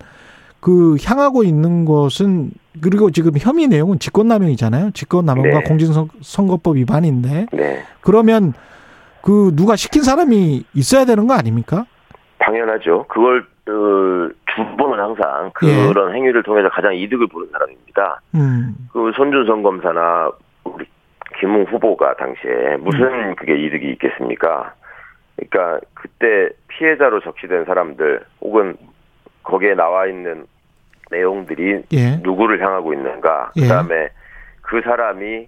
그 0.60 0.96
향하고 1.04 1.44
있는 1.44 1.86
것은 1.86 2.52
그리고 2.82 3.12
지금 3.12 3.34
혐의 3.38 3.68
내용은 3.68 4.00
직권남용이잖아요. 4.00 4.92
직권남용과 4.92 5.60
네. 5.60 5.64
공직선거법 5.66 6.78
위반인데 6.78 7.48
네. 7.52 7.84
그러면 8.02 8.54
그 9.22 9.52
누가 9.56 9.76
시킨 9.76 10.04
사람이 10.04 10.64
있어야 10.74 11.06
되는 11.06 11.28
거 11.28 11.34
아닙니까? 11.34 11.86
당연하죠. 12.40 13.06
그걸 13.08 13.46
어, 13.68 14.30
주범은 14.54 15.00
항상 15.00 15.52
예. 15.64 15.88
그런 15.88 16.14
행위를 16.14 16.44
통해서 16.44 16.68
가장 16.70 16.94
이득을 16.96 17.28
보는 17.28 17.48
사람입니다. 17.54 18.22
음. 18.36 18.76
그 18.92 19.12
손준성 19.16 19.64
검사나 19.64 20.30
우리 20.66 20.86
김웅 21.40 21.64
후보가 21.64 22.16
당시에 22.16 22.78
무슨 22.80 23.04
음. 23.06 23.36
그게 23.36 23.56
이득이 23.56 23.92
있겠습니까? 23.94 24.74
그러니까 25.36 25.80
그때 25.94 26.50
피해자로 26.68 27.20
적시된 27.22 27.66
사람들 27.66 28.24
혹은 28.42 28.76
거기에 29.44 29.74
나와 29.76 30.06
있는 30.08 30.46
내용들이 31.12 31.84
예. 31.94 32.16
누구를 32.22 32.62
향하고 32.62 32.94
있는가? 32.94 33.52
예. 33.58 33.62
그다음에 33.62 34.10
그 34.62 34.82
사람이 34.82 35.48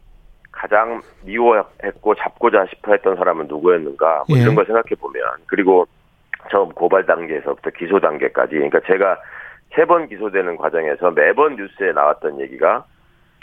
가장 0.52 1.02
미워했고 1.24 2.16
잡고자 2.16 2.66
싶어 2.70 2.92
했던 2.94 3.16
사람은 3.16 3.48
누구였는가? 3.48 4.26
뭐 4.28 4.38
예. 4.38 4.42
이런 4.42 4.56
걸 4.56 4.66
생각해 4.66 4.96
보면 5.00 5.24
그리고 5.48 5.86
처음 6.52 6.70
고발 6.70 7.06
단계에서부터 7.06 7.72
기소 7.72 8.00
단계까지 8.00 8.54
그러니까 8.56 8.80
제가 8.88 9.18
세 9.76 9.86
번 9.86 10.08
기소되는 10.08 10.56
과정에서 10.58 11.12
매번 11.12 11.56
뉴스에 11.58 11.92
나왔던 11.92 12.40
얘기가 12.40 12.86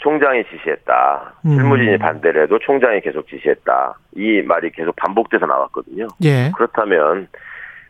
총장이 0.03 0.43
지시했다. 0.51 1.33
음. 1.45 1.55
실무진이 1.55 1.97
반대를 1.97 2.43
해도 2.43 2.59
총장이 2.59 2.99
계속 3.01 3.27
지시했다. 3.27 3.97
이 4.15 4.41
말이 4.45 4.69
계속 4.71 4.95
반복돼서 4.97 5.45
나왔거든요. 5.45 6.07
예. 6.23 6.51
그렇다면 6.55 7.29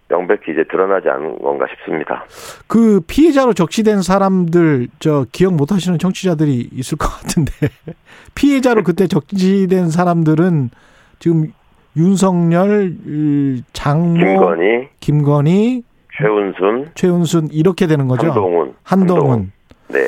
명백히 0.08 0.52
이제 0.52 0.64
드러나지 0.70 1.10
않은 1.10 1.40
건가 1.40 1.66
싶습니다. 1.72 2.24
그 2.68 3.02
피해자로 3.08 3.54
적시된 3.54 4.04
사람들 4.04 4.90
저 5.00 5.26
기억 5.32 5.56
못 5.56 5.72
하시는 5.72 5.98
청취자들이 5.98 6.70
있을 6.74 6.98
것 7.00 7.08
같은데 7.08 7.52
피해자로 8.36 8.84
그때 8.84 9.08
적시된 9.08 9.90
사람들은 9.90 10.70
지금 11.18 11.52
윤석열, 11.98 12.96
음, 13.06 13.62
장모, 13.74 14.20
김건희, 14.20 14.90
김건희, 15.00 15.84
최은순, 16.16 16.92
최은순 16.94 17.50
이렇게 17.52 17.88
되는 17.88 18.08
거죠. 18.08 18.28
한동훈, 18.28 18.74
한동훈. 18.84 19.52
네. 19.88 20.00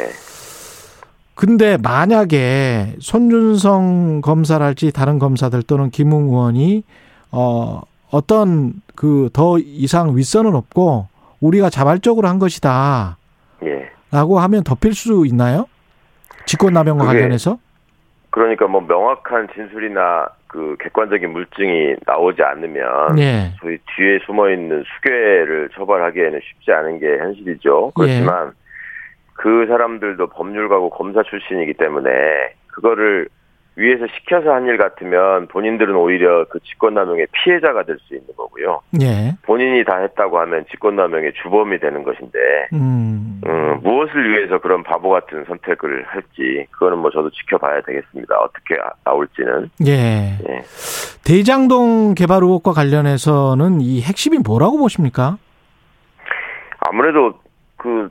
근데 1.36 1.78
만약에 1.78 2.96
손준성 3.00 4.22
검사랄지 4.22 4.94
다른 4.94 5.20
검사들 5.20 5.64
또는 5.64 5.90
김웅 5.90 6.30
의원이 6.30 6.84
어 7.32 7.82
어떤 8.10 8.74
그 8.96 9.30
더 9.34 9.58
이상 9.60 10.16
윗선은 10.16 10.56
없고 10.56 11.08
우리가 11.42 11.70
자발적으로 11.70 12.28
한 12.30 12.40
것이다. 12.40 13.18
예. 13.66 13.90
라고 14.12 14.40
하면 14.40 14.64
덮일 14.64 14.94
수 14.94 15.26
있나요? 15.28 15.66
직권남용과 16.46 17.06
그게 17.06 17.18
관련해서? 17.20 17.58
그러니까 18.30 18.68
뭐 18.68 18.82
명확한 18.82 19.50
진술이나 19.54 20.28
그 20.48 20.78
객관적인 20.80 21.30
물증이 21.32 21.96
나오지 22.06 22.42
않으면 22.42 23.20
예. 23.20 23.52
소위 23.60 23.78
뒤에 23.98 24.20
숨어 24.26 24.50
있는 24.52 24.84
수괴를 24.96 25.70
처벌하기에는 25.76 26.40
쉽지 26.42 26.72
않은 26.72 27.00
게 27.00 27.18
현실이죠. 27.18 27.92
그렇지만 27.96 28.54
그 29.36 29.66
사람들도 29.68 30.28
법률가고 30.28 30.90
검사 30.92 31.22
출신이기 31.24 31.74
때문에 31.76 32.10
그거를 32.68 33.28
위에서 33.78 34.06
시켜서 34.08 34.54
한 34.54 34.66
일 34.68 34.78
같으면 34.78 35.48
본인들은 35.48 35.94
오히려 35.96 36.46
그 36.50 36.60
직권남용의 36.62 37.28
피해자가 37.34 37.84
될 37.84 37.98
수 38.08 38.16
있는 38.16 38.28
거고요. 38.38 38.80
예. 39.02 39.34
본인이 39.44 39.84
다 39.84 39.98
했다고 39.98 40.40
하면 40.40 40.66
직권남용의 40.72 41.34
주범이 41.44 41.80
되는 41.80 42.04
것인데 42.04 42.40
음. 42.72 43.42
음, 43.46 43.80
무엇을 43.84 44.32
위해서 44.32 44.60
그런 44.60 44.82
바보 44.84 45.10
같은 45.10 45.44
선택을 45.46 46.06
할지 46.08 46.66
그거는 46.72 47.00
뭐 47.00 47.12
저도 47.12 47.30
지켜봐야 47.32 47.82
되겠습니다. 47.82 48.38
어떻게 48.40 48.76
아- 48.76 48.94
나올지는. 49.04 49.70
예. 49.86 50.38
예. 50.48 50.62
대장동 51.26 52.14
개발 52.16 52.44
의혹과 52.44 52.72
관련해서는 52.72 53.82
이 53.82 54.02
핵심이 54.02 54.38
뭐라고 54.38 54.78
보십니까? 54.78 55.38
아무래도 56.80 57.34
그 57.78 58.10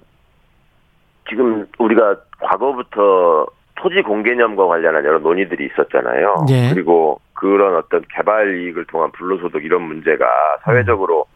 지금 1.29 1.66
우리가 1.79 2.16
과거부터 2.41 3.47
토지 3.77 4.03
공개념과 4.03 4.66
관련한 4.66 5.05
여러 5.05 5.18
논의들이 5.18 5.66
있었잖아요. 5.66 6.47
예. 6.51 6.70
그리고 6.72 7.20
그런 7.35 7.77
어떤 7.77 8.03
개발 8.14 8.57
이익을 8.57 8.87
통한 8.87 9.11
불로소득 9.12 9.64
이런 9.64 9.83
문제가 9.83 10.27
사회적으로 10.62 11.27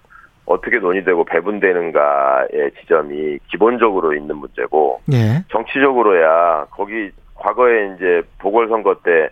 어떻게 0.46 0.78
논의되고 0.78 1.24
배분되는가의 1.24 2.70
지점이 2.80 3.38
기본적으로 3.50 4.14
있는 4.14 4.36
문제고 4.36 5.00
예. 5.12 5.44
정치적으로야 5.50 6.66
거기 6.70 7.10
과거에 7.34 7.94
이제 7.94 8.22
보궐선거 8.38 8.96
때 9.04 9.28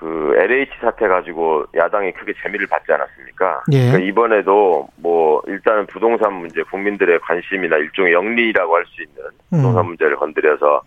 그 0.00 0.34
LH 0.34 0.70
사태 0.80 1.06
가지고 1.06 1.66
야당이 1.76 2.12
크게 2.12 2.32
재미를 2.42 2.66
받지 2.66 2.90
않았습니까? 2.90 3.64
예. 3.70 3.88
그러니까 3.88 3.98
이번에도 3.98 4.88
뭐 4.96 5.42
일단은 5.46 5.84
부동산 5.88 6.32
문제 6.32 6.62
국민들의 6.62 7.20
관심이나 7.20 7.76
일종의 7.76 8.14
영리라고 8.14 8.76
할 8.76 8.86
수 8.86 9.02
있는 9.02 9.22
음. 9.52 9.58
부동산 9.58 9.84
문제를 9.84 10.16
건드려서 10.16 10.80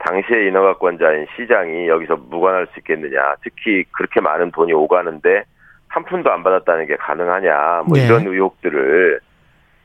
당시의 0.00 0.48
인허가권자인 0.48 1.26
시장이 1.34 1.88
여기서 1.88 2.16
무관할 2.28 2.66
수 2.66 2.78
있겠느냐. 2.80 3.36
특히 3.42 3.84
그렇게 3.90 4.20
많은 4.20 4.50
돈이 4.50 4.74
오가는데 4.74 5.44
한 5.88 6.04
푼도 6.04 6.30
안 6.30 6.42
받았다는 6.42 6.86
게 6.86 6.96
가능하냐. 6.96 7.84
뭐 7.86 7.96
네. 7.96 8.04
이런 8.04 8.26
의혹들을 8.26 9.20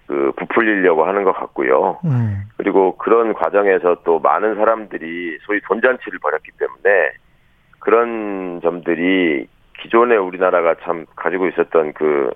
그 0.07 0.33
부풀리려고 0.35 1.05
하는 1.05 1.23
것 1.23 1.31
같고요. 1.31 1.99
음. 2.03 2.43
그리고 2.57 2.97
그런 2.97 3.33
과정에서 3.33 3.95
또 4.03 4.19
많은 4.19 4.55
사람들이 4.55 5.37
소위 5.43 5.61
돈잔치를 5.61 6.19
벌였기 6.19 6.51
때문에 6.59 7.13
그런 7.83 8.61
점들이 8.61 9.47
기존에 9.81 10.15
우리나라가 10.15 10.75
참 10.83 11.05
가지고 11.15 11.47
있었던 11.47 11.93
그 11.93 12.31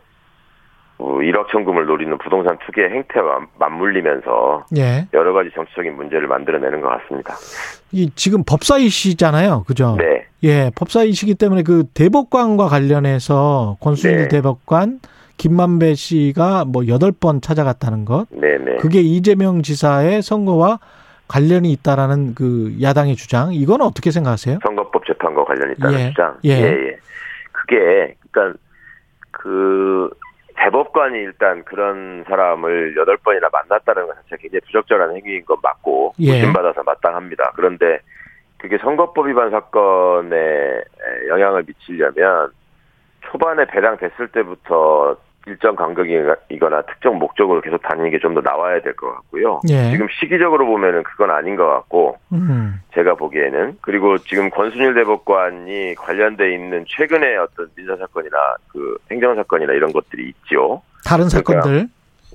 어, 1.00 1.22
일확천금을 1.22 1.86
노리는 1.86 2.18
부동산 2.18 2.58
투기의 2.66 2.90
행태와 2.90 3.48
맞물리면서 3.60 4.66
예. 4.78 5.08
여러 5.14 5.32
가지 5.32 5.52
정치적인 5.54 5.96
문제를 5.96 6.28
만들어내는 6.28 6.82
것 6.82 6.90
같습니다. 6.90 7.36
이 7.92 8.10
지금 8.16 8.44
법사이시잖아요. 8.44 9.64
그죠? 9.68 9.96
네, 10.00 10.26
예, 10.44 10.72
법사이시기 10.76 11.36
때문에 11.36 11.62
그 11.64 11.84
대법관과 11.94 12.68
관련해서 12.68 13.78
권순일 13.80 14.18
네. 14.24 14.28
대법관 14.28 15.00
김만배 15.38 15.94
씨가 15.94 16.66
뭐 16.66 16.88
여덟 16.88 17.12
번 17.12 17.42
찾아갔다는 17.42 18.06
것. 18.06 18.26
네, 18.32 18.58
네. 18.58 18.78
그게 18.78 19.00
이재명 19.02 19.62
지사의 19.62 20.24
선거와 20.24 20.80
관련이 21.28 21.72
있다라는 21.74 22.36
그 22.36 22.76
야당의 22.82 23.16
주장. 23.16 23.54
이건 23.54 23.82
어떻게 23.82 24.12
생각하세요? 24.12 24.60
선거법 24.64 25.06
재판과 25.06 25.44
관련이 25.44 25.74
있다는 25.74 26.00
예, 26.00 26.10
주장. 26.10 26.38
예. 26.46 26.50
예. 26.50 27.00
그게 27.52 28.16
그러니까 28.32 28.60
그 29.32 30.10
대법관이 30.56 31.18
일단 31.20 31.64
그런 31.66 32.24
사람을 32.28 32.96
여덟 32.98 33.18
번이나 33.18 33.48
만났다는 33.52 34.08
것 34.08 34.16
자체가 34.16 34.38
굉장히 34.42 34.62
부적절한 34.62 35.16
행위인 35.16 35.46
건 35.46 35.58
맞고 35.62 36.14
예. 36.20 36.34
의심받아서 36.34 36.84
마땅합니다. 36.84 37.54
그런데 37.56 38.00
그게 38.58 38.78
선거법 38.80 39.28
위반 39.28 39.52
사건에 39.52 40.82
영향을 41.28 41.64
미치려면 41.68 42.52
초반에 43.22 43.66
배당됐을 43.66 44.30
때부터 44.30 45.18
일정 45.48 45.76
간격이거나 45.76 46.82
특정 46.84 47.18
목적으로 47.18 47.62
계속 47.62 47.82
다니는 47.82 48.12
게 48.12 48.20
좀 48.20 48.34
더 48.34 48.42
나와야 48.42 48.82
될 48.82 48.94
것 48.96 49.10
같고요. 49.16 49.62
예. 49.70 49.92
지금 49.92 50.08
시기적으로 50.20 50.66
보면은 50.66 51.04
그건 51.04 51.32
아닌 51.32 51.56
것 51.56 51.66
같고 51.68 52.18
음. 52.34 52.80
제가 52.94 53.16
보기에는 53.16 53.78
그리고 53.82 54.18
지금 54.18 54.50
권순일 54.50 54.94
대법관이 54.96 55.96
관련돼 55.96 56.54
있는 56.54 56.86
최근의 56.88 57.38
어떤 57.38 57.68
민사 57.76 57.96
사건이나 57.96 58.38
그 58.68 58.98
행정 59.12 59.36
사건이나 59.36 59.74
이런 59.74 59.92
것들이 59.94 60.30
있죠. 60.30 60.82
다른 61.06 61.28
그러니까 61.28 61.54
사건들. 61.62 61.88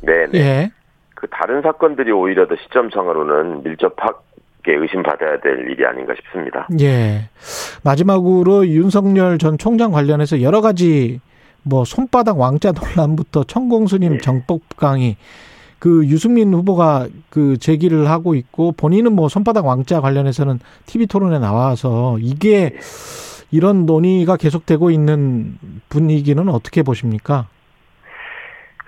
네, 0.02 0.26
네. 0.32 0.38
예. 0.38 0.70
그 1.14 1.26
다른 1.28 1.62
사건들이 1.62 2.10
오히려 2.10 2.46
더 2.48 2.56
시점상으로는 2.56 3.62
밀접하게 3.62 4.74
의심받아야 4.74 5.40
될 5.40 5.70
일이 5.70 5.84
아닌가 5.86 6.14
싶습니다. 6.16 6.66
예. 6.80 7.28
마지막으로 7.84 8.66
윤석열 8.66 9.38
전 9.38 9.58
총장 9.58 9.92
관련해서 9.92 10.42
여러 10.42 10.60
가지 10.60 11.20
뭐 11.62 11.84
손바닥 11.84 12.38
왕자 12.38 12.72
논란부터 12.72 13.44
천공스님 13.44 14.14
예. 14.14 14.18
정법 14.18 14.60
강의 14.76 15.16
그 15.78 16.06
유승민 16.06 16.52
후보가 16.54 17.08
그 17.28 17.56
제기를 17.58 18.08
하고 18.08 18.34
있고 18.34 18.72
본인은 18.72 19.12
뭐 19.14 19.28
손바닥 19.28 19.66
왕자 19.66 20.00
관련해서는 20.00 20.60
TV 20.86 21.06
토론에 21.06 21.38
나와서 21.38 22.16
이게 22.20 22.72
이런 23.50 23.84
논의가 23.84 24.36
계속되고 24.36 24.90
있는 24.90 25.58
분위기는 25.88 26.48
어떻게 26.48 26.82
보십니까? 26.82 27.46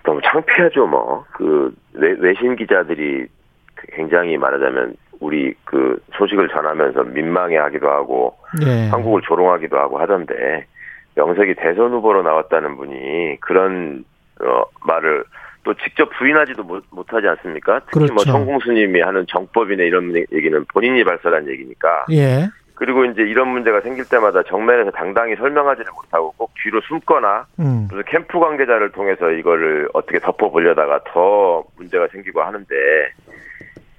너무 0.04 0.20
창피하죠, 0.22 0.86
뭐. 0.86 1.24
그 1.32 1.74
외, 1.94 2.14
외신 2.18 2.56
기자들이 2.56 3.26
굉장히 3.94 4.36
말하자면 4.36 4.96
우리 5.20 5.54
그 5.64 5.98
소식을 6.16 6.48
전하면서 6.48 7.04
민망해 7.04 7.56
하기도 7.56 7.88
하고 7.88 8.36
예. 8.64 8.88
한국을 8.88 9.22
조롱하기도 9.22 9.76
하고 9.76 9.98
하던데 9.98 10.66
명색이 11.14 11.54
대선 11.54 11.92
후보로 11.92 12.22
나왔다는 12.22 12.76
분이 12.76 13.38
그런 13.40 14.04
어, 14.40 14.64
말을 14.86 15.24
또 15.62 15.74
직접 15.74 16.10
부인하지도 16.18 16.62
못, 16.62 16.84
못하지 16.90 17.26
않습니까? 17.28 17.80
특히 17.86 18.00
뭐 18.00 18.06
그렇죠. 18.08 18.32
천공수님이 18.32 19.00
하는 19.00 19.24
정법이나 19.28 19.82
이런 19.84 20.14
얘기는 20.32 20.64
본인이 20.72 21.04
발설한 21.04 21.48
얘기니까 21.48 22.06
예. 22.12 22.48
그리고 22.74 23.04
이제 23.04 23.22
이런 23.22 23.48
문제가 23.48 23.80
생길 23.80 24.04
때마다 24.04 24.42
정면에서 24.42 24.90
당당히 24.90 25.36
설명하지를 25.36 25.92
못하고 25.94 26.34
꼭 26.36 26.52
뒤로 26.62 26.80
숨거나 26.82 27.46
음. 27.60 27.86
무슨 27.88 28.02
캠프 28.08 28.40
관계자를 28.40 28.90
통해서 28.90 29.30
이거를 29.30 29.88
어떻게 29.94 30.18
덮어보려다가 30.18 31.00
더 31.06 31.64
문제가 31.76 32.08
생기고 32.08 32.42
하는데 32.42 32.74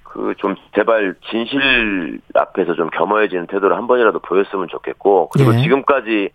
그 0.04 0.34
좀 0.38 0.54
제발 0.74 1.14
진실 1.30 2.20
앞에서 2.34 2.74
좀 2.74 2.88
겸허해지는 2.90 3.46
태도를 3.46 3.76
한 3.76 3.86
번이라도 3.86 4.20
보였으면 4.20 4.68
좋겠고 4.68 5.30
그리고 5.32 5.54
예. 5.54 5.62
지금까지 5.62 6.30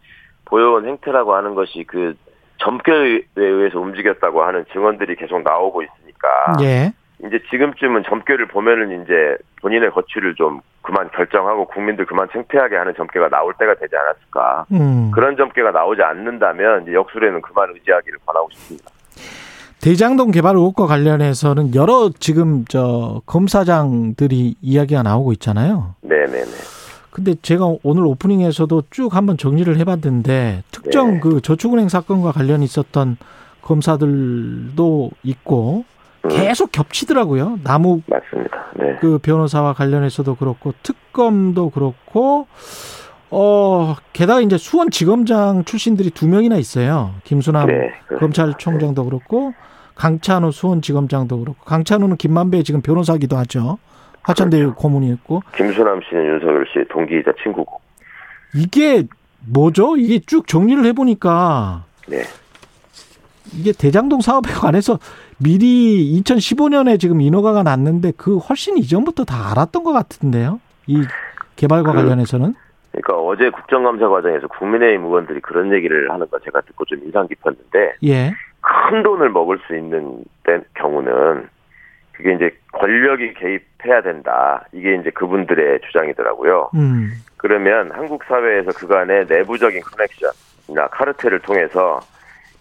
보여온 0.51 0.85
행태라고 0.85 1.33
하는 1.33 1.55
것이 1.55 1.85
그 1.87 2.13
점괘에 2.57 3.23
의해서 3.35 3.79
움직였다고 3.79 4.43
하는 4.43 4.65
증언들이 4.71 5.15
계속 5.15 5.41
나오고 5.41 5.81
있으니까 5.81 6.29
예. 6.61 6.93
이제 7.25 7.39
지금쯤은 7.49 8.03
점괘를 8.03 8.47
보면은 8.47 9.01
이제 9.01 9.37
본인의 9.61 9.91
거취를 9.91 10.35
좀 10.35 10.59
그만 10.81 11.09
결정하고 11.11 11.65
국민들 11.65 12.05
그만 12.05 12.27
창피하게 12.31 12.75
하는 12.75 12.93
점괘가 12.95 13.29
나올 13.29 13.53
때가 13.57 13.75
되지 13.75 13.95
않았을까. 13.95 14.65
음. 14.73 15.11
그런 15.13 15.37
점괘가 15.37 15.71
나오지 15.71 16.01
않는다면 16.01 16.83
이제 16.83 16.93
역술에는 16.93 17.41
그만 17.41 17.69
의지하기를 17.73 18.19
권하고 18.25 18.49
싶습니다. 18.51 18.89
대장동 19.81 20.31
개발 20.31 20.55
의혹과 20.55 20.85
관련해서는 20.85 21.73
여러 21.75 22.09
지금 22.19 22.65
저 22.65 23.21
검사장들이 23.25 24.55
이야기가 24.61 25.01
나오고 25.01 25.31
있잖아요. 25.33 25.95
네네네. 26.01 26.80
근데 27.11 27.35
제가 27.41 27.75
오늘 27.83 28.05
오프닝에서도 28.05 28.83
쭉 28.89 29.15
한번 29.15 29.37
정리를 29.37 29.77
해봤는데 29.77 30.63
특정 30.71 31.15
네. 31.15 31.19
그 31.19 31.41
저축은행 31.41 31.89
사건과 31.89 32.31
관련 32.31 32.63
있었던 32.63 33.17
검사들도 33.61 35.11
있고 35.23 35.83
음, 36.23 36.29
계속 36.29 36.71
겹치더라고요. 36.71 37.59
남욱 37.63 38.03
맞습니다. 38.07 38.65
네. 38.77 38.95
그 39.01 39.19
변호사와 39.19 39.73
관련해서도 39.73 40.35
그렇고 40.35 40.73
특검도 40.83 41.71
그렇고 41.71 42.47
어 43.29 43.95
게다가 44.13 44.41
이제 44.41 44.57
수원지검장 44.57 45.65
출신들이 45.65 46.11
두 46.11 46.27
명이나 46.27 46.55
있어요. 46.55 47.13
김수남 47.25 47.67
네. 47.67 47.91
검찰총장도 48.19 49.05
그렇고 49.05 49.53
강찬호 49.95 50.51
수원지검장도 50.51 51.39
그렇고 51.39 51.63
강찬호는 51.65 52.15
김만배 52.15 52.63
지금 52.63 52.81
변호사기도 52.81 53.37
하죠. 53.37 53.77
화천대유 54.23 54.63
그렇죠. 54.73 54.75
고문이었고 54.81 55.41
김수남 55.55 56.01
씨는 56.07 56.25
윤석열 56.25 56.65
씨의 56.71 56.85
동기이자 56.89 57.33
친구고. 57.43 57.79
이게 58.55 59.03
뭐죠? 59.47 59.95
이게 59.97 60.19
쭉 60.19 60.47
정리를 60.47 60.83
해보니까 60.85 61.85
네. 62.07 62.23
이게 63.53 63.71
대장동 63.71 64.21
사업에 64.21 64.51
관해서 64.51 64.99
미리 65.39 66.21
2015년에 66.21 66.99
지금 66.99 67.21
인허가가 67.21 67.63
났는데 67.63 68.11
그 68.15 68.37
훨씬 68.37 68.77
이전부터 68.77 69.25
다 69.25 69.51
알았던 69.51 69.83
것 69.83 69.91
같은데요. 69.93 70.59
이 70.87 71.01
개발과 71.55 71.91
그- 71.91 71.97
관련해서는 71.97 72.53
그러니까 72.91 73.15
어제 73.15 73.49
국정감사 73.49 74.07
과정에서 74.09 74.47
국민의힘 74.47 75.05
의원들이 75.05 75.39
그런 75.41 75.73
얘기를 75.73 76.11
하는 76.11 76.29
거 76.29 76.37
제가 76.39 76.61
듣고 76.61 76.83
좀 76.85 76.99
인상 77.05 77.25
깊었는데 77.27 77.93
예, 78.03 78.33
큰 78.59 79.01
돈을 79.01 79.29
먹을 79.29 79.59
수 79.65 79.75
있는 79.75 80.23
때- 80.43 80.61
경우는 80.75 81.47
그게 82.13 82.33
이제 82.33 82.51
권력이 82.73 83.33
개입해야 83.33 84.01
된다. 84.01 84.65
이게 84.71 84.95
이제 84.95 85.09
그분들의 85.11 85.81
주장이더라고요. 85.81 86.71
음, 86.75 87.11
그러면 87.37 87.91
한국 87.91 88.23
사회에서 88.23 88.71
그간의 88.71 89.25
내부적인 89.27 89.81
커넥션이나 89.81 90.87
카르텔을 90.89 91.39
통해서 91.39 91.99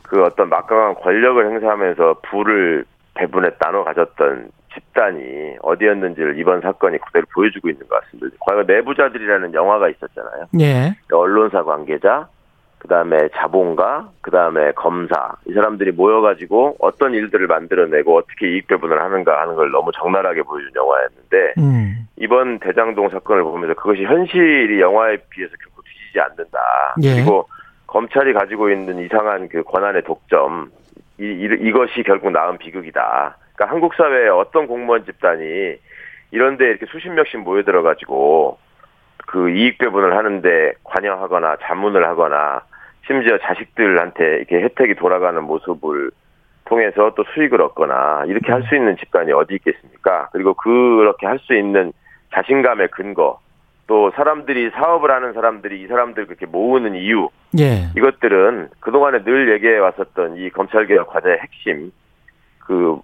그 0.03 0.25
어떤 0.25 0.49
막강한 0.49 0.95
권력을 0.95 1.45
행사하면서 1.53 2.21
부를 2.23 2.85
배분에 3.15 3.51
나눠 3.59 3.85
가졌던 3.85 4.51
집단이 4.75 5.57
어디였는지를 5.63 6.39
이번 6.39 6.61
사건이 6.61 6.99
그대로 6.99 7.27
보여주고 7.35 7.69
있는 7.69 7.87
것 7.89 8.01
같습니다. 8.01 8.37
과거 8.41 8.63
내부자들이라는 8.63 9.53
영화가 9.53 9.89
있었잖아요. 9.89 10.47
예, 10.61 10.95
언론사 11.13 11.63
관계자, 11.65 12.29
그 12.81 12.89
다음에 12.89 13.29
자본가, 13.37 14.09
그 14.23 14.31
다음에 14.31 14.73
검사 14.73 15.35
이 15.47 15.53
사람들이 15.53 15.93
모여가지고 15.93 16.77
어떤 16.81 17.13
일들을 17.13 17.47
만들어내고 17.47 18.17
어떻게 18.17 18.49
이익 18.49 18.69
배분을 18.69 19.01
하는가 19.01 19.43
하는 19.43 19.55
걸 19.55 19.71
너무 19.71 19.93
적나라하게 19.93 20.43
보여준 20.43 20.73
영화였는데 20.75 21.55
음, 21.59 22.09
이번 22.17 22.59
대장동 22.59 23.11
사건을 23.11 23.43
보면서 23.43 23.75
그것이 23.75 24.05
현실이 24.05 24.81
영화에 24.81 25.19
비해서 25.29 25.53
결코 25.63 25.83
뒤지지 25.83 26.21
않는다. 26.21 26.59
예. 27.03 27.17
그리고 27.17 27.49
검찰이 27.87 28.33
가지고 28.33 28.71
있는 28.71 28.99
이상한 29.05 29.51
그 29.51 29.63
권한의 29.63 30.03
독점 30.05 30.71
이, 31.21 31.25
이 31.25 31.69
이것이 31.69 32.03
결국 32.03 32.31
낳은 32.31 32.57
비극이다. 32.57 33.37
그러니까 33.55 33.75
한국 33.75 33.95
사회의 33.95 34.31
어떤 34.31 34.67
공무원 34.67 35.05
집단이 35.05 35.77
이런데 36.31 36.65
이렇게 36.65 36.87
수십 36.87 37.11
명씩 37.11 37.41
모여들어 37.41 37.83
가지고 37.83 38.59
그 39.27 39.51
이익 39.51 39.77
배분을 39.77 40.17
하는데 40.17 40.73
관여하거나 40.83 41.57
자문을 41.61 42.07
하거나 42.07 42.63
심지어 43.11 43.39
자식들한테 43.39 44.37
이렇게 44.37 44.61
혜택이 44.61 44.95
돌아가는 44.95 45.43
모습을 45.43 46.13
통해서 46.67 47.13
또 47.17 47.25
수익을 47.35 47.61
얻거나 47.61 48.23
이렇게 48.29 48.53
할 48.53 48.63
수 48.69 48.77
있는 48.77 48.97
집단이 48.99 49.33
어디 49.33 49.55
있겠습니까? 49.55 50.29
그리고 50.31 50.55
그렇게 50.55 51.27
할 51.27 51.41
수 51.41 51.55
있는 51.55 51.93
자신감의 52.33 52.89
근거 52.93 53.41
또 53.89 54.13
사람들이 54.15 54.71
사업을 54.71 55.11
하는 55.11 55.33
사람들이 55.33 55.83
이 55.83 55.89
사람들 55.89 56.27
그렇게 56.27 56.47
모으는 56.47 56.95
이유 56.95 57.29
예, 57.59 57.89
이것들은 57.97 58.69
그동안에 58.79 59.25
늘 59.25 59.51
얘기해 59.55 59.79
왔었던 59.79 60.37
이 60.37 60.51
검찰개혁 60.51 61.09
과제의 61.09 61.39
핵심 61.41 61.91
그 62.61 63.01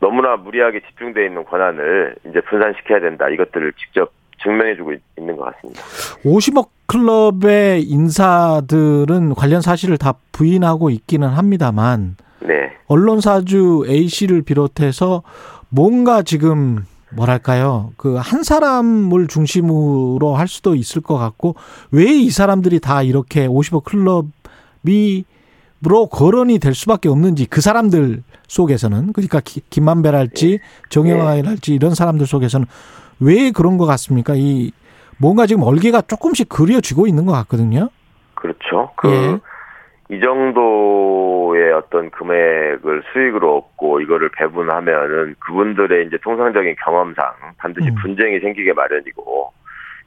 너무나 0.00 0.36
무리하게 0.36 0.80
집중되어 0.80 1.26
있는 1.26 1.44
권한을 1.44 2.14
이제 2.26 2.40
분산시켜야 2.40 3.00
된다 3.00 3.28
이것들을 3.28 3.74
직접 3.74 4.10
증명해주고 4.42 4.92
있- 4.92 5.00
있는 5.18 5.36
것 5.36 5.44
같습니다. 5.54 5.82
50억 6.24 6.68
클럽의 6.86 7.82
인사들은 7.84 9.34
관련 9.34 9.60
사실을 9.60 9.98
다 9.98 10.14
부인하고 10.32 10.90
있기는 10.90 11.28
합니다만 11.28 12.16
네, 12.40 12.72
언론사주 12.88 13.84
A 13.88 14.08
씨를 14.08 14.42
비롯해서 14.42 15.22
뭔가 15.68 16.22
지금 16.22 16.84
뭐랄까요 17.12 17.92
그 17.96 18.16
한 18.18 18.42
사람을 18.42 19.26
중심으로 19.28 20.34
할 20.36 20.48
수도 20.48 20.74
있을 20.74 21.02
것 21.02 21.16
같고 21.18 21.54
왜 21.90 22.04
이 22.06 22.30
사람들이 22.30 22.80
다 22.80 23.02
이렇게 23.02 23.46
50억 23.46 23.84
클럽이 23.84 25.24
로 25.82 26.06
거론이 26.08 26.58
될 26.58 26.74
수밖에 26.74 27.08
없는지 27.08 27.48
그 27.48 27.62
사람들 27.62 28.22
속에서는 28.48 29.14
그러니까 29.14 29.40
기- 29.42 29.62
김만배랄지 29.70 30.58
정영아랄지 30.90 31.74
이런 31.74 31.94
사람들 31.94 32.26
속에서는 32.26 32.66
왜 33.20 33.50
그런 33.50 33.78
것 33.78 33.86
같습니까? 33.86 34.34
이 34.36 34.72
뭔가 35.18 35.46
지금 35.46 35.62
얼개가 35.62 36.02
조금씩 36.02 36.50
그려지고 36.50 37.06
있는 37.06 37.24
것 37.24 37.32
같거든요. 37.32 37.88
그렇죠. 38.34 38.90
그 38.96 39.08
예. 39.08 40.14
이 40.14 40.20
정도의 40.20 41.72
어떤 41.72 42.10
금액을 42.10 43.02
수익으로 43.12 43.56
얻고 43.58 44.00
이거를 44.00 44.30
배분하면은 44.36 45.36
그분들의 45.38 46.06
이제 46.08 46.18
통상적인 46.22 46.76
경험상 46.84 47.24
반드시 47.56 47.88
음. 47.88 47.94
분쟁이 48.02 48.38
생기게 48.40 48.72
마련이고 48.74 49.52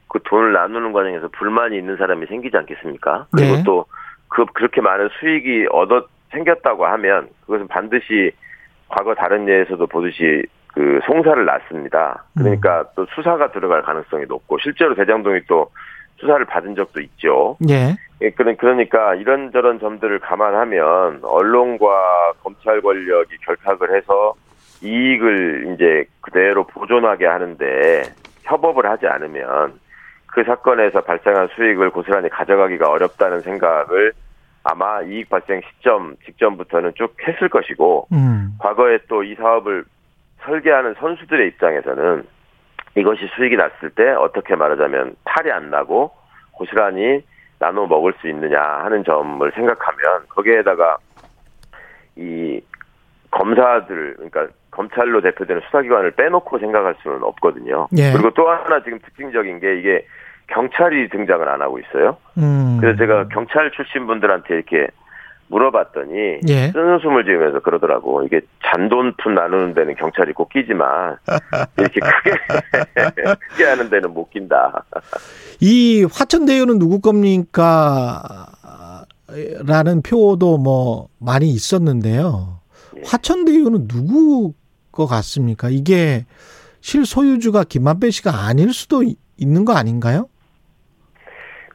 그 0.08 0.20
돈을 0.24 0.52
나누는 0.52 0.92
과정에서 0.92 1.28
불만이 1.36 1.76
있는 1.78 1.96
사람이 1.96 2.26
생기지 2.26 2.56
않겠습니까? 2.56 3.26
네. 3.32 3.48
그리고 3.48 3.62
또 3.64 3.86
그 4.34 4.44
그렇게 4.52 4.80
많은 4.80 5.08
수익이 5.20 5.68
얻어 5.70 6.06
생겼다고 6.32 6.84
하면 6.86 7.28
그것은 7.42 7.68
반드시 7.68 8.32
과거 8.88 9.14
다른 9.14 9.48
예에서도 9.48 9.86
보듯이 9.86 10.42
그 10.74 10.98
송사를 11.06 11.44
낳습니다. 11.44 12.24
그러니까 12.36 12.84
또 12.96 13.06
수사가 13.14 13.52
들어갈 13.52 13.82
가능성이 13.82 14.24
높고 14.26 14.58
실제로 14.58 14.96
대장동이 14.96 15.42
또 15.46 15.70
수사를 16.16 16.44
받은 16.46 16.74
적도 16.74 17.00
있죠. 17.00 17.56
예. 17.68 17.94
예, 18.22 18.30
그러- 18.30 18.56
그러니까 18.56 19.14
이런저런 19.14 19.78
점들을 19.78 20.18
감안하면 20.18 21.20
언론과 21.22 22.32
검찰 22.42 22.80
권력이 22.80 23.36
결탁을 23.46 23.94
해서 23.96 24.34
이익을 24.82 25.74
이제 25.74 26.04
그대로 26.20 26.64
보존하게 26.66 27.26
하는데 27.26 28.02
협업을 28.42 28.84
하지 28.86 29.06
않으면 29.06 29.78
그 30.34 30.42
사건에서 30.42 31.00
발생한 31.02 31.48
수익을 31.54 31.90
고스란히 31.90 32.28
가져가기가 32.28 32.90
어렵다는 32.90 33.40
생각을 33.40 34.12
아마 34.64 35.00
이익 35.02 35.28
발생 35.28 35.60
시점 35.60 36.16
직전부터는 36.24 36.94
쭉 36.96 37.14
했을 37.26 37.48
것이고 37.48 38.08
음. 38.12 38.56
과거에 38.58 38.98
또 39.08 39.22
이 39.22 39.36
사업을 39.36 39.84
설계하는 40.42 40.94
선수들의 40.98 41.48
입장에서는 41.48 42.24
이것이 42.96 43.28
수익이 43.36 43.56
났을 43.56 43.90
때 43.90 44.10
어떻게 44.10 44.56
말하자면 44.56 45.14
탈이 45.24 45.52
안 45.52 45.70
나고 45.70 46.10
고스란히 46.52 47.24
나눠 47.60 47.86
먹을 47.86 48.12
수 48.20 48.28
있느냐 48.28 48.60
하는 48.60 49.04
점을 49.04 49.52
생각하면 49.52 50.26
거기에다가 50.30 50.98
이 52.16 52.60
검사들 53.30 54.14
그러니까 54.16 54.48
검찰로 54.72 55.20
대표되는 55.20 55.62
수사기관을 55.66 56.12
빼놓고 56.12 56.58
생각할 56.58 56.96
수는 57.02 57.22
없거든요. 57.22 57.86
예. 57.96 58.12
그리고 58.12 58.30
또 58.34 58.48
하나 58.48 58.82
지금 58.82 58.98
특징적인 58.98 59.60
게 59.60 59.78
이게 59.78 60.06
경찰이 60.48 61.08
등장을 61.10 61.48
안 61.48 61.62
하고 61.62 61.78
있어요. 61.78 62.16
음. 62.38 62.78
그래서 62.80 62.98
제가 62.98 63.28
경찰 63.28 63.70
출신 63.74 64.06
분들한테 64.06 64.54
이렇게 64.54 64.88
물어봤더니 65.48 66.40
예. 66.48 66.68
쓰는 66.72 66.98
숨을 67.00 67.24
지으면서 67.24 67.60
그러더라고 67.60 68.22
이게 68.24 68.40
잔돈푼 68.64 69.34
나누는 69.34 69.74
데는 69.74 69.94
경찰이 69.96 70.32
꼭 70.32 70.48
끼지만 70.48 71.16
이렇게 71.78 72.00
크게 72.00 72.30
크게 73.50 73.64
하는 73.64 73.90
데는 73.90 74.12
못 74.14 74.30
낀다. 74.30 74.84
이 75.60 76.06
화천대유는 76.10 76.78
누구 76.78 77.00
겁니까? 77.00 78.22
라는 79.66 80.02
표도 80.02 80.58
뭐 80.58 81.08
많이 81.18 81.50
있었는데요. 81.50 82.60
예. 82.96 83.02
화천대유는 83.04 83.88
누구 83.88 84.54
것 84.92 85.06
같습니까? 85.06 85.68
이게 85.70 86.24
실소유주가 86.80 87.64
김만배 87.64 88.10
씨가 88.10 88.46
아닐 88.46 88.72
수도 88.72 89.02
이- 89.02 89.16
있는 89.36 89.64
거 89.64 89.74
아닌가요? 89.74 90.28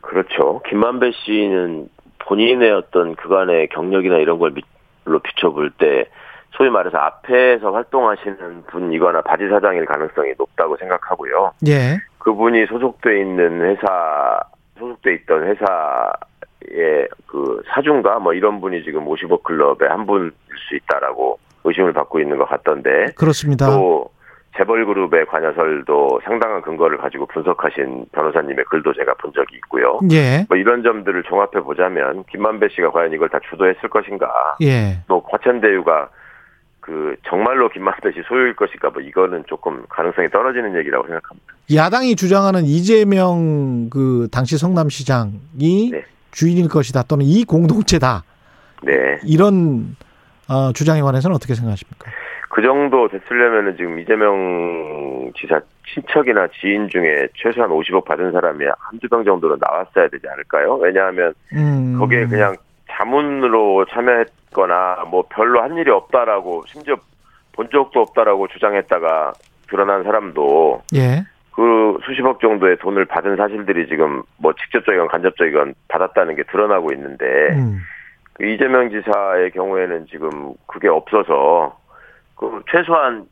그렇죠. 0.10 0.62
김만배 0.68 1.12
씨는 1.12 1.88
본인의 2.26 2.72
어떤 2.72 3.16
그간의 3.16 3.70
경력이나 3.70 4.18
이런 4.18 4.40
걸 4.40 4.52
밑로 4.52 5.20
비춰볼 5.20 5.72
때 5.78 6.06
소위 6.52 6.72
말해서 6.72 6.98
앞에서 6.98 7.72
활동하시는 7.72 8.64
분이거나 8.68 9.22
바지 9.22 9.48
사장일 9.48 9.86
가능성이 9.86 10.34
높다고 10.38 10.78
생각하고요. 10.78 11.54
예. 11.68 11.98
그분이 12.18 12.66
소속돼 12.66 13.22
있는 13.22 13.62
회사 13.62 14.40
소속돼 14.80 15.14
있던 15.14 15.44
회사의 15.44 17.08
그 17.28 17.62
사중가 17.68 18.18
뭐 18.20 18.34
이런 18.34 18.62
분이 18.62 18.84
지금 18.84 19.06
50억 19.06 19.44
클럽의 19.44 19.90
한 19.90 20.08
분일 20.08 20.32
수 20.68 20.76
있다라고 20.76 21.38
의심을 21.66 21.94
받고 21.94 22.20
있는 22.20 22.38
것 22.38 22.50
같던데 22.50 23.14
그렇습니다. 23.16 23.68
또 23.68 24.10
재벌 24.58 24.86
그룹의 24.86 25.26
관여설도 25.28 26.22
상당한 26.24 26.62
근거를 26.62 26.98
가지고 26.98 27.26
분석하신 27.28 28.06
변호사님의 28.12 28.66
글도 28.66 28.94
제가 28.94 29.14
본 29.16 29.32
적이 29.34 29.56
있고요. 29.58 30.00
예. 30.12 30.46
뭐 30.50 30.58
이런 30.58 30.84
점들을 30.84 31.24
종합해 31.24 31.64
보자면 31.64 32.24
김만배 32.32 32.70
씨가 32.70 32.92
과연 32.92 33.14
이걸 33.14 33.30
다 33.30 33.40
주도했을 33.50 33.90
것인가? 33.90 34.28
예. 34.62 35.02
또 35.08 35.24
화천대유가 35.30 36.10
그 36.82 37.16
정말로 37.28 37.70
김만배 37.70 38.12
씨 38.14 38.22
소유일 38.28 38.56
것인가? 38.56 38.90
뭐 38.90 39.02
이거는 39.02 39.44
조금 39.48 39.86
가능성이 39.90 40.28
떨어지는 40.30 40.76
얘기라고 40.80 41.06
생각합니다. 41.06 41.54
야당이 41.74 42.16
주장하는 42.16 42.64
이재명 42.66 43.90
그 43.92 44.28
당시 44.32 44.58
성남시장이 44.58 45.92
네. 45.92 46.04
주인일 46.32 46.68
것이다 46.68 47.04
또는 47.04 47.26
이 47.26 47.44
공동체다 47.44 48.24
네. 48.82 49.20
이런 49.24 49.96
어, 50.48 50.74
주장에 50.74 51.02
관해서는 51.02 51.36
어떻게 51.36 51.54
생각하십니까? 51.54 52.10
그 52.60 52.62
정도 52.62 53.08
됐으려면은 53.08 53.78
지금 53.78 54.00
이재명 54.00 55.32
지사 55.40 55.62
친척이나 55.88 56.50
지인 56.60 56.90
중에 56.90 57.30
최소한 57.34 57.70
50억 57.70 58.04
받은 58.04 58.34
사람이 58.34 58.66
한두 58.78 59.08
명 59.10 59.24
정도는 59.24 59.60
나왔어야 59.62 60.10
되지 60.10 60.28
않을까요? 60.28 60.74
왜냐하면 60.74 61.34
음. 61.54 61.98
거기에 61.98 62.26
그냥 62.26 62.58
자문으로 62.92 63.86
참여했거나 63.86 65.06
뭐 65.10 65.24
별로 65.30 65.62
한 65.62 65.78
일이 65.78 65.90
없다라고 65.90 66.66
심지어 66.68 66.98
본 67.54 67.70
적도 67.72 68.02
없다라고 68.02 68.50
주장했다가 68.50 69.32
드러난 69.70 70.04
사람도 70.04 70.82
예. 70.96 71.24
그 71.56 71.98
수십억 72.06 72.42
정도의 72.42 72.76
돈을 72.80 73.06
받은 73.06 73.38
사실들이 73.38 73.88
지금 73.88 74.22
뭐 74.36 74.52
직접적이건 74.52 75.08
간접적이건 75.08 75.76
받았다는 75.88 76.36
게 76.36 76.44
드러나고 76.44 76.92
있는데 76.92 77.26
음. 77.54 77.80
그 78.34 78.46
이재명 78.46 78.90
지사의 78.90 79.52
경우에는 79.52 80.08
지금 80.08 80.54
그게 80.68 80.90
없어서 80.90 81.79
그 82.40 82.62
최소한 82.72 83.26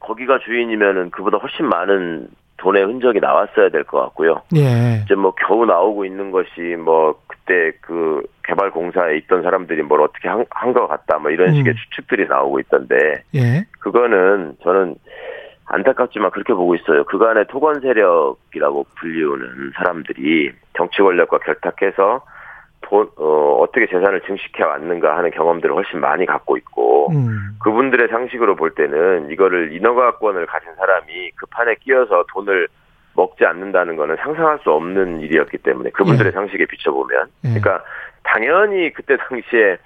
거기가 0.00 0.38
주인이면은 0.40 1.10
그보다 1.10 1.38
훨씬 1.38 1.66
많은 1.68 2.28
돈의 2.56 2.84
흔적이 2.84 3.20
나왔어야 3.20 3.70
될 3.70 3.84
것 3.84 4.00
같고요. 4.00 4.42
예. 4.56 5.02
이제 5.04 5.14
뭐 5.14 5.32
겨우 5.46 5.64
나오고 5.64 6.04
있는 6.04 6.30
것이 6.30 6.76
뭐 6.84 7.18
그때 7.26 7.72
그 7.80 8.22
개발 8.44 8.70
공사에 8.70 9.16
있던 9.18 9.42
사람들이 9.42 9.82
뭘 9.82 10.02
어떻게 10.02 10.28
한 10.28 10.72
것 10.74 10.86
같다 10.88 11.18
뭐 11.18 11.30
이런 11.30 11.54
식의 11.54 11.72
음. 11.72 11.76
추측들이 11.76 12.26
나오고 12.28 12.60
있던데 12.60 13.22
예. 13.34 13.64
그거는 13.78 14.56
저는 14.62 14.96
안타깝지만 15.66 16.32
그렇게 16.32 16.52
보고 16.52 16.74
있어요. 16.74 17.04
그간의 17.04 17.46
토건 17.48 17.80
세력이라고 17.80 18.86
불리우는 18.98 19.72
사람들이 19.76 20.50
정치 20.76 21.00
권력과 21.00 21.38
결탁해서 21.38 22.22
돈, 22.82 23.08
어, 23.16 23.58
어떻게 23.60 23.86
재산을 23.86 24.20
증식해 24.22 24.64
왔는가 24.64 25.16
하는 25.16 25.30
경험들을 25.30 25.74
훨씬 25.74 26.00
많이 26.00 26.26
갖고 26.26 26.56
있고, 26.56 27.10
음. 27.12 27.58
그분들의 27.62 28.08
상식으로 28.08 28.56
볼 28.56 28.74
때는 28.74 29.30
이거를 29.30 29.72
인허가권을 29.72 30.46
가진 30.46 30.74
사람이 30.74 31.30
그 31.36 31.46
판에 31.46 31.74
끼어서 31.80 32.24
돈을 32.32 32.68
먹지 33.14 33.44
않는다는 33.44 33.96
거는 33.96 34.16
상상할 34.16 34.60
수 34.62 34.70
없는 34.70 35.20
일이었기 35.20 35.58
때문에 35.58 35.90
그분들의 35.90 36.28
예. 36.28 36.32
상식에 36.32 36.66
비춰보면. 36.66 37.26
예. 37.44 37.48
그러니까 37.48 37.84
당연히 38.22 38.92
그때 38.92 39.16
당시에 39.16 39.78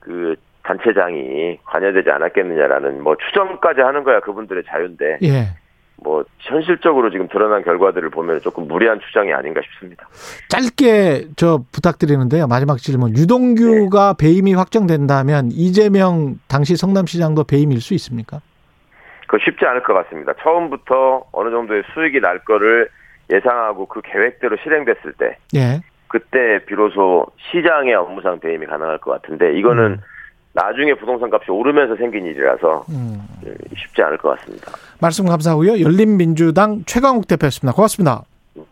그 0.00 0.36
단체장이 0.62 1.58
관여되지 1.64 2.10
않았겠느냐라는 2.10 3.02
뭐 3.02 3.16
추정까지 3.16 3.80
하는 3.80 4.04
거야 4.04 4.20
그분들의 4.20 4.62
자유인데 4.64 5.18
예. 5.22 5.61
뭐 6.02 6.24
현실적으로 6.38 7.10
지금 7.10 7.28
드러난 7.28 7.62
결과들을 7.62 8.10
보면 8.10 8.40
조금 8.40 8.68
무리한 8.68 9.00
추정이 9.00 9.32
아닌가 9.32 9.60
싶습니다. 9.62 10.08
짧게 10.48 11.28
저 11.36 11.60
부탁드리는데요. 11.72 12.46
마지막 12.46 12.78
질문. 12.78 13.16
유동규가 13.16 14.14
배임이 14.14 14.54
확정된다면 14.54 15.50
이재명 15.52 16.38
당시 16.48 16.76
성남시장도 16.76 17.44
배임일 17.44 17.80
수 17.80 17.94
있습니까? 17.94 18.40
그 19.28 19.38
쉽지 19.42 19.64
않을 19.64 19.82
것 19.82 19.94
같습니다. 19.94 20.34
처음부터 20.42 21.24
어느 21.32 21.50
정도의 21.50 21.84
수익이 21.94 22.20
날 22.20 22.38
거를 22.40 22.88
예상하고 23.32 23.86
그 23.86 24.02
계획대로 24.02 24.56
실행됐을 24.62 25.14
때 25.18 25.38
예. 25.54 25.80
그때 26.08 26.62
비로소 26.66 27.26
시장의 27.50 27.94
업무상 27.94 28.40
배임이 28.40 28.66
가능할 28.66 28.98
것 28.98 29.12
같은데 29.12 29.58
이거는 29.58 29.84
음. 29.84 30.00
나중에 30.54 30.94
부동산 30.94 31.30
값이 31.32 31.50
오르면서 31.50 31.96
생긴 31.96 32.26
일이라서 32.26 32.84
음. 32.90 33.22
쉽지 33.76 34.02
않을 34.02 34.18
것 34.18 34.38
같습니다. 34.38 34.72
말씀 35.00 35.26
감사하고요. 35.26 35.80
열린민주당 35.80 36.82
최강욱 36.86 37.26
대표였습니다. 37.26 37.74
고맙습니다. 37.74 38.22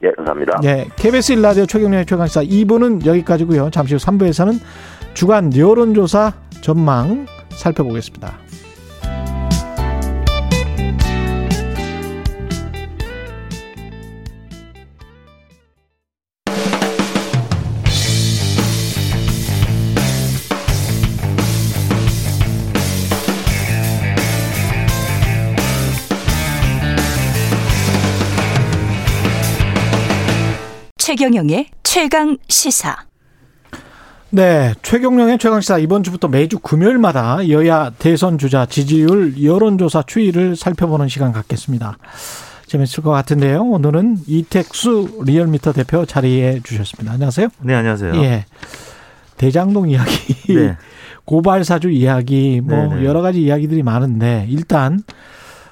예, 0.03 0.11
감사합니다. 0.13 0.61
예, 0.65 0.85
KBS 0.97 1.33
일라디오 1.33 1.65
최경련의 1.65 2.07
최강시사 2.07 2.43
2부는 2.43 3.07
여기까지고요. 3.07 3.71
잠시 3.71 3.95
후 3.95 3.99
3부에서는 3.99 4.55
주간 5.15 5.57
여론조사 5.57 6.33
전망 6.61 7.27
살펴보겠습니다. 7.49 8.50
최경영의 31.11 31.67
최강 31.83 32.37
시사. 32.47 32.97
네, 34.31 34.75
최경영의 34.81 35.39
최강시사 35.39 35.79
이번 35.79 36.05
주부터 36.05 36.29
매주 36.29 36.61
금요일마다 36.61 37.49
여야 37.49 37.91
대선 37.99 38.39
주자 38.39 38.65
지지율 38.65 39.43
여론조사 39.43 40.05
추이를 40.07 40.55
살펴보는 40.55 41.09
시간 41.09 41.33
갖겠습니다. 41.33 41.99
재밌을 42.69 43.03
것 43.03 43.11
같은데요. 43.11 43.61
오늘은 43.61 44.19
이택수 44.29 45.25
리얼미터 45.27 45.73
대표 45.73 46.07
자리해 46.07 46.61
주셨습니다. 46.63 47.15
안녕하세요. 47.15 47.49
네, 47.63 47.75
안녕하세요. 47.75 48.15
예. 48.23 48.45
대장동 49.37 49.91
이야기, 49.91 50.55
네. 50.55 50.77
고발 51.27 51.65
사주 51.65 51.91
이야기, 51.91 52.61
뭐 52.63 52.87
네네. 52.87 53.05
여러 53.05 53.21
가지 53.21 53.43
이야기들이 53.43 53.83
많은데 53.83 54.47
일단 54.49 55.03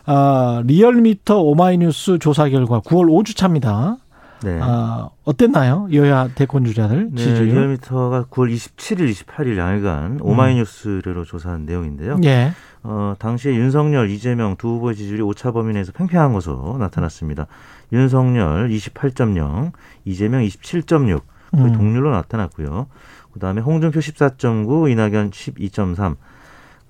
아, 0.04 0.64
리얼미터 0.66 1.38
오마이뉴스 1.42 2.18
조사 2.18 2.48
결과 2.48 2.80
9월 2.80 3.06
5주 3.06 3.36
차입니다. 3.36 3.98
네. 4.42 4.58
아, 4.62 5.10
어땠나요? 5.24 5.88
여야 5.92 6.28
대권 6.34 6.64
주자들 6.64 7.10
네, 7.12 7.22
지지율? 7.22 7.46
리얼미터가 7.46 8.26
9월 8.30 8.54
27일, 8.54 9.10
28일 9.10 9.56
양일간 9.56 10.18
오마이뉴스로 10.22 11.24
조사한 11.24 11.66
내용인데요. 11.66 12.18
예. 12.24 12.52
어, 12.84 13.14
당시에 13.18 13.54
윤석열, 13.54 14.10
이재명 14.10 14.56
두 14.56 14.68
후보의 14.68 14.96
지지율이 14.96 15.22
오차 15.22 15.52
범위 15.52 15.74
내에서 15.74 15.92
팽팽한 15.92 16.32
것으로 16.32 16.76
나타났습니다. 16.78 17.46
윤석열 17.92 18.68
28.0, 18.68 19.72
이재명 20.04 20.42
27.6, 20.42 21.20
거의 21.50 21.64
음. 21.64 21.72
동률로 21.72 22.10
나타났고요. 22.10 22.86
그다음에 23.32 23.60
홍준표 23.60 23.98
14.9, 24.00 24.90
이낙연 24.90 25.30
12.3, 25.30 26.16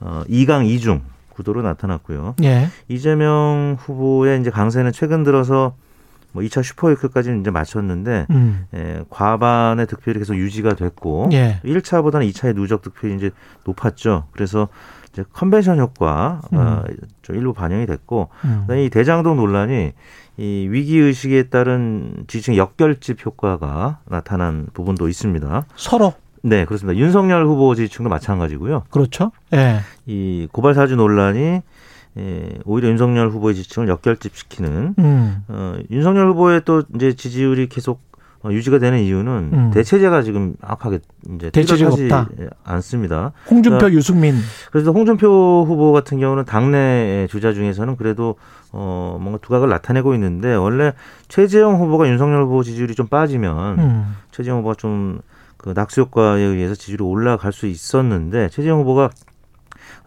어, 0.01 0.23
2강 0.29 0.67
2중 0.77 1.01
구도로 1.31 1.63
나타났고요. 1.63 2.35
예. 2.43 2.69
이재명 2.89 3.77
후보의 3.79 4.41
이제 4.41 4.51
강세는 4.51 4.93
최근 4.93 5.23
들어서 5.23 5.75
뭐 6.39 6.43
2차 6.45 6.62
슈퍼위크까지는 6.62 7.41
이제 7.41 7.51
마쳤는데 7.51 8.26
음. 8.30 8.66
예, 8.74 9.03
과반의 9.11 9.86
득표율이 9.86 10.20
계속 10.20 10.36
유지가 10.36 10.74
됐고 10.74 11.30
예. 11.32 11.61
1차보다는 11.64 12.30
2차의 12.30 12.55
누적 12.55 12.82
득표율이 12.82 13.16
이제 13.16 13.30
높았죠. 13.64 14.24
그래서 14.30 14.68
이제 15.12 15.24
컨벤션 15.32 15.80
효과 15.80 16.41
어, 16.53 16.84
좀 17.22 17.36
일부 17.36 17.53
반영이 17.53 17.86
됐고 17.86 18.28
음. 18.45 18.66
이 18.70 18.89
대장동 18.89 19.36
논란이 19.36 19.93
이 20.36 20.68
위기 20.70 20.99
의식에 20.99 21.45
따른 21.45 22.24
지지층 22.28 22.57
역결집 22.57 23.26
효과가 23.26 23.99
나타난 24.05 24.68
부분도 24.72 25.09
있습니다. 25.09 25.64
서로 25.74 26.14
네, 26.43 26.64
그렇습니다. 26.64 26.97
윤석열 26.97 27.47
후보 27.47 27.74
지지층도 27.74 28.09
마찬가지고요. 28.09 28.84
그렇죠. 28.91 29.32
예. 29.55 29.80
이 30.07 30.47
고발 30.53 30.74
사주 30.74 30.95
논란이 30.95 31.62
예, 32.17 32.59
오히려 32.65 32.89
윤석열 32.89 33.31
후보의 33.31 33.55
지지층을 33.55 33.89
역결집시키는 33.89 34.95
음. 34.99 35.45
어, 35.49 35.77
윤석열 35.91 36.29
후보의 36.31 36.63
또 36.65 36.83
이제 36.95 37.15
지지율이 37.15 37.69
계속 37.69 38.01
어, 38.43 38.51
유지가 38.53 38.79
되는 38.79 39.01
이유는 39.01 39.51
음. 39.53 39.71
대체제가 39.75 40.23
지금 40.23 40.55
악하게 40.61 41.01
이제 41.35 41.51
대체제가 41.51 41.93
없다. 41.93 42.29
않습니다. 42.65 43.33
홍준표, 43.51 43.79
그러니까 43.79 43.99
유승민. 43.99 44.37
그래서 44.71 44.93
홍준표 44.93 45.65
후보 45.67 45.93
같은 45.93 46.21
경우는 46.21 46.45
당내 46.45 47.27
주자 47.31 47.53
중에서는 47.53 47.97
그래도 47.97 48.37
어 48.71 49.19
뭔가 49.21 49.39
두각을 49.41 49.69
나타내고 49.69 50.15
있는데 50.15 50.55
원래 50.55 50.93
최재형 51.27 51.81
후보가 51.81 52.09
윤석열 52.09 52.45
후보 52.45 52.63
지지율이 52.63 52.95
좀 52.95 53.09
빠지면 53.09 53.79
음. 53.79 54.17
최재형 54.31 54.59
후보가 54.59 54.75
좀 54.75 55.21
그 55.59 55.71
낙수 55.75 56.03
효과에 56.03 56.41
의해서 56.41 56.75
지지율이 56.75 57.03
올라갈 57.05 57.53
수 57.53 57.67
있었는데 57.67 58.49
최재형 58.49 58.81
후보가 58.81 59.11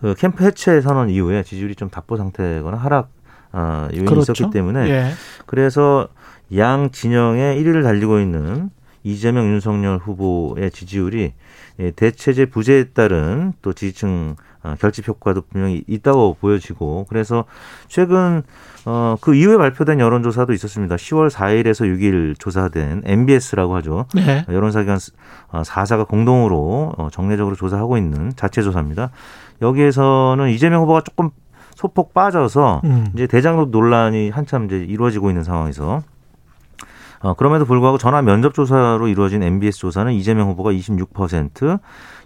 그 0.02 0.16
캠프 0.16 0.44
해체 0.44 0.82
선언 0.82 1.10
이후에 1.10 1.44
지지율이 1.44 1.76
좀 1.76 1.90
답보 1.90 2.18
상태거나 2.18 2.76
하락 2.78 3.10
아, 3.52 3.88
요인이 3.92 4.06
그렇죠. 4.06 4.32
있었기 4.32 4.52
때문에 4.52 4.90
예. 4.90 5.12
그래서 5.46 6.08
양 6.56 6.90
진영의 6.92 7.62
1위를 7.62 7.84
달리고 7.84 8.20
있는 8.20 8.70
이재명 9.04 9.46
윤석열 9.46 9.98
후보의 9.98 10.72
지지율이 10.72 11.34
예, 11.80 11.92
대체제 11.92 12.46
부재에 12.48 12.86
따른 12.94 13.54
또 13.62 13.74
지지층 13.74 14.36
아, 14.64 14.76
결집 14.80 15.08
효과도 15.08 15.42
분명히 15.42 15.84
있다고 15.88 16.38
보여지고 16.40 17.08
그래서 17.10 17.46
최근 17.88 18.44
어, 18.86 19.16
그 19.20 19.36
이후에 19.36 19.58
발표된 19.58 20.00
여론조사도 20.00 20.54
있었습니다. 20.54 20.96
10월 20.96 21.30
4일에서 21.30 21.86
6일 21.86 22.38
조사된 22.38 23.04
MBS라고 23.06 23.76
하죠. 23.78 24.06
네. 24.14 24.46
여론사기관 24.50 24.98
4사가 25.52 26.08
공동으로 26.08 26.94
어, 26.98 27.10
정례적으로 27.12 27.56
조사하고 27.56 27.98
있는 27.98 28.34
자체 28.36 28.62
조사입니다. 28.62 29.12
여기에서는 29.62 30.50
이재명 30.50 30.82
후보가 30.84 31.02
조금 31.02 31.30
소폭 31.76 32.14
빠져서 32.14 32.82
음. 32.84 33.08
이제 33.14 33.28
대장동 33.28 33.72
논란이 33.72 34.30
한참 34.30 34.66
이제 34.66 34.78
이루어지고 34.78 35.30
있는 35.30 35.44
상황에서 35.44 36.02
어, 37.22 37.34
그럼에도 37.36 37.66
불구하고 37.66 37.98
전화 37.98 38.22
면접 38.22 38.54
조사로 38.54 39.08
이루어진 39.08 39.44
MBS 39.44 39.80
조사는 39.80 40.12
이재명 40.14 40.50
후보가 40.50 40.72
26%, 40.72 41.80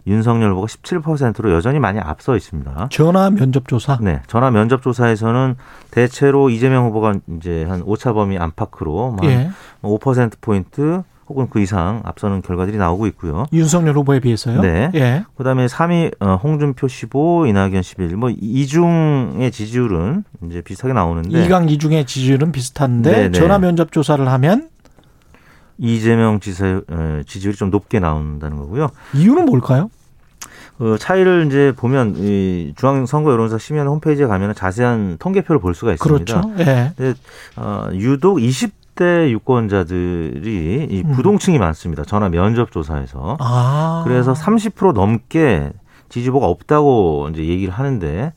윤석열 0.08 0.52
후보가 0.52 0.68
17%로 0.68 1.52
여전히 1.52 1.80
많이 1.80 2.00
앞서 2.00 2.36
있습니다. 2.36 2.88
전화 2.92 3.30
면접 3.30 3.68
조사. 3.68 3.98
네, 4.02 4.22
전화 4.28 4.52
면접 4.52 4.82
조사에서는 4.82 5.56
대체로 5.92 6.50
이재명 6.50 6.86
후보가 6.86 7.16
이제 7.38 7.66
한 7.66 7.82
오차 7.82 8.14
범위 8.14 8.38
안팎으로 8.38 9.18
예. 9.24 9.50
한5% 9.82 10.34
포인트 10.40 11.04
혹은 11.28 11.48
그 11.50 11.60
이상 11.60 12.02
앞서는 12.06 12.42
결과들이 12.42 12.78
나오고 12.78 13.08
있고요. 13.08 13.46
윤석열 13.52 13.96
후보에 13.96 14.20
비해서요. 14.20 14.62
네. 14.62 14.92
예. 14.94 15.26
그다음에 15.36 15.66
3위 15.66 16.14
어, 16.20 16.36
홍준표 16.36 16.88
15, 16.88 17.48
이낙연 17.48 17.82
11. 17.82 18.16
뭐 18.16 18.30
이중의 18.30 19.52
지지율은 19.52 20.24
이제 20.48 20.62
비슷하게 20.62 20.94
나오는데 20.94 21.46
이강 21.46 21.68
이중의 21.70 22.06
지지율은 22.06 22.52
비슷한데 22.52 23.12
네, 23.12 23.30
네. 23.30 23.32
전화 23.32 23.58
면접 23.58 23.92
조사를 23.92 24.26
하면 24.28 24.70
이재명 25.78 26.40
지사의 26.40 26.82
어, 26.90 27.22
지지율이 27.26 27.58
좀 27.58 27.72
높게 27.72 28.00
나온다는 28.00 28.58
거고요. 28.58 28.90
이유는 29.16 29.46
뭘까요? 29.46 29.90
그 30.78 30.98
차이를 31.00 31.48
이제 31.48 31.74
보면 31.76 32.16
이 32.18 32.74
중앙선거 32.76 33.32
여론조사 33.32 33.58
심의원 33.58 33.88
홈페이지에 33.88 34.28
가면 34.28 34.54
자세한 34.54 35.18
통계표를 35.20 35.60
볼 35.60 35.74
수가 35.74 35.94
있습니다. 35.94 36.42
그렇죠. 36.42 36.54
예. 36.60 36.92
근데 36.96 37.20
어, 37.56 37.90
유독 37.94 38.42
20 38.42 38.85
대 38.96 39.30
유권자들이 39.32 40.88
이 40.90 41.04
음. 41.06 41.12
부동층이 41.12 41.60
많습니다. 41.60 42.04
전화 42.04 42.30
면접 42.30 42.72
조사에서. 42.72 43.38
아. 43.40 44.04
그래서 44.06 44.34
30% 44.34 44.94
넘게 44.94 45.74
지지보가 46.10 46.48
없다고 46.48 47.30
이제 47.32 47.46
얘기를 47.46 47.74
하는데 47.74 48.34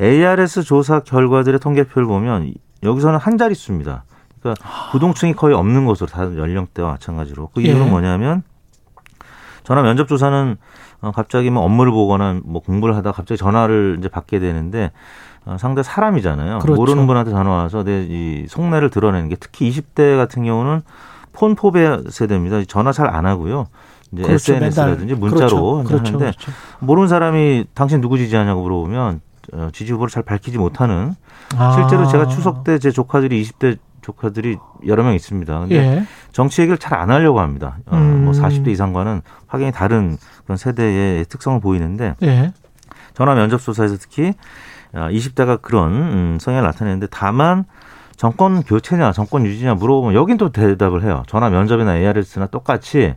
ARS 0.00 0.62
조사 0.62 1.00
결과들의 1.00 1.60
통계표를 1.60 2.06
보면 2.06 2.52
여기서는 2.82 3.18
한 3.18 3.38
자릿수입니다. 3.38 4.04
그러니까 4.40 4.90
부동층이 4.90 5.34
거의 5.34 5.54
없는 5.54 5.86
것으로 5.86 6.08
다른 6.08 6.36
연령대와 6.36 6.92
마찬가지로 6.92 7.50
그 7.54 7.60
이유는 7.60 7.86
예. 7.86 7.90
뭐냐면 7.90 8.42
전화 9.62 9.82
면접 9.82 10.08
조사는 10.08 10.56
어, 11.00 11.10
갑자기 11.12 11.50
뭐 11.50 11.62
업무를 11.62 11.92
보거나 11.92 12.40
뭐 12.44 12.60
공부를 12.60 12.96
하다 12.96 13.12
가 13.12 13.16
갑자기 13.16 13.38
전화를 13.38 13.96
이제 13.98 14.08
받게 14.08 14.40
되는데 14.40 14.86
어, 14.86 14.92
상대 15.58 15.82
사람이잖아요. 15.82 16.60
그렇죠. 16.60 16.76
모르는 16.80 17.06
분한테 17.06 17.30
전화 17.32 17.50
와서 17.50 17.82
내 17.84 18.06
이 18.08 18.46
속내를 18.48 18.90
드러내는 18.90 19.28
게 19.28 19.36
특히 19.36 19.70
20대 19.70 20.16
같은 20.16 20.44
경우는 20.44 20.82
폰 21.32 21.54
포배 21.54 21.98
세대입니다. 22.10 22.62
전화 22.68 22.92
잘 22.92 23.08
안 23.08 23.26
하고요. 23.26 23.66
이제 24.12 24.22
그렇죠. 24.22 24.52
SNS라든지. 24.54 25.14
문자로 25.14 25.48
그렇죠. 25.48 25.84
그렇죠. 25.84 26.06
하는데 26.06 26.18
그렇죠. 26.32 26.52
모르는 26.80 27.08
사람이 27.08 27.64
당신 27.74 28.00
누구 28.00 28.18
지지하냐고 28.18 28.62
물어보면 28.62 29.20
어, 29.54 29.68
지지 29.72 29.92
후보를 29.92 30.10
잘 30.10 30.22
밝히지 30.22 30.58
못하는 30.58 31.14
아. 31.56 31.72
실제로 31.72 32.06
제가 32.06 32.26
추석 32.28 32.62
때 32.64 32.78
제 32.78 32.90
조카들이 32.90 33.42
20대 33.42 33.78
조카들이 34.02 34.56
여러 34.86 35.02
명 35.02 35.14
있습니다. 35.14 35.58
근데 35.60 35.76
예. 35.76 36.04
정치 36.32 36.60
얘기를 36.62 36.76
잘 36.78 36.94
안 36.98 37.10
하려고 37.10 37.40
합니다. 37.40 37.78
어, 37.86 37.96
음. 37.96 38.24
뭐 38.24 38.32
40대 38.34 38.68
이상과는 38.68 39.22
확연히 39.46 39.72
다른 39.72 40.16
그런 40.44 40.56
세대의 40.56 41.24
특성을 41.26 41.60
보이는데 41.60 42.14
예. 42.22 42.52
전화 43.14 43.34
면접 43.34 43.60
조사에서 43.60 43.96
특히 43.98 44.32
20대가 44.94 45.60
그런 45.62 45.92
음, 45.92 46.38
성향을 46.40 46.66
나타내는데 46.66 47.08
다만 47.10 47.64
정권 48.16 48.62
교체냐 48.62 49.12
정권 49.12 49.44
유지냐 49.46 49.74
물어보면 49.74 50.14
여긴 50.14 50.36
또 50.36 50.50
대답을 50.50 51.02
해요. 51.02 51.22
전화 51.26 51.50
면접이나 51.50 51.96
ARS나 51.96 52.46
똑같이 52.46 53.14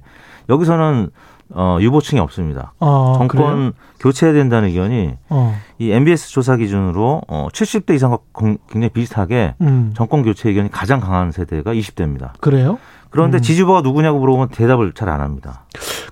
여기서는 0.49 1.09
어, 1.53 1.78
유보층이 1.80 2.19
없습니다. 2.21 2.73
어, 2.80 3.15
정권 3.19 3.28
그래요? 3.28 3.71
교체해야 3.99 4.34
된다는 4.34 4.69
의견이 4.69 5.13
어. 5.30 5.55
이 5.78 5.91
MBS 5.91 6.30
조사 6.32 6.55
기준으로 6.55 7.21
어, 7.28 7.47
70대 7.53 7.93
이상과 7.93 8.17
공- 8.32 8.57
굉장히 8.67 8.89
비슷하게 8.89 9.53
음. 9.61 9.93
정권 9.95 10.23
교체 10.23 10.49
의견이 10.49 10.71
가장 10.71 10.99
강한 10.99 11.32
세대가 11.32 11.71
20대입니다. 11.73 12.32
그래요? 12.39 12.80
그런데 13.11 13.38
음. 13.38 13.41
지지부가 13.41 13.82
누구냐고 13.82 14.17
물어보면 14.19 14.49
대답을 14.49 14.93
잘 14.93 15.07
안 15.09 15.21
합니다. 15.21 15.65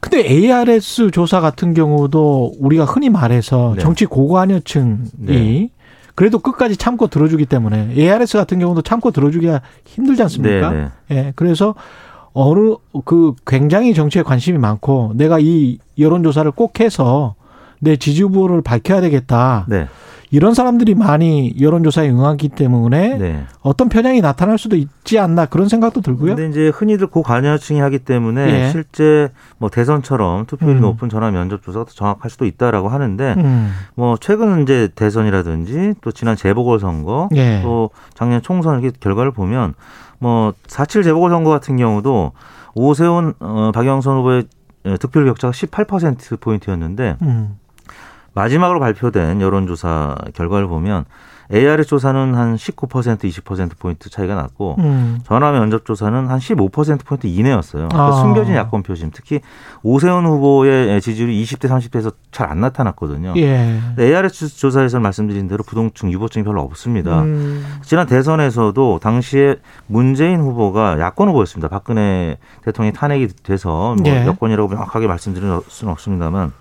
근데 0.03 0.27
ARS 0.29 1.11
조사 1.11 1.39
같은 1.39 1.73
경우도 1.73 2.55
우리가 2.59 2.83
흔히 2.83 3.09
말해서 3.09 3.73
네. 3.77 3.81
정치 3.81 4.05
고관여층이 4.05 4.97
네. 5.17 5.69
그래도 6.13 6.39
끝까지 6.39 6.75
참고 6.75 7.07
들어주기 7.07 7.45
때문에 7.45 7.93
ARS 7.97 8.37
같은 8.37 8.59
경우도 8.59 8.81
참고 8.81 9.11
들어주기가 9.11 9.61
힘들지 9.85 10.21
않습니까? 10.23 10.71
네, 10.71 10.89
네. 11.07 11.17
예. 11.17 11.33
그래서 11.37 11.73
어느 12.33 12.75
그 13.05 13.33
굉장히 13.47 13.93
정치에 13.93 14.23
관심이 14.23 14.57
많고 14.57 15.13
내가 15.15 15.39
이 15.39 15.77
여론조사를 15.97 16.51
꼭 16.51 16.81
해서 16.81 17.35
내 17.79 17.95
지지 17.95 18.23
후보를 18.23 18.61
밝혀야 18.61 18.99
되겠다. 18.99 19.65
네. 20.33 20.37
이런 20.37 20.53
사람들이 20.55 20.95
많이 20.95 21.53
여론조사에 21.59 22.09
응하기 22.09 22.49
때문에 22.49 23.17
네. 23.17 23.45
어떤 23.61 23.87
편향이 23.87 24.21
나타날 24.21 24.57
수도 24.57 24.75
있지 24.75 25.19
않나 25.19 25.45
그런 25.45 25.69
생각도 25.69 26.01
들고요. 26.01 26.35
근데 26.35 26.49
이제 26.49 26.69
흔히들 26.69 27.07
고관여층이 27.07 27.79
하기 27.79 27.99
때문에 27.99 28.65
예. 28.65 28.69
실제 28.71 29.29
뭐 29.59 29.69
대선처럼 29.69 30.47
투표율이 30.47 30.79
음. 30.79 30.81
높은 30.81 31.09
전화 31.09 31.29
면접 31.29 31.61
조사가 31.61 31.85
더 31.85 31.91
정확할 31.91 32.31
수도 32.31 32.45
있다라고 32.45 32.89
하는데 32.89 33.35
음. 33.37 33.71
뭐 33.95 34.17
최근 34.19 34.63
이제 34.63 34.89
대선이라든지 34.95 35.95
또 36.01 36.11
지난 36.11 36.35
재보궐 36.35 36.79
선거 36.79 37.29
예. 37.35 37.61
또 37.61 37.91
작년 38.15 38.41
총선 38.41 38.81
이렇게 38.81 38.97
결과를 38.99 39.31
보면 39.31 39.75
뭐4.7 40.21 41.03
재보궐 41.03 41.29
선거 41.29 41.51
같은 41.51 41.77
경우도 41.77 42.31
오세훈 42.73 43.35
어, 43.39 43.71
박영선 43.73 44.17
후보의 44.17 44.45
득표율 44.99 45.27
격차가 45.27 45.51
18% 45.51 46.39
포인트였는데 46.39 47.17
음. 47.21 47.57
마지막으로 48.33 48.79
발표된 48.79 49.41
여론조사 49.41 50.15
결과를 50.33 50.67
보면 50.67 51.05
ARS 51.53 51.85
조사는 51.87 52.35
한 52.35 52.55
19% 52.55 53.19
20% 53.19 53.77
포인트 53.77 54.09
차이가 54.09 54.33
났고 54.33 54.75
음. 54.79 55.19
전화 55.25 55.51
면접 55.51 55.85
조사는 55.85 56.27
한 56.27 56.39
15% 56.39 57.05
포인트 57.05 57.27
이내였어요. 57.27 57.89
그러니까 57.89 58.07
아. 58.07 58.11
숨겨진 58.21 58.55
야권 58.55 58.83
표심, 58.83 59.11
특히 59.13 59.41
오세훈 59.83 60.25
후보의 60.25 61.01
지지율이 61.01 61.43
20대 61.43 61.67
30대에서 61.69 62.13
잘 62.31 62.43
안 62.53 62.59
나타났거든요. 62.61 63.33
예. 63.37 63.79
ARS 63.97 64.57
조사에서 64.57 64.99
말씀드린 64.99 65.47
대로 65.47 65.63
부동층 65.63 66.11
유보층이 66.11 66.43
별로 66.43 66.61
없습니다. 66.61 67.21
음. 67.21 67.65
지난 67.83 68.05
대선에서도 68.05 68.99
당시에 68.99 69.55
문재인 69.87 70.39
후보가 70.39 70.99
야권 70.99 71.29
후보였습니다. 71.29 71.67
박근혜 71.67 72.37
대통령이 72.63 72.93
탄핵이 72.93 73.27
돼서 73.43 73.95
뭐 74.01 74.11
예. 74.11 74.25
여권이라고 74.25 74.69
명확하게 74.69 75.07
말씀드릴 75.07 75.61
수는 75.67 75.91
없습니다만, 75.93 76.51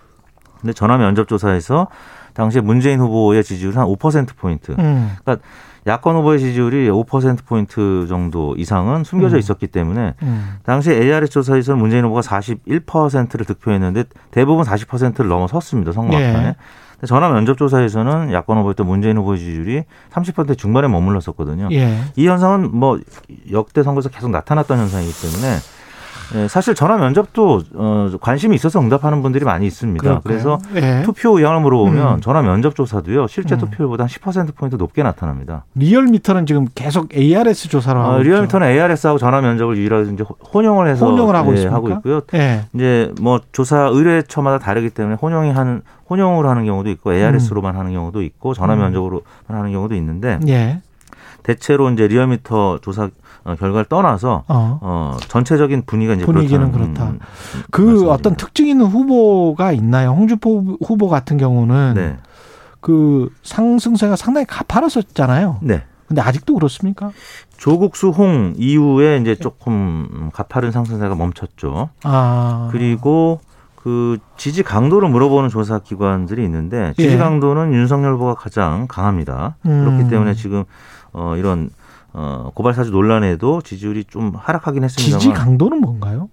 근데 0.62 0.72
전화 0.72 0.96
면접 0.96 1.28
조사에서 1.28 1.88
당시에 2.34 2.62
문재인 2.62 3.00
후보의 3.00 3.44
지지율이 3.44 3.76
한5% 3.76 4.36
포인트. 4.36 4.72
음. 4.78 5.14
그러니까 5.22 5.46
야권 5.86 6.16
후보의 6.16 6.38
지지율이 6.38 6.88
5% 6.88 7.44
포인트 7.44 8.06
정도 8.08 8.54
이상은 8.56 9.04
숨겨져 9.04 9.36
음. 9.36 9.38
있었기 9.40 9.66
때문에 9.66 10.14
음. 10.22 10.56
당시 10.64 10.92
ARS 10.92 11.28
조사에서는 11.30 11.78
문재인 11.78 12.04
후보가 12.04 12.20
41%를 12.20 13.44
득표했는데 13.44 14.04
대부분 14.30 14.64
40%를 14.64 15.28
넘어섰습니다. 15.28 15.92
선거 15.92 16.14
예. 16.14 16.28
막판에. 16.28 16.54
근데 16.92 17.06
전화 17.06 17.28
면접 17.28 17.58
조사에서는 17.58 18.32
야권 18.32 18.58
후보였던 18.58 18.86
문재인 18.86 19.16
후보의 19.16 19.40
지지율이 19.40 19.82
30% 20.12 20.56
중반에 20.56 20.86
머물렀었거든요. 20.86 21.68
예. 21.72 21.98
이 22.14 22.28
현상은 22.28 22.70
뭐 22.72 23.00
역대 23.50 23.82
선거에서 23.82 24.08
계속 24.08 24.30
나타났던 24.30 24.78
현상이기 24.78 25.12
때문에 25.20 25.56
예, 26.34 26.48
사실 26.48 26.74
전화 26.74 26.96
면접도 26.96 27.62
어, 27.74 28.10
관심이 28.20 28.54
있어서 28.54 28.80
응답하는 28.80 29.22
분들이 29.22 29.44
많이 29.44 29.66
있습니다. 29.66 30.02
그럴까요? 30.02 30.22
그래서 30.22 30.58
예. 30.74 31.02
투표 31.02 31.38
의향을 31.38 31.60
물어보면 31.60 32.14
음. 32.14 32.20
전화 32.20 32.42
면접 32.42 32.74
조사도요 32.74 33.26
실제 33.26 33.54
음. 33.54 33.58
투표율보다 33.60 34.06
10% 34.06 34.54
포인트 34.54 34.76
높게 34.76 35.02
나타납니다. 35.02 35.64
리얼미터는 35.74 36.46
지금 36.46 36.66
계속 36.74 37.14
ARS 37.14 37.68
조사를 37.68 38.00
하고 38.00 38.12
어, 38.12 38.18
있죠. 38.20 38.30
리얼미터는 38.30 38.66
ARS하고 38.68 39.18
전화 39.18 39.40
면접을 39.40 39.76
유일하게 39.76 40.12
이제 40.12 40.24
혼용을 40.52 40.88
해서 40.88 41.06
혼용을 41.06 41.34
하고 41.34 41.56
예? 41.56 41.66
하고 41.66 41.90
있고요. 41.90 42.20
예. 42.34 42.64
이제 42.74 43.12
뭐 43.20 43.40
조사 43.52 43.88
의뢰처마다 43.88 44.58
다르기 44.58 44.90
때문에 44.90 45.16
혼용이 45.20 45.50
하는 45.50 45.82
혼용으로 46.08 46.48
하는 46.48 46.64
경우도 46.64 46.90
있고 46.90 47.12
ARS로만 47.12 47.76
하는 47.76 47.92
경우도 47.92 48.22
있고 48.22 48.54
전화 48.54 48.74
음. 48.74 48.80
면접으로만 48.80 49.22
하는 49.48 49.72
경우도 49.72 49.94
있는데 49.94 50.38
예. 50.48 50.80
대체로 51.42 51.90
이제 51.90 52.06
리얼미터 52.06 52.78
조사 52.82 53.10
어, 53.44 53.54
결과를 53.56 53.86
떠나서 53.86 54.44
어. 54.48 54.78
어, 54.80 55.16
전체적인 55.28 55.82
분위기가 55.86 56.14
이제 56.14 56.24
분위기는 56.24 56.70
그렇다는, 56.70 56.94
그렇다. 56.94 57.10
음, 57.10 57.18
그 57.70 57.80
말씀드립니다. 57.80 58.12
어떤 58.14 58.36
특징 58.36 58.68
있는 58.68 58.86
후보가 58.86 59.72
있나요? 59.72 60.10
홍준표 60.10 60.78
후보 60.84 61.08
같은 61.08 61.36
경우는 61.38 61.94
네. 61.94 62.16
그 62.80 63.30
상승세가 63.42 64.16
상당히 64.16 64.46
가파랐었잖아요. 64.46 65.58
네. 65.62 65.84
근데 66.08 66.20
아직도 66.20 66.54
그렇습니까? 66.54 67.10
조국 67.56 67.96
수 67.96 68.08
홍 68.10 68.54
이후에 68.58 69.16
이제 69.18 69.34
조금 69.34 70.30
가파른 70.32 70.70
상승세가 70.70 71.14
멈췄죠. 71.14 71.88
아. 72.02 72.68
그리고 72.72 73.40
그 73.76 74.18
지지 74.36 74.62
강도를 74.62 75.08
물어보는 75.08 75.48
조사 75.48 75.78
기관들이 75.78 76.44
있는데 76.44 76.92
지지 76.96 77.14
예. 77.14 77.16
강도는 77.16 77.72
윤석열 77.72 78.14
후보가 78.14 78.34
가장 78.34 78.86
강합니다. 78.88 79.56
음. 79.66 79.84
그렇기 79.84 80.10
때문에 80.10 80.34
지금 80.34 80.64
어 81.12 81.34
이런 81.36 81.70
어 82.14 82.50
고발 82.54 82.74
사주 82.74 82.90
논란에도 82.90 83.62
지지율이 83.62 84.04
좀 84.04 84.32
하락하긴 84.36 84.84
했습니다만 84.84 85.20
지지 85.20 85.32
강도는 85.32 85.80
뭔가요? 85.80 86.28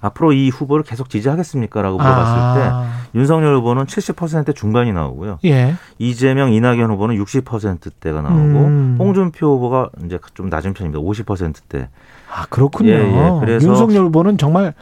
앞으로 0.00 0.32
이 0.32 0.48
후보를 0.50 0.82
계속 0.84 1.08
지지하겠습니까라고 1.08 1.96
물어봤을 1.96 2.60
때 2.60 2.68
아. 2.72 2.92
윤석열 3.14 3.54
후보는 3.58 3.84
70% 3.84 4.56
중반이 4.56 4.92
나오고요. 4.92 5.38
예. 5.44 5.74
이재명, 5.98 6.52
이낙연 6.52 6.90
후보는 6.90 7.14
60%대가 7.22 8.20
나오고 8.20 8.40
음. 8.40 8.96
홍준표 8.98 9.46
후보가 9.54 9.90
이제 10.04 10.18
좀 10.34 10.48
낮은 10.48 10.74
편입니다. 10.74 11.00
50%대. 11.00 11.88
아 12.34 12.46
그렇군요. 12.50 12.90
예, 12.90 12.96
예. 12.96 13.30
그래서- 13.40 13.68
윤석열 13.68 14.06
후보는 14.06 14.38
정말 14.38 14.74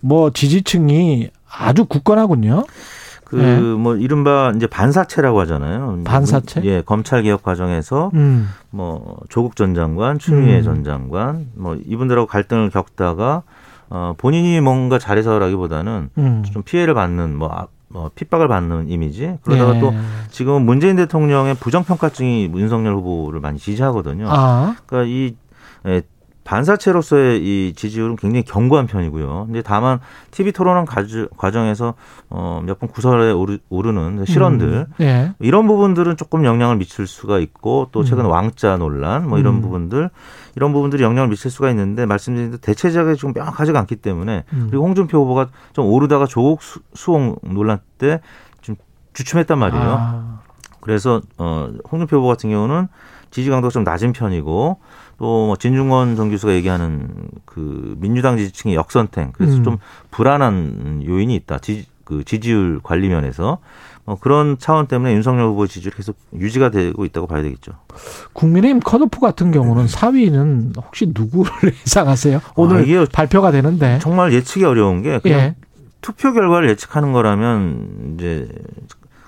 뭐 0.00 0.30
지지층이 0.30 1.28
아주 1.58 1.84
굳건하군요. 1.86 2.64
그 3.26 3.34
네. 3.34 3.58
뭐 3.60 3.96
이른바 3.96 4.52
이제 4.54 4.68
반사체라고 4.68 5.40
하잖아요. 5.40 5.98
반사체? 6.04 6.62
예, 6.62 6.80
검찰 6.82 7.24
개혁 7.24 7.42
과정에서 7.42 8.12
음. 8.14 8.48
뭐 8.70 9.16
조국 9.28 9.56
전 9.56 9.74
장관, 9.74 10.20
추미애 10.20 10.58
음. 10.58 10.62
전 10.62 10.84
장관 10.84 11.48
뭐 11.56 11.74
이분들하고 11.74 12.28
갈등을 12.28 12.70
겪다가 12.70 13.42
어 13.90 14.14
본인이 14.16 14.60
뭔가 14.60 15.00
잘해서라기보다는 15.00 16.10
음. 16.18 16.42
좀 16.52 16.62
피해를 16.62 16.94
받는 16.94 17.36
뭐, 17.36 17.50
아- 17.52 17.66
뭐 17.88 18.12
핍박을 18.14 18.46
받는 18.46 18.90
이미지. 18.90 19.36
그러다가 19.42 19.74
예. 19.74 19.80
또 19.80 19.92
지금은 20.30 20.62
문재인 20.64 20.94
대통령의 20.94 21.56
부정평가증이 21.56 22.52
윤석열 22.54 22.94
후보를 22.94 23.40
많이 23.40 23.58
지지하거든요. 23.58 24.26
아. 24.28 24.76
그러니까 24.86 25.08
이 25.12 25.34
예, 25.86 26.02
반사체로서의 26.46 27.40
이 27.42 27.72
지지율은 27.74 28.16
굉장히 28.16 28.44
견고한 28.44 28.86
편이고요. 28.86 29.44
근데 29.46 29.62
다만 29.62 29.98
TV 30.30 30.52
가주- 30.86 31.28
과정에서 31.36 31.94
어, 32.30 32.62
몇 32.64 32.78
번 32.78 32.88
구설에 32.88 33.32
오르, 33.32 33.58
오르는 33.68 34.24
실언들 34.26 34.86
음. 34.88 35.04
예. 35.04 35.32
이런 35.40 35.66
부분들은 35.66 36.16
조금 36.16 36.44
영향을 36.44 36.76
미칠 36.76 37.06
수가 37.06 37.38
있고 37.40 37.88
또 37.90 38.04
최근 38.04 38.26
음. 38.26 38.30
왕자 38.30 38.76
논란 38.76 39.28
뭐 39.28 39.38
이런 39.38 39.56
음. 39.56 39.60
부분들 39.62 40.10
이런 40.54 40.72
부분들이 40.72 41.02
영향을 41.02 41.28
미칠 41.28 41.50
수가 41.50 41.70
있는데 41.70 42.06
말씀드린 42.06 42.50
대로 42.50 42.60
대체적이 42.60 43.16
좀 43.16 43.32
명확하지가 43.34 43.78
않기 43.80 43.96
때문에 43.96 44.44
음. 44.52 44.66
그리고 44.70 44.84
홍준표 44.84 45.18
후보가 45.22 45.48
좀 45.72 45.86
오르다가 45.86 46.26
조국 46.26 46.62
수- 46.62 46.80
수홍 46.94 47.36
논란 47.42 47.78
때 47.98 48.20
좀 48.62 48.76
주춤했단 49.14 49.58
말이에요. 49.58 49.96
아. 49.98 50.40
그래서 50.80 51.20
어 51.38 51.70
홍준표 51.90 52.18
후보 52.18 52.28
같은 52.28 52.50
경우는 52.50 52.88
지지 53.30 53.50
강도가 53.50 53.70
좀 53.72 53.82
낮은 53.84 54.12
편이고 54.12 54.78
또뭐 55.18 55.56
진중권 55.56 56.16
전 56.16 56.30
교수가 56.30 56.52
얘기하는 56.54 57.08
그 57.44 57.96
민주당 57.98 58.36
지지층의 58.36 58.76
역선택 58.76 59.32
그래서 59.32 59.56
음. 59.56 59.64
좀 59.64 59.78
불안한 60.10 61.04
요인이 61.06 61.34
있다. 61.34 61.58
지, 61.58 61.86
그 62.04 62.24
지지율 62.24 62.80
관리 62.82 63.08
면에서 63.08 63.58
어, 64.04 64.16
그런 64.20 64.56
차원 64.58 64.86
때문에 64.86 65.12
윤석열 65.14 65.46
후보의 65.48 65.68
지지율이 65.68 65.96
계속 65.96 66.16
유지가 66.34 66.70
되고 66.70 67.04
있다고 67.04 67.26
봐야 67.26 67.42
되겠죠. 67.42 67.72
국민의힘 68.34 68.80
컷오프 68.80 69.18
같은 69.18 69.50
경우는 69.50 69.86
4위는 69.86 70.76
혹시 70.76 71.10
누구를 71.12 71.72
예상하세요? 71.84 72.40
오늘 72.54 72.76
아, 72.76 72.80
이게 72.80 73.04
발표가 73.12 73.50
되는데. 73.50 73.98
정말 74.00 74.32
예측이 74.32 74.64
어려운 74.64 75.02
게 75.02 75.18
그냥 75.18 75.40
예. 75.40 75.54
투표 76.02 76.32
결과를 76.32 76.68
예측하는 76.70 77.12
거라면 77.12 78.14
이제 78.14 78.48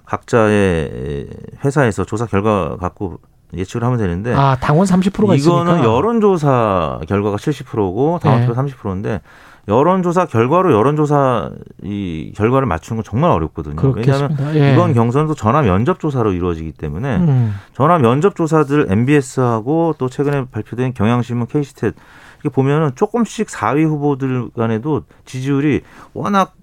각자의 0.05 1.29
회사에서 1.65 2.05
조사 2.05 2.27
결과 2.27 2.77
갖고 2.77 3.19
예측을 3.55 3.85
하면 3.85 3.99
되는데 3.99 4.35
아, 4.35 4.57
당원 4.61 4.87
30%가 4.87 5.35
있으니까. 5.35 5.63
이거는 5.63 5.85
여론조사 5.85 7.01
결과가 7.09 7.37
70%고 7.37 8.19
당원투표 8.23 8.61
네. 8.61 8.73
30%인데 8.75 9.21
여론조사 9.69 10.27
결과로 10.27 10.73
여론조사 10.73 11.51
이 11.83 12.33
결과를 12.35 12.67
맞추는 12.67 13.03
건 13.03 13.05
정말 13.05 13.31
어렵거든요. 13.31 13.77
왜냐하면 13.77 14.03
그렇겠습니다. 14.37 14.55
예. 14.57 14.73
이번 14.73 14.95
경선도 14.95 15.35
전화 15.35 15.61
면접 15.61 16.01
조사로 16.01 16.33
이루어지기 16.33 16.73
때문에 16.73 17.17
음. 17.17 17.55
전화 17.75 17.99
면접 17.99 18.35
조사들 18.35 18.87
MBS하고 18.91 19.95
또 19.99 20.09
최근에 20.09 20.47
발표된 20.51 20.95
경향신문 20.95 21.49
K스탯 21.49 21.95
이렇게 22.43 22.55
보면은 22.55 22.93
조금씩 22.95 23.49
4위 23.49 23.85
후보들 23.85 24.51
간에도 24.57 25.03
지지율이 25.27 25.83
워낙 26.15 26.55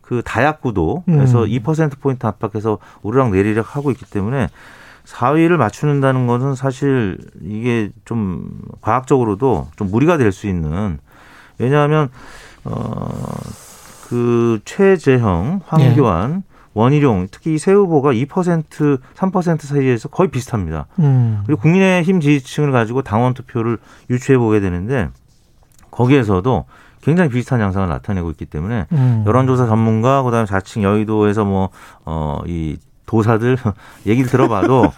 그 0.00 0.22
다약 0.24 0.60
구도에서 0.62 1.44
음. 1.44 1.48
2% 1.48 2.00
포인트 2.00 2.26
압박해서 2.26 2.78
오르락 3.02 3.30
내리락 3.30 3.76
하고 3.76 3.90
있기 3.90 4.06
때문에 4.06 4.48
4위를 5.06 5.56
맞추는다는 5.56 6.26
것은 6.26 6.54
사실 6.54 7.18
이게 7.42 7.90
좀 8.04 8.48
과학적으로도 8.80 9.68
좀 9.76 9.90
무리가 9.90 10.16
될 10.16 10.32
수 10.32 10.46
있는 10.46 10.98
왜냐하면 11.58 12.08
어그 12.64 14.60
최재형, 14.64 15.60
황교안, 15.66 16.42
원희룡 16.72 17.28
특히 17.30 17.54
이세 17.54 17.72
후보가 17.72 18.12
2% 18.12 19.00
3% 19.14 19.60
사이에서 19.60 20.08
거의 20.08 20.30
비슷합니다. 20.30 20.86
음. 20.98 21.42
그리고 21.46 21.60
국민의힘 21.62 22.20
지지층을 22.20 22.72
가지고 22.72 23.02
당원 23.02 23.34
투표를 23.34 23.78
유추해 24.10 24.38
보게 24.38 24.58
되는데 24.60 25.08
거기에서도 25.90 26.64
굉장히 27.02 27.30
비슷한 27.30 27.60
양상을 27.60 27.88
나타내고 27.88 28.30
있기 28.30 28.46
때문에 28.46 28.86
음. 28.92 29.24
여론조사 29.26 29.66
전문가 29.66 30.22
그다음에 30.22 30.46
자칭 30.46 30.82
여의도에서 30.82 31.44
뭐어이 31.44 32.78
도사들 33.06 33.56
얘기를 34.06 34.28
들어봐도 34.30 34.92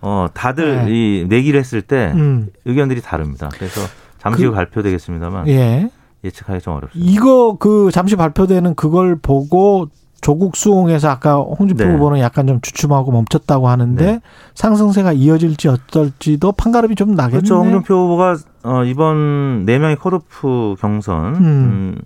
어 0.00 0.26
다들 0.34 0.86
네. 0.86 0.90
이 0.90 1.26
내기를 1.28 1.60
했을 1.60 1.82
때 1.82 2.12
음. 2.14 2.48
의견들이 2.64 3.00
다릅니다. 3.02 3.48
그래서 3.52 3.80
잠시 4.18 4.42
그- 4.42 4.48
후 4.50 4.54
발표되겠습니다만 4.54 5.48
예. 5.48 5.90
예측하기 6.24 6.60
좀 6.60 6.74
어렵습니다. 6.74 7.10
이거 7.12 7.56
그 7.58 7.90
잠시 7.92 8.14
발표되는 8.16 8.74
그걸 8.74 9.16
보고 9.16 9.88
조국 10.20 10.54
수홍에서 10.54 11.08
아까 11.08 11.34
홍준표 11.38 11.84
네. 11.84 11.92
후보는 11.92 12.20
약간 12.20 12.46
좀 12.46 12.60
주춤하고 12.60 13.10
멈췄다고 13.10 13.68
하는데 13.68 14.04
네. 14.04 14.20
상승세가 14.54 15.12
이어질지 15.14 15.66
어떨지도 15.66 16.52
판가름이 16.52 16.94
좀 16.94 17.14
나겠네요. 17.16 17.40
그렇죠. 17.40 17.56
홍준표 17.56 17.94
후보가 17.94 18.36
어, 18.62 18.84
이번 18.84 19.64
네 19.66 19.80
명의 19.80 19.96
컷오프 19.96 20.76
경선 20.78 21.34
음. 21.34 21.42
음, 21.44 21.98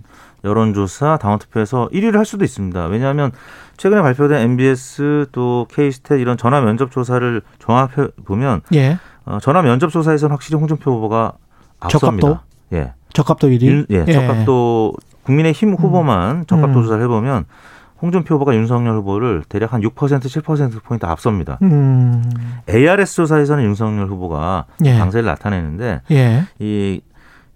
여론조사 0.47 1.18
당원투표에서 1.18 1.89
1위를 1.93 2.14
할 2.14 2.24
수도 2.24 2.44
있습니다. 2.44 2.86
왜냐하면 2.86 3.32
최근에 3.77 4.01
발표된 4.01 4.40
MBS 4.43 5.27
또 5.32 5.66
K스탯 5.70 6.20
이런 6.20 6.36
전화 6.39 6.60
면접 6.60 6.90
조사를 6.90 7.43
종합해 7.59 8.09
보면 8.24 8.62
예. 8.74 8.98
어, 9.24 9.39
전화 9.43 9.60
면접 9.62 9.90
조사에서는 9.90 10.32
확실히 10.32 10.59
홍준표 10.59 10.93
후보가 10.93 11.32
앞섭니다. 11.81 12.27
적합도? 12.28 12.77
예. 12.77 12.93
적합도 13.12 13.48
1위. 13.48 13.62
윤- 13.62 13.86
예, 13.90 14.05
적합도 14.05 14.94
국민의힘 15.24 15.74
후보만 15.74 16.47
적합도 16.47 16.78
음. 16.78 16.82
조사를 16.85 17.02
해보면 17.05 17.44
홍준표 18.01 18.35
후보가 18.36 18.55
윤석열 18.55 18.94
후보를 18.97 19.43
대략 19.48 19.73
한 19.73 19.81
6% 19.81 19.94
7% 20.20 20.82
포인트 20.85 21.06
앞섭니다. 21.06 21.59
음. 21.62 22.23
ARS 22.68 23.14
조사에서는 23.16 23.64
윤석열 23.64 24.06
후보가 24.06 24.66
예. 24.85 24.98
강세를 24.98 25.24
나타내는데 25.27 26.02
예. 26.12 26.44
이 26.59 27.01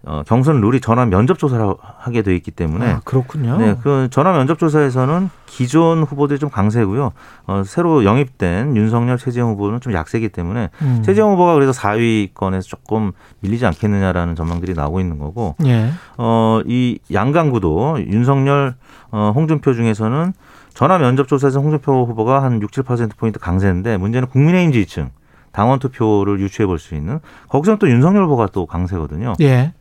어, 0.02 0.22
경선 0.26 0.62
룰이 0.62 0.80
전화 0.80 1.04
면접 1.04 1.38
조사를 1.38 1.74
하게 1.98 2.22
돼 2.22 2.34
있기 2.34 2.50
때문에 2.50 2.86
아, 2.86 3.00
그렇군요. 3.04 3.58
네, 3.58 3.76
그 3.82 4.08
전화 4.10 4.32
면접 4.32 4.58
조사에서는 4.58 5.28
기존 5.44 6.02
후보들이 6.04 6.38
좀 6.38 6.48
강세고요. 6.48 7.12
어, 7.46 7.62
새로 7.66 8.04
영입된 8.04 8.76
윤석열 8.76 9.18
최재형 9.18 9.50
후보는 9.50 9.80
좀 9.80 9.92
약세기 9.92 10.30
때문에 10.30 10.70
음. 10.80 11.02
최재형 11.04 11.32
후보가 11.32 11.52
그래서 11.54 11.72
4위권에서 11.72 12.62
조금 12.62 13.12
밀리지 13.40 13.66
않겠느냐라는 13.66 14.36
전망들이 14.36 14.72
나오고 14.72 15.00
있는 15.00 15.18
거고 15.18 15.54
예. 15.66 15.90
어, 16.16 16.60
이 16.66 16.98
양강구도 17.12 18.06
윤석열, 18.06 18.74
어, 19.10 19.32
홍준표 19.34 19.74
중에서는 19.74 20.32
전화 20.72 20.96
면접 20.96 21.28
조사에서 21.28 21.60
홍준표 21.60 22.06
후보가 22.06 22.42
한 22.42 22.62
6, 22.62 22.70
7%포인트 22.70 23.38
강세인데 23.38 23.98
문제는 23.98 24.28
국민의힘 24.28 24.72
지지층 24.72 25.10
당원 25.52 25.78
투표를 25.80 26.40
유추해 26.40 26.64
볼 26.66 26.78
수 26.78 26.94
있는 26.94 27.18
거기서는 27.48 27.78
또 27.78 27.90
윤석열 27.90 28.24
후보가 28.24 28.46
또 28.52 28.64
강세거든요. 28.66 29.34
예. 29.40 29.74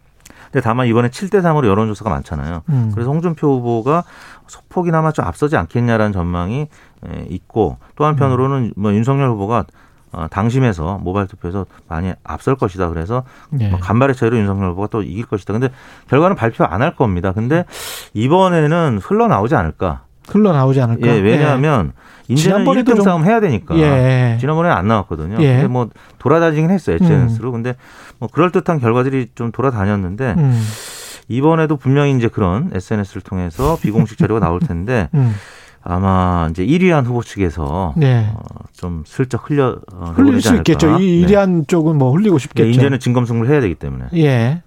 근데 0.52 0.62
다만 0.62 0.88
이번에 0.88 1.10
7대 1.10 1.42
3으로 1.42 1.68
여론조사가 1.68 2.10
많잖아요. 2.10 2.64
음. 2.70 2.92
그래서 2.94 3.10
홍준표 3.12 3.48
후보가 3.58 4.04
소폭이나마 4.48 5.12
좀 5.12 5.26
앞서지 5.26 5.56
않겠냐라는 5.58 6.12
전망이 6.12 6.62
에, 7.08 7.26
있고 7.30 7.78
또 7.96 8.06
한편으로는 8.06 8.74
뭐 8.76 8.94
윤석열 8.94 9.30
후보가 9.30 9.66
어, 10.12 10.26
당심에서 10.32 10.98
모바일 10.98 11.28
투표에서 11.28 11.68
많이 11.88 12.12
앞설 12.24 12.56
것이다. 12.56 12.90
그래서 12.90 13.24
예. 13.60 13.70
뭐 13.70 13.80
간발의 13.80 14.16
차이로 14.16 14.38
윤석열 14.38 14.72
후보가 14.72 14.88
또 14.88 15.04
이길 15.04 15.26
것이다. 15.28 15.54
근데 15.54 15.70
결과는 16.10 16.36
발표 16.36 16.64
안 16.64 16.82
할 16.82 16.96
겁니다. 16.96 17.32
근데 17.32 17.64
이번에는 18.14 19.00
흘러나오지 19.04 19.54
않을까. 19.56 20.02
흘러나오지 20.34 20.80
않을까? 20.82 21.08
예, 21.08 21.20
왜냐하면 21.20 21.94
이제는 22.28 22.38
지난번에도 22.60 22.92
1등 22.92 22.96
좀- 22.98 23.04
싸움 23.06 23.26
해야 23.26 23.40
되니까. 23.40 23.76
예. 23.78 24.38
지난번에 24.40 24.70
안 24.70 24.88
나왔거든요. 24.88 25.38
예. 25.42 25.54
근데 25.56 25.68
뭐 25.68 25.90
돌아다니긴 26.20 26.70
했어요. 26.70 26.98
음. 27.02 27.06
SNS로. 27.06 27.52
근데 27.52 27.76
뭐 28.20 28.30
그럴 28.32 28.52
듯한 28.52 28.80
결과들이 28.80 29.30
좀 29.36 29.52
돌아다녔는데 29.52 30.36
음. 30.38 30.62
이번에도 31.28 31.78
분명히 31.78 32.16
이제 32.16 32.28
그런 32.28 32.70
SNS를 32.74 33.22
통해서 33.22 33.78
비공식 33.82 34.18
자료가 34.18 34.40
나올 34.40 34.60
텐데 34.60 35.10
음. 35.16 35.34
아마 35.82 36.48
이제 36.52 36.66
1위한 36.66 37.06
후보 37.06 37.24
측에서 37.24 37.94
네. 37.96 38.30
어, 38.34 38.40
좀 38.74 39.04
슬쩍 39.08 39.50
흘려 39.50 39.78
어, 39.94 40.14
흘릴 40.16 40.42
수 40.42 40.56
있겠죠. 40.58 40.88
않을까. 40.88 41.02
이 41.04 41.06
네. 41.08 41.12
1위한 41.22 41.66
쪽은 41.68 41.98
뭐 41.98 42.12
흘리고 42.12 42.36
예, 42.36 42.40
싶겠죠. 42.40 42.70
이제는 42.70 43.00
진검승부를 43.00 43.52
해야 43.52 43.62
되기 43.62 43.76
때문에. 43.76 44.06
예. 44.16 44.62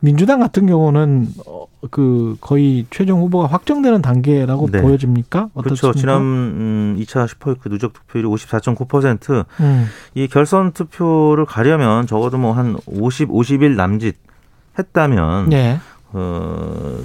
민주당 0.00 0.40
같은 0.40 0.66
경우는 0.66 1.28
어, 1.46 1.66
그 1.90 2.36
거의 2.40 2.86
최종 2.90 3.20
후보가 3.20 3.46
확정되는 3.46 4.02
단계라고 4.02 4.70
네. 4.70 4.82
보여집니까? 4.82 5.48
그렇죠. 5.54 5.88
어떻습니까? 5.88 6.00
지난 6.00 6.20
음, 6.20 6.96
2차 7.00 7.28
슈퍼위크 7.28 7.68
누적 7.68 7.92
투표율이 7.92 8.28
54.9%. 8.28 9.44
음. 9.60 9.86
이 10.14 10.26
결선 10.28 10.72
투표를 10.72 11.44
가려면 11.46 12.06
적어도 12.06 12.38
뭐 12.38 12.52
한 12.52 12.76
50, 12.86 13.28
50일 13.28 13.76
남짓 13.76 14.16
했다면 14.78 15.52
예. 15.52 15.78
어, 16.12 16.98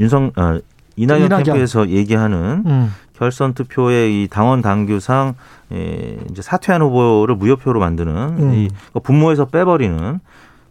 윤성 0.00 0.32
어, 0.36 0.58
이낙연, 0.96 1.26
이낙연. 1.26 1.42
캠프에서 1.44 1.88
얘기하는 1.88 2.62
음. 2.66 2.92
결선 3.16 3.54
투표의 3.54 4.22
이 4.24 4.28
당원 4.28 4.62
당규상 4.62 5.34
예, 5.72 6.18
이제 6.30 6.42
사퇴한 6.42 6.82
후보를 6.82 7.34
무효표로 7.36 7.80
만드는 7.80 8.14
음. 8.38 8.52
이 8.54 8.68
분모에서 9.02 9.46
빼버리는 9.46 10.20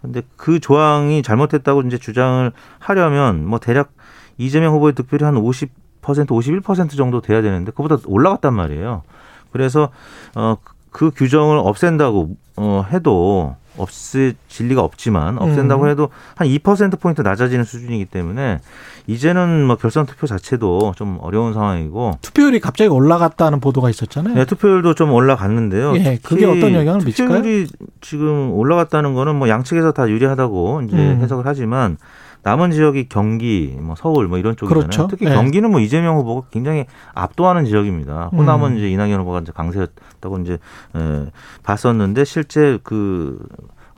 근데 0.06 0.22
그 0.38 0.60
조항이 0.60 1.22
잘못했다고 1.22 1.82
이제 1.84 1.98
주장을 1.98 2.52
하려면 2.80 3.46
뭐 3.46 3.60
대략 3.60 3.92
이재명 4.38 4.74
후보의 4.74 4.94
득표율이 4.94 5.24
한 5.26 5.36
50% 5.36 5.70
51% 6.02 6.96
정도 6.96 7.22
돼야 7.22 7.42
되는데 7.42 7.72
그보다 7.72 7.98
올라갔단 8.06 8.54
말이에요. 8.54 9.04
그래서 9.52 9.90
어그 10.36 11.12
규정을 11.16 11.58
없앤다고 11.58 12.36
어 12.58 12.86
해도 12.92 13.56
없애질 13.78 14.68
리가 14.68 14.82
없지만 14.82 15.38
없앤다고 15.38 15.84
음. 15.84 15.90
해도 15.90 16.10
한 16.36 16.48
2% 16.48 17.00
포인트 17.00 17.22
낮아지는 17.22 17.64
수준이기 17.64 18.06
때문에 18.06 18.60
이제는 19.08 19.66
뭐 19.66 19.76
결선 19.76 20.06
투표 20.06 20.28
자체도 20.28 20.94
좀 20.96 21.18
어려운 21.22 21.54
상황이고 21.54 22.20
투표율이 22.22 22.60
갑자기 22.60 22.90
올라갔다는 22.90 23.60
보도가 23.60 23.90
있었잖아요. 23.90 24.36
네, 24.36 24.46
투표율도 24.46 24.96
좀 24.96 25.12
올라갔는데요. 25.12 25.96
예, 25.98 26.20
그게 26.22 26.46
어떤 26.46 26.74
영향을 26.74 27.06
미칠까요? 27.06 27.38
투표율이 27.38 27.68
지금 28.02 28.52
올라갔다는 28.52 29.14
거는 29.14 29.36
뭐 29.36 29.50
양측에서 29.50 29.92
다 29.92 30.10
유리하다고 30.10 30.82
이제 30.88 30.98
음. 30.98 31.20
해석을 31.22 31.46
하지만 31.46 31.98
남은 32.44 32.70
지역이 32.72 33.10
경기, 33.10 33.76
뭐 33.82 33.96
서울 33.98 34.28
뭐 34.28 34.38
이런 34.38 34.56
쪽이잖아요. 34.56 34.84
그렇죠. 34.84 35.08
특히 35.10 35.26
네. 35.26 35.34
경기는 35.34 35.70
뭐 35.72 35.80
이재명 35.80 36.18
후보가 36.18 36.48
굉장히 36.52 36.86
압도하는 37.16 37.66
지역입니다. 37.66 38.30
호남은 38.34 38.74
음. 38.74 38.78
이제 38.78 38.88
이낙연 38.92 39.20
후보가 39.22 39.40
이제 39.40 39.52
강세였다고 39.52 40.40
이제 40.40 40.60
에, 40.96 41.26
봤었는데 41.64 42.24
실제 42.24 42.78
그 42.84 43.40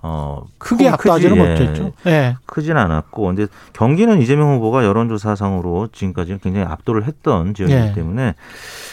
어, 0.04 0.46
크게 0.60 0.88
압도하지는 0.90 1.38
예, 1.38 1.42
못했죠. 1.42 1.92
예. 2.06 2.36
크진 2.46 2.78
않았고, 2.78 3.24
근데 3.24 3.48
경기는 3.74 4.22
이재명 4.22 4.56
후보가 4.56 4.86
여론조사상으로 4.86 5.88
지금까지는 5.92 6.40
굉장히 6.40 6.68
압도를 6.68 7.06
했던 7.06 7.54
지역이기 7.56 7.80
예. 7.80 7.94
때문에 7.94 8.36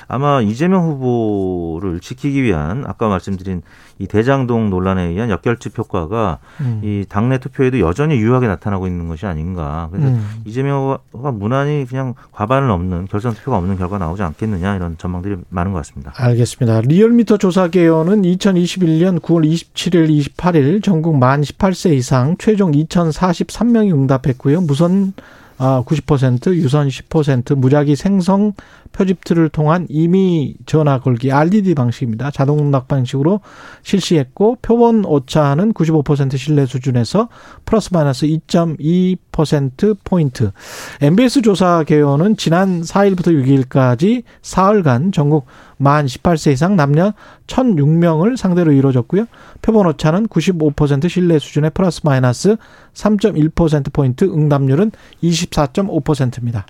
아마 0.08 0.40
이재명 0.40 0.84
후보를 0.84 2.00
지키기 2.00 2.42
위한 2.42 2.84
아까 2.86 3.08
말씀드린 3.08 3.62
이 3.98 4.06
대장동 4.06 4.70
논란에 4.70 5.04
의한 5.04 5.30
역결집 5.30 5.78
효과가 5.78 6.38
음. 6.60 6.80
이 6.82 7.04
당내 7.08 7.38
투표에도 7.38 7.80
여전히 7.80 8.16
유효하게 8.16 8.46
나타나고 8.48 8.86
있는 8.86 9.08
것이 9.08 9.26
아닌가. 9.26 9.88
그래서 9.90 10.08
음. 10.08 10.42
이재명 10.44 10.98
후보가 11.12 11.32
무난히 11.32 11.86
그냥 11.88 12.14
과반을 12.32 12.68
넘는 12.68 13.06
결선 13.06 13.34
투표가 13.34 13.58
없는 13.58 13.76
결과 13.76 13.98
나오지 13.98 14.22
않겠느냐 14.22 14.76
이런 14.76 14.98
전망들이 14.98 15.36
많은 15.48 15.72
것 15.72 15.78
같습니다. 15.78 16.12
알겠습니다. 16.16 16.80
리얼미터 16.82 17.36
조사 17.36 17.68
개요는 17.68 18.22
2021년 18.22 19.20
9월 19.20 19.48
27일, 19.50 20.08
28일 20.08 20.82
전국 20.82 21.16
만 21.16 21.42
18세 21.42 21.94
이상 21.94 22.36
최종 22.38 22.72
2,043명이 22.72 23.92
응답했고요. 23.92 24.60
무선 24.62 25.12
아, 25.16 25.22
90%, 25.58 26.54
유선 26.54 26.88
10%, 26.88 27.56
무작위 27.56 27.96
생성 27.96 28.52
표집틀을 28.92 29.48
통한 29.48 29.86
임의 29.88 30.54
전화 30.66 31.00
걸기 31.00 31.32
RDD 31.32 31.74
방식입니다. 31.74 32.30
자동 32.30 32.58
응답 32.60 32.88
방식으로 32.88 33.40
실시했고 33.82 34.58
표본 34.62 35.04
오차는 35.04 35.72
95% 35.72 36.36
신뢰 36.36 36.66
수준에서 36.66 37.28
플러스 37.64 37.90
마이너스 37.92 38.26
2.2% 38.26 39.96
포인트. 40.04 40.52
MBS 41.00 41.42
조사 41.42 41.82
개요는 41.84 42.36
지난 42.36 42.82
4일부터 42.82 43.28
6일까지 43.68 44.22
사흘간 44.42 45.12
전국 45.12 45.46
만 45.84 46.06
18세 46.06 46.52
이상 46.52 46.76
남녀 46.76 47.12
1,006명을 47.46 48.38
상대로 48.38 48.72
이루어졌고요. 48.72 49.26
표본 49.60 49.86
오차는 49.86 50.28
95% 50.28 51.08
신뢰 51.10 51.38
수준의 51.38 51.72
플러스 51.74 52.00
마이너스 52.04 52.56
3.1% 52.94 53.92
포인트, 53.92 54.24
응답률은 54.24 54.92
24.5%입니다. 55.22 56.64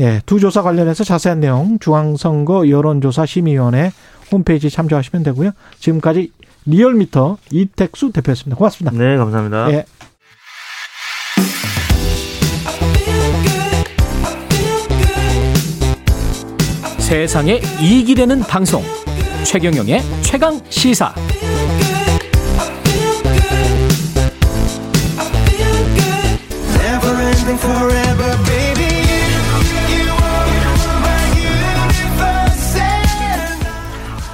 예, 0.00 0.20
두 0.26 0.38
조사 0.40 0.60
관련해서 0.60 1.04
자세한 1.04 1.40
내용 1.40 1.78
중앙선거 1.78 2.68
여론조사 2.68 3.24
심의위원회 3.24 3.92
홈페이지 4.30 4.68
참조하시면 4.68 5.22
되고요. 5.22 5.52
지금까지 5.78 6.32
리얼미터 6.66 7.38
이택수 7.50 8.12
대표였습니다. 8.12 8.56
고맙습니다. 8.56 8.96
네, 8.96 9.16
감사합니다. 9.16 9.72
예. 9.72 9.84
세상에 17.14 17.60
이익이 17.80 18.16
되는 18.16 18.40
방송. 18.40 18.82
최경영의 19.44 20.02
최강 20.20 20.60
시사. 20.68 21.14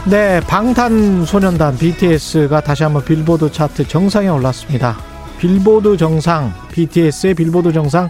네, 0.07 0.41
방탄소년단 0.41 1.77
BTS가 1.77 2.63
다시 2.63 2.85
한번 2.85 3.05
빌보드 3.05 3.53
차트 3.53 3.89
정상에 3.89 4.29
올랐습니다. 4.29 4.97
빌보드 5.39 5.99
정상, 5.99 6.55
BTS의 6.73 7.35
빌보드 7.35 7.75
정상, 7.75 8.09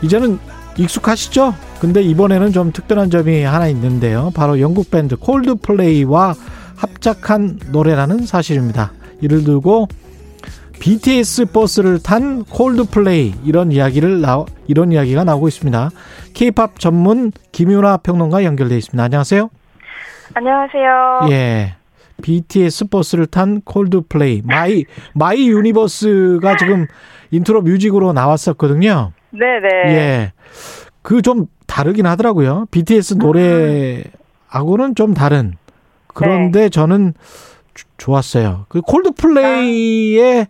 이제는 0.00 0.38
익숙하시죠? 0.76 1.54
근데 1.80 2.02
이번에는 2.02 2.52
좀 2.52 2.72
특별한 2.72 3.10
점이 3.10 3.42
하나 3.42 3.68
있는데요. 3.68 4.30
바로 4.34 4.60
영국 4.60 4.90
밴드 4.90 5.16
콜드플레이와 5.16 6.34
합작한 6.76 7.58
노래라는 7.70 8.26
사실입니다. 8.26 8.92
이를 9.20 9.44
두고 9.44 9.88
BTS 10.80 11.46
버스를 11.46 12.02
탄 12.02 12.44
콜드플레이 12.44 13.34
이런 13.44 13.70
이야기를 13.70 14.22
나 14.22 14.44
이런 14.66 14.92
이야기가 14.92 15.24
나오고 15.24 15.48
있습니다. 15.48 15.90
K-팝 16.32 16.80
전문 16.80 17.32
김윤하 17.52 17.98
평론가 17.98 18.44
연결돼 18.44 18.78
있습니다. 18.78 19.02
안녕하세요. 19.02 19.50
안녕하세요. 20.34 21.28
예. 21.30 21.74
BTS 22.22 22.88
버스를 22.88 23.26
탄 23.26 23.60
콜드플레이 23.62 24.42
My 24.44 24.84
My 25.14 25.48
Universe가 25.48 26.56
지금 26.56 26.86
intro 27.30 27.62
music으로 27.62 28.12
나왔었거든요. 28.12 29.12
네네. 29.30 29.68
예. 29.94 30.32
그 31.02 31.22
좀 31.22 31.46
다르긴 31.66 32.06
하더라고요. 32.06 32.66
BTS 32.70 33.14
노래하고는 33.14 34.94
좀 34.96 35.14
다른. 35.14 35.54
그런데 36.08 36.68
저는 36.68 37.14
주- 37.74 37.84
좋았어요. 37.96 38.66
그 38.68 38.80
콜드플레이의 38.82 40.46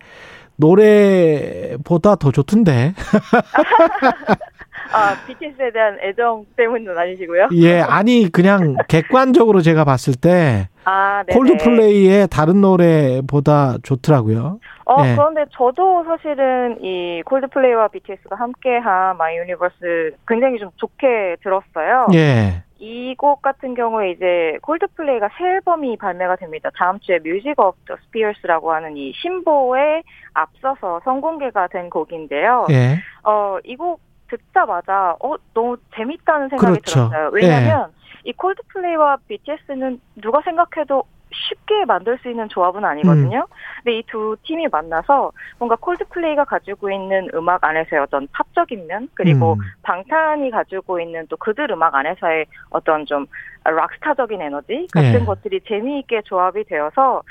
노래보다 0.55 2.15
더 2.15 2.31
좋던데. 2.31 2.93
아, 4.93 5.15
BTS에 5.25 5.71
대한 5.71 5.97
애정 6.03 6.43
때문은 6.57 6.97
아니시고요? 6.97 7.47
예, 7.53 7.79
아니 7.79 8.29
그냥 8.31 8.75
객관적으로 8.87 9.61
제가 9.61 9.85
봤을 9.85 10.13
때 10.15 10.67
아, 10.83 11.23
네. 11.27 11.33
콜드플레이의 11.33 12.27
다른 12.29 12.59
노래보다 12.61 13.77
좋더라고요. 13.83 14.59
어, 14.91 15.05
예. 15.05 15.15
그런데 15.15 15.45
저도 15.51 16.03
사실은 16.05 16.77
이 16.83 17.21
콜드플레이와 17.25 17.87
BTS가 17.89 18.35
함께한 18.35 19.17
My 19.17 19.37
Universe 19.37 20.15
굉장히 20.27 20.59
좀 20.59 20.69
좋게 20.77 21.37
들었어요. 21.43 22.07
예. 22.13 22.63
이 22.79 23.13
곡 23.15 23.41
같은 23.43 23.75
경우에 23.75 24.09
이제 24.11 24.57
콜드플레이가 24.63 25.29
새 25.37 25.45
앨범이 25.45 25.97
발매가 25.97 26.37
됩니다. 26.37 26.69
다음 26.75 26.99
주에 26.99 27.19
Music 27.23 27.59
of 27.59 27.77
the 27.87 27.95
Spheres라고 28.05 28.71
하는 28.73 28.97
이 28.97 29.13
신보에 29.13 30.01
앞서서 30.33 30.99
선공개가 31.03 31.67
된 31.67 31.89
곡인데요. 31.91 32.65
예. 32.71 32.97
어, 33.23 33.57
이 33.63 33.75
곡 33.75 34.01
듣자마자 34.29 35.15
어, 35.21 35.35
너무 35.53 35.75
재밌다는 35.95 36.49
생각이 36.49 36.79
그렇죠. 36.79 37.09
들었어요. 37.09 37.29
왜냐면 37.33 37.91
이 38.23 38.31
콜드플레이와 38.33 39.17
BTS는 39.27 39.99
누가 40.15 40.41
생각해도 40.41 41.03
쉽게 41.33 41.85
만들 41.85 42.17
수 42.21 42.29
있는 42.29 42.49
조합은 42.49 42.83
아니거든요. 42.85 43.47
근데 43.83 43.97
이 43.99 44.03
두 44.11 44.35
팀이 44.43 44.67
만나서 44.67 45.31
뭔가 45.57 45.75
콜드플레이가 45.77 46.43
가지고 46.43 46.91
있는 46.91 47.29
음악 47.33 47.63
안에서의 47.63 48.01
어떤 48.01 48.27
팝적인 48.33 48.87
면 48.87 49.07
그리고 49.13 49.53
음. 49.53 49.59
방탄이 49.83 50.51
가지고 50.51 50.99
있는 50.99 51.25
또 51.29 51.37
그들 51.37 51.71
음악 51.71 51.95
안에서의 51.95 52.45
어떤 52.71 53.05
좀 53.05 53.25
락스타적인 53.63 54.41
에너지 54.41 54.87
같은 54.91 55.21
예. 55.21 55.25
것들이 55.25 55.61
재미있게 55.67 56.21
조합이 56.25 56.63
되어서 56.65 57.21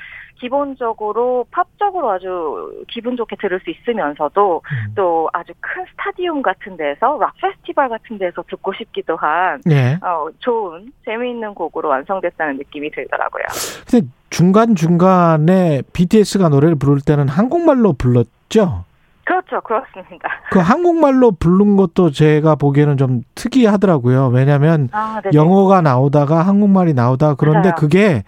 기본적으로 0.41 1.47
팝적으로 1.51 2.11
아주 2.11 2.85
기분 2.89 3.17
좋게 3.17 3.37
들을 3.37 3.61
수 3.61 3.71
있으면서도 3.71 4.63
음. 4.65 4.93
또 4.95 5.29
아주 5.33 5.53
큰 5.61 5.85
스타디움 5.93 6.41
같은 6.41 6.77
데서 6.77 7.19
락 7.19 7.35
페스티벌 7.41 7.89
같은 7.91 8.17
데서 8.17 8.43
듣고 8.49 8.73
싶기도 8.73 9.17
한 9.17 9.61
예. 9.71 9.99
어, 10.03 10.29
좋은 10.39 10.91
재미있는 11.05 11.55
곡으로 11.55 11.89
완성됐다는 11.91 12.57
느낌이 12.57 12.91
들더라고요. 12.91 13.45
근데 13.89 14.07
중간 14.31 14.75
중간에 14.75 15.83
BTS가 15.93 16.49
노래를 16.49 16.77
부를 16.77 17.01
때는 17.05 17.29
한국말로 17.29 17.93
불렀죠. 17.93 18.85
그렇죠, 19.31 19.61
그렇습니다. 19.61 20.29
그 20.51 20.59
한국말로 20.59 21.31
부른 21.31 21.77
것도 21.77 22.11
제가 22.11 22.57
보기에는 22.57 22.97
좀 22.97 23.23
특이하더라고요. 23.37 24.27
왜냐하면 24.27 24.89
아, 24.91 25.21
네. 25.23 25.31
영어가 25.33 25.83
나오다가 25.83 26.43
한국말이 26.43 26.95
나오다 26.95 27.35
그런데 27.37 27.69
맞아요. 27.69 27.75
그게 27.77 28.25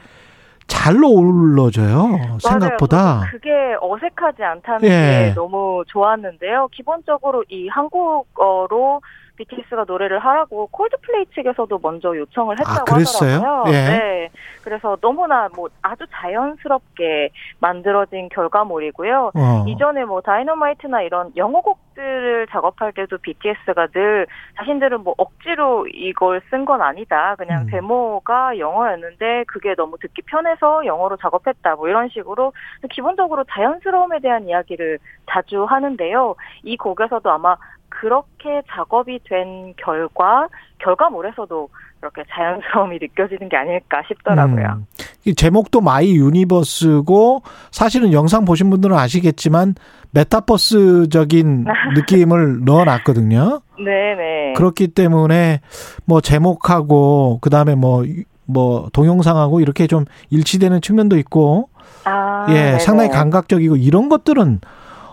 잘 0.69 1.03
어울러져요. 1.03 2.39
생각보다. 2.41 3.23
그게 3.33 3.51
어색하지 3.81 4.45
않다는 4.45 4.85
예. 4.85 4.89
게 4.89 5.35
너무 5.35 5.83
좋았는데요. 5.89 6.69
기본적으로 6.70 7.43
이 7.49 7.66
한국어로 7.66 9.01
BTS가 9.44 9.85
노래를 9.86 10.19
하라고 10.19 10.69
콜드플레이 10.69 11.27
측에서도 11.35 11.78
먼저 11.82 12.16
요청을 12.16 12.59
했다고 12.60 12.94
아? 12.94 12.98
하더라고요. 12.98 13.64
예. 13.69 13.73
네. 13.73 14.28
그래서 14.64 14.97
너무나 15.01 15.48
뭐 15.55 15.69
아주 15.82 16.05
자연스럽게 16.12 17.31
만들어진 17.59 18.28
결과물이고요. 18.28 19.32
어. 19.35 19.64
이전에 19.66 20.05
뭐 20.05 20.20
다이너마이트나 20.20 21.02
이런 21.02 21.32
영어 21.36 21.60
곡들을 21.60 22.47
작업할 22.51 22.93
때도 22.93 23.19
BTS가 23.19 23.89
늘 23.89 24.27
자신들은 24.56 25.02
뭐 25.02 25.14
억지로 25.19 25.86
이걸 25.89 26.40
쓴 26.51 26.62
건 26.64 26.81
아니다. 26.81 27.35
그냥 27.36 27.62
음. 27.62 27.66
데모가 27.70 28.56
영어였는데 28.59 29.44
그게 29.48 29.74
너무 29.74 29.98
듣기 29.98 30.23
편해서 30.23 30.86
영어로 30.86 31.16
작업했다. 31.16 31.74
뭐 31.74 31.89
이런 31.89 32.09
식으로 32.09 32.52
기본적으로 32.90 33.43
자연스러움에 33.51 34.20
대한 34.20 34.47
이야기를 34.47 35.01
자주 35.28 35.64
하는데요. 35.64 36.36
이 36.62 36.77
곡에서도 36.77 37.28
아마 37.28 37.56
그렇게 38.03 38.62
작업이 38.69 39.20
된 39.29 39.74
결과 39.77 40.49
결과물에서도 40.79 41.69
그렇게 42.01 42.24
자연스러움이 42.35 42.99
느껴지는 43.01 43.49
게 43.49 43.57
아닐까 43.57 44.03
싶더라고요. 44.09 44.66
음. 44.79 44.87
이 45.24 45.37
제목도 45.37 45.81
My 45.81 46.16
Universe고 46.16 47.43
사실은 47.70 48.12
영상 48.12 48.45
보신 48.45 48.70
분들은 48.70 48.99
아시겠지만 48.99 49.77
메타버스적인 50.11 51.65
느낌을 51.95 52.65
넣어놨거든요. 52.65 53.61
네네. 53.77 54.55
그렇기 54.57 54.89
때문에 54.89 55.61
뭐 56.05 56.20
제목하고 56.20 57.39
그 57.41 57.51
다음에 57.51 57.77
뭐뭐 57.77 58.89
동영상하고 58.93 59.61
이렇게 59.61 59.87
좀 59.87 60.07
일치되는 60.31 60.81
측면도 60.81 61.19
있고 61.19 61.69
아, 62.05 62.47
예 62.49 62.55
네네. 62.55 62.79
상당히 62.81 63.11
감각적이고 63.11 63.77
이런 63.77 64.09
것들은 64.09 64.61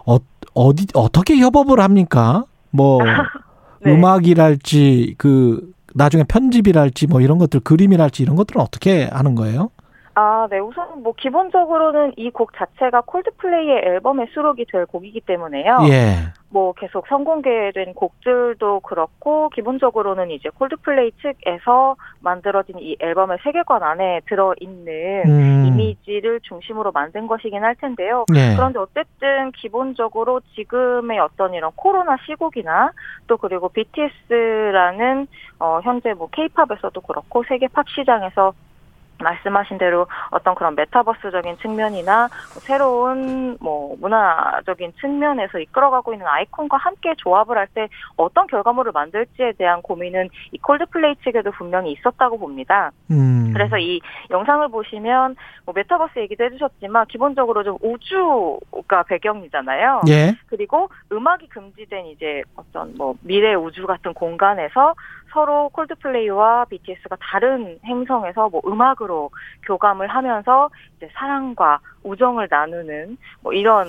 어, 0.07 0.17
어디 0.55 0.87
어떻게 0.95 1.37
협업을 1.37 1.81
합니까? 1.81 2.45
뭐 2.71 2.99
네. 3.81 3.91
음악이랄지 3.91 5.15
그 5.17 5.71
나중에 5.95 6.23
편집이랄지 6.23 7.07
뭐 7.07 7.21
이런 7.21 7.37
것들 7.37 7.61
그림이랄지 7.61 8.23
이런 8.23 8.35
것들은 8.35 8.61
어떻게 8.61 9.05
하는 9.05 9.35
거예요? 9.35 9.71
아, 10.21 10.47
네. 10.49 10.59
우선 10.59 11.01
뭐 11.01 11.13
기본적으로는 11.15 12.13
이 12.17 12.29
곡 12.31 12.51
자체가 12.53 13.01
콜드플레이의 13.01 13.83
앨범에 13.85 14.25
수록이 14.33 14.65
될 14.71 14.85
곡이기 14.85 15.21
때문에요. 15.21 15.77
예. 15.89 16.15
뭐 16.49 16.73
계속 16.73 17.07
선공개된 17.07 17.93
곡들도 17.93 18.81
그렇고 18.81 19.49
기본적으로는 19.49 20.31
이제 20.31 20.49
콜드플레이 20.49 21.11
측에서 21.21 21.95
만들어진 22.21 22.79
이 22.79 22.97
앨범의 22.99 23.37
세계관 23.43 23.81
안에 23.83 24.21
들어 24.27 24.53
있는 24.59 25.23
음. 25.25 25.65
이미지를 25.67 26.41
중심으로 26.41 26.91
만든 26.91 27.27
것이긴 27.27 27.63
할 27.63 27.75
텐데요. 27.75 28.25
예. 28.35 28.55
그런데 28.55 28.79
어쨌든 28.79 29.51
기본적으로 29.53 30.41
지금의 30.55 31.19
어떤 31.19 31.53
이런 31.53 31.71
코로나 31.75 32.17
시국이나 32.25 32.91
또 33.27 33.37
그리고 33.37 33.69
BTS라는 33.69 35.27
어 35.59 35.79
현재 35.83 36.13
뭐 36.13 36.27
케이팝에서도 36.31 36.99
그렇고 37.01 37.43
세계 37.47 37.67
팝 37.69 37.87
시장에서 37.89 38.53
말씀하신 39.19 39.77
대로 39.77 40.07
어떤 40.31 40.55
그런 40.55 40.75
메타버스적인 40.75 41.57
측면이나 41.57 42.29
뭐 42.53 42.61
새로운 42.61 43.57
뭐 43.61 43.95
문화적인 43.99 44.93
측면에서 44.99 45.59
이끌어가고 45.59 46.13
있는 46.13 46.27
아이콘과 46.27 46.77
함께 46.77 47.13
조합을 47.17 47.57
할 47.57 47.69
때 47.73 47.87
어떤 48.17 48.47
결과물을 48.47 48.91
만들지에 48.91 49.53
대한 49.53 49.81
고민은 49.81 50.29
이 50.51 50.57
콜드플레이 50.57 51.15
측에도 51.23 51.51
분명히 51.51 51.91
있었다고 51.91 52.39
봅니다. 52.39 52.91
음. 53.11 53.51
그래서 53.53 53.77
이 53.77 53.99
영상을 54.29 54.67
보시면 54.69 55.35
뭐 55.65 55.73
메타버스 55.75 56.19
얘기도 56.19 56.43
해주셨지만 56.45 57.05
기본적으로 57.07 57.63
좀 57.63 57.77
우주가 57.81 59.03
배경이잖아요. 59.03 60.01
예. 60.09 60.35
그리고 60.47 60.89
음악이 61.11 61.47
금지된 61.49 62.07
이제 62.07 62.41
어떤 62.55 62.95
뭐 62.97 63.15
미래 63.21 63.53
우주 63.53 63.85
같은 63.85 64.13
공간에서 64.13 64.93
서로 65.31 65.69
콜드플레이와 65.69 66.65
BTS가 66.65 67.17
다른 67.19 67.79
행성에서 67.85 68.49
뭐 68.49 68.61
음악으로 68.65 69.29
교감을 69.63 70.07
하면서 70.07 70.69
이제 70.97 71.09
사랑과 71.13 71.79
우정을 72.03 72.47
나누는 72.49 73.17
뭐 73.41 73.53
이런 73.53 73.87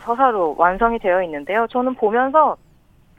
서사로 0.00 0.54
완성이 0.58 0.98
되어 0.98 1.22
있는데요. 1.22 1.66
저는 1.68 1.94
보면서 1.94 2.56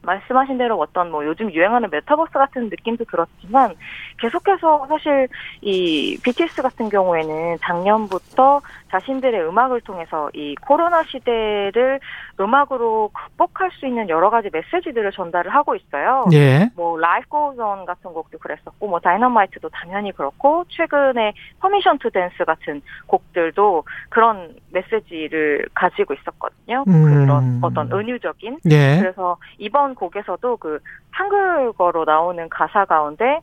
말씀하신 0.05 0.57
대로 0.57 0.79
어떤 0.79 1.11
뭐 1.11 1.25
요즘 1.25 1.51
유행하는 1.51 1.89
메타버스 1.89 2.31
같은 2.33 2.69
느낌도 2.69 3.05
들었지만 3.05 3.73
계속해서 4.19 4.85
사실 4.87 5.27
이 5.61 6.17
BTS 6.23 6.61
같은 6.61 6.89
경우에는 6.89 7.57
작년부터 7.61 8.61
자신들의 8.95 9.47
음악을 9.47 9.81
통해서 9.81 10.29
이 10.33 10.55
코로나 10.55 11.03
시대를 11.03 11.99
음악으로 12.39 13.11
극복할 13.13 13.71
수 13.71 13.85
있는 13.85 14.07
여러 14.07 14.29
가지 14.29 14.49
메시지들을 14.51 15.11
전달을 15.11 15.53
하고 15.53 15.75
있어요. 15.75 16.25
예. 16.31 16.69
뭐 16.75 16.97
Life 16.97 17.29
Goes 17.29 17.59
On 17.59 17.85
같은 17.85 18.13
곡도 18.13 18.37
그랬었고 18.37 18.87
뭐 18.87 18.99
다이너마이트도 18.99 19.69
당연히 19.69 20.11
그렇고 20.13 20.63
최근에 20.69 21.33
Permission 21.59 21.99
to 21.99 22.09
Dance 22.09 22.45
같은 22.45 22.81
곡들도 23.07 23.83
그런 24.09 24.55
메시지를 24.71 25.67
가지고 25.73 26.13
있었거든요. 26.13 26.85
음. 26.87 27.03
그런 27.03 27.59
어떤 27.61 27.91
은유적인 27.91 28.59
예. 28.71 28.99
그래서 28.99 29.37
이번 29.57 29.95
곡에서도 29.95 30.57
그 30.57 30.79
한국어로 31.11 32.05
나오는 32.05 32.47
가사 32.49 32.85
가운데 32.85 33.39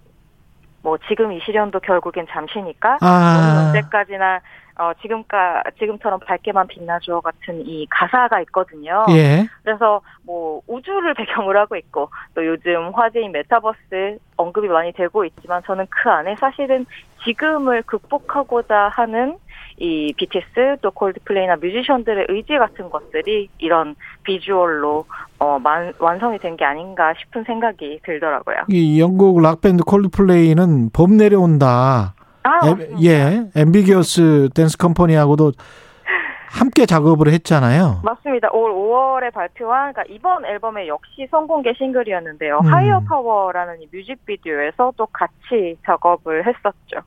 뭐 0.82 0.98
지금 1.08 1.32
이 1.32 1.40
시련도 1.40 1.80
결국엔 1.80 2.26
잠시니까 2.30 2.98
아. 3.00 3.34
너는 3.34 3.66
언제까지나 3.66 4.40
어 4.78 4.92
지금까 5.02 5.62
지금처럼 5.78 6.20
밝게만 6.20 6.66
빛나줘 6.68 7.20
같은 7.20 7.66
이 7.66 7.86
가사가 7.90 8.40
있거든요. 8.42 9.04
예. 9.10 9.46
그래서 9.62 10.00
뭐 10.24 10.60
우주를 10.66 11.14
배경으로 11.14 11.58
하고 11.60 11.76
있고 11.76 12.08
또 12.34 12.46
요즘 12.46 12.90
화제인 12.94 13.32
메타버스 13.32 14.18
언급이 14.36 14.68
많이 14.68 14.92
되고 14.92 15.24
있지만 15.24 15.62
저는 15.66 15.86
그 15.90 16.08
안에 16.10 16.36
사실은 16.36 16.86
지금을 17.24 17.82
극복하고자 17.82 18.90
하는 18.92 19.36
이 19.78 20.12
BTS 20.16 20.76
또 20.82 20.90
콜드플레이나 20.90 21.56
뮤지션들의 21.56 22.26
의지 22.28 22.56
같은 22.58 22.90
것들이 22.90 23.48
이런 23.58 23.94
비주얼로 24.22 25.06
어, 25.38 25.58
만, 25.58 25.92
완성이 25.98 26.38
된 26.38 26.52
게 26.56 26.64
아닌가 26.66 27.14
싶은 27.18 27.44
생각이 27.44 28.00
들더라고요. 28.04 28.56
이 28.68 29.00
영국 29.00 29.40
락밴드 29.40 29.82
콜드플레이는 29.84 30.90
범 30.92 31.16
내려온다. 31.16 32.14
아, 32.44 32.68
에. 32.68 32.88
예. 33.02 33.44
앰비규어스 33.54 34.50
댄스 34.54 34.76
컴퍼니하고도 34.78 35.52
함께 36.52 36.84
작업을 36.84 37.32
했잖아요. 37.32 38.00
맞습니다. 38.04 38.50
올 38.52 38.72
5월에 38.72 39.32
발표한 39.32 39.92
그러니까 39.92 40.14
이번 40.14 40.44
앨범의 40.44 40.86
역시 40.86 41.26
선공개 41.30 41.72
싱글이었는데요. 41.78 42.60
음. 42.62 42.72
Higher 42.72 43.00
Power라는 43.08 43.80
이 43.80 43.88
뮤직비디오에서 43.90 44.92
또 44.96 45.06
같이 45.06 45.78
작업을 45.86 46.46
했었죠. 46.46 47.00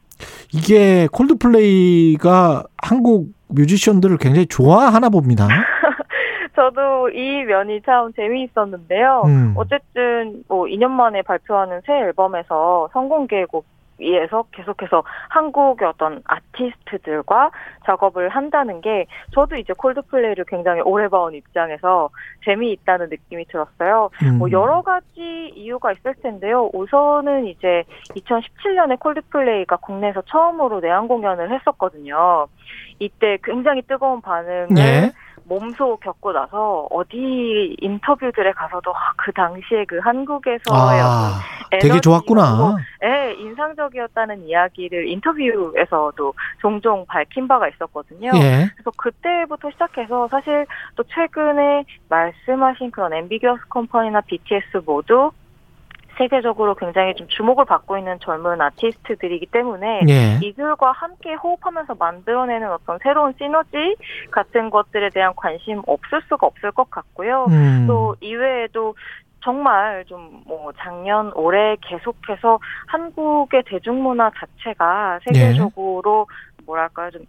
이게 0.52 1.08
콜드플레이가 1.12 2.64
한국 2.82 3.28
뮤지션들을 3.50 4.18
굉장히 4.18 4.48
좋아하나 4.48 5.10
봅니다. 5.10 5.48
저도 6.56 7.10
이 7.10 7.44
면이 7.44 7.82
참 7.86 8.12
재미있었는데요. 8.14 9.24
음. 9.26 9.54
어쨌든 9.58 10.44
뭐 10.48 10.66
2년 10.66 10.90
만에 10.90 11.22
발표하는 11.22 11.82
새 11.86 11.94
앨범에서 11.94 12.90
성공개곡 12.94 13.66
이에서 14.00 14.44
계속해서 14.52 15.04
한국의 15.30 15.88
어떤 15.88 16.22
아티스트들과 16.26 17.52
작업을 17.86 18.30
한다는 18.30 18.82
게 18.82 19.06
저도 19.34 19.56
이제 19.56 19.74
콜드플레이를 19.74 20.46
굉장히 20.48 20.82
오래 20.82 21.08
봐온 21.08 21.34
입장에서 21.34 22.10
재미있다는 22.44 23.10
느낌이 23.10 23.46
들었어요. 23.46 24.10
음. 24.24 24.38
뭐 24.40 24.52
여러 24.52 24.82
가지 24.82 25.52
이유가 25.56 25.94
있을 25.94 26.14
텐데요. 26.16 26.70
우선은 26.74 27.48
이제 27.48 27.84
2017년에 28.10 29.00
콜드플레이가 29.00 29.78
국내에서 29.78 30.22
처음으로 30.24 30.82
내한 30.82 31.08
공연을 31.08 31.52
했었거든요. 31.54 32.48
이때 33.00 33.38
굉장히 33.44 33.82
뜨거운 33.82 34.22
반응을 34.22 34.78
예. 34.78 35.12
몸소 35.48 35.98
겪고 35.98 36.34
나서 36.34 36.88
어디 36.92 37.76
인터뷰들에 37.80 38.52
가서도 38.54 38.92
아, 38.92 39.14
그 39.18 39.32
당시에 39.32 39.86
그 39.86 40.00
한국에서의 40.00 41.02
아, 41.02 41.40
되게 41.72 42.00
좋았구나. 42.00 42.78
네, 43.02 43.34
인상적이었다는 43.34 44.48
이야기를 44.48 45.08
인터뷰에서도 45.08 46.34
종종 46.60 47.06
밝힌 47.06 47.48
바가 47.48 47.70
있었거든요. 47.70 48.32
예. 48.36 48.70
그래서 48.76 48.92
그때부터 48.98 49.70
시작해서 49.72 50.28
사실 50.30 50.66
또 50.96 51.04
최근에 51.04 51.86
말씀하신 52.10 52.92
그런 52.92 53.14
엠비겨스 53.14 53.68
컴퍼니나 53.70 54.22
BTS 54.22 54.82
모두 54.86 55.32
세계적으로 56.18 56.76
굉장히 56.76 57.14
좀 57.16 57.28
주목을 57.28 57.66
받고 57.66 57.98
있는 57.98 58.18
젊은 58.20 58.62
아티스트들이기 58.62 59.48
때문에 59.48 60.02
예. 60.08 60.40
이들과 60.42 60.92
함께 60.92 61.34
호흡하면서 61.34 61.96
만들어내는 61.96 62.72
어떤 62.72 62.98
새로운 63.04 63.34
시너지 63.38 63.96
같은 64.32 64.70
것들에 64.70 65.10
대한 65.10 65.34
관심 65.36 65.82
없을 65.86 66.22
수가 66.30 66.48
없을 66.48 66.72
것 66.72 66.90
같고요. 66.90 67.46
음. 67.50 67.86
또 67.88 68.16
이외에도 68.22 68.96
정말 69.46 70.04
좀 70.06 70.36
뭐 70.46 70.72
작년 70.78 71.32
올해 71.36 71.76
계속해서 71.82 72.60
한국의 72.88 73.64
대중문화 73.66 74.32
자체가 74.38 75.20
세계적으로 75.26 76.28
뭐랄까요 76.66 77.12
좀 77.12 77.22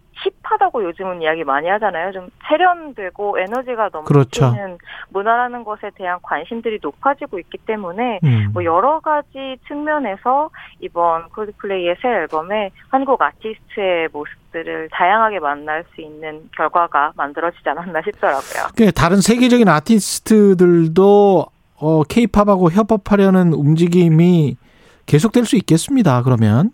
힙하다고 0.43 0.83
요즘은 0.85 1.21
이야기 1.21 1.43
많이 1.43 1.67
하잖아요 1.67 2.11
좀 2.11 2.29
세련되고 2.47 3.37
에너지가 3.37 3.89
그렇죠. 4.05 4.45
넘치는 4.45 4.77
문화라는 5.09 5.63
것에 5.63 5.91
대한 5.93 6.17
관심들이 6.23 6.79
높아지고 6.81 7.37
있기 7.39 7.59
때문에 7.59 8.19
음. 8.23 8.49
뭐 8.53 8.63
여러 8.63 8.99
가지 8.99 9.57
측면에서 9.67 10.49
이번 10.79 11.29
콜드플레이의 11.29 11.97
새 12.01 12.07
앨범에 12.07 12.71
한국 12.89 13.21
아티스트의 13.21 14.09
모습들을 14.11 14.89
다양하게 14.91 15.39
만날 15.39 15.85
수 15.93 16.01
있는 16.01 16.49
결과가 16.55 17.11
만들어지지 17.15 17.69
않았나 17.69 18.01
싶더라고요. 18.01 18.69
그 18.75 18.91
다른 18.91 19.21
세계적인 19.21 19.69
아티스트들도 19.69 21.45
어 21.79 22.03
케이팝하고 22.03 22.71
협업하려는 22.71 23.53
움직임이 23.53 24.57
계속될 25.05 25.45
수 25.45 25.55
있겠습니다. 25.57 26.21
그러면 26.23 26.71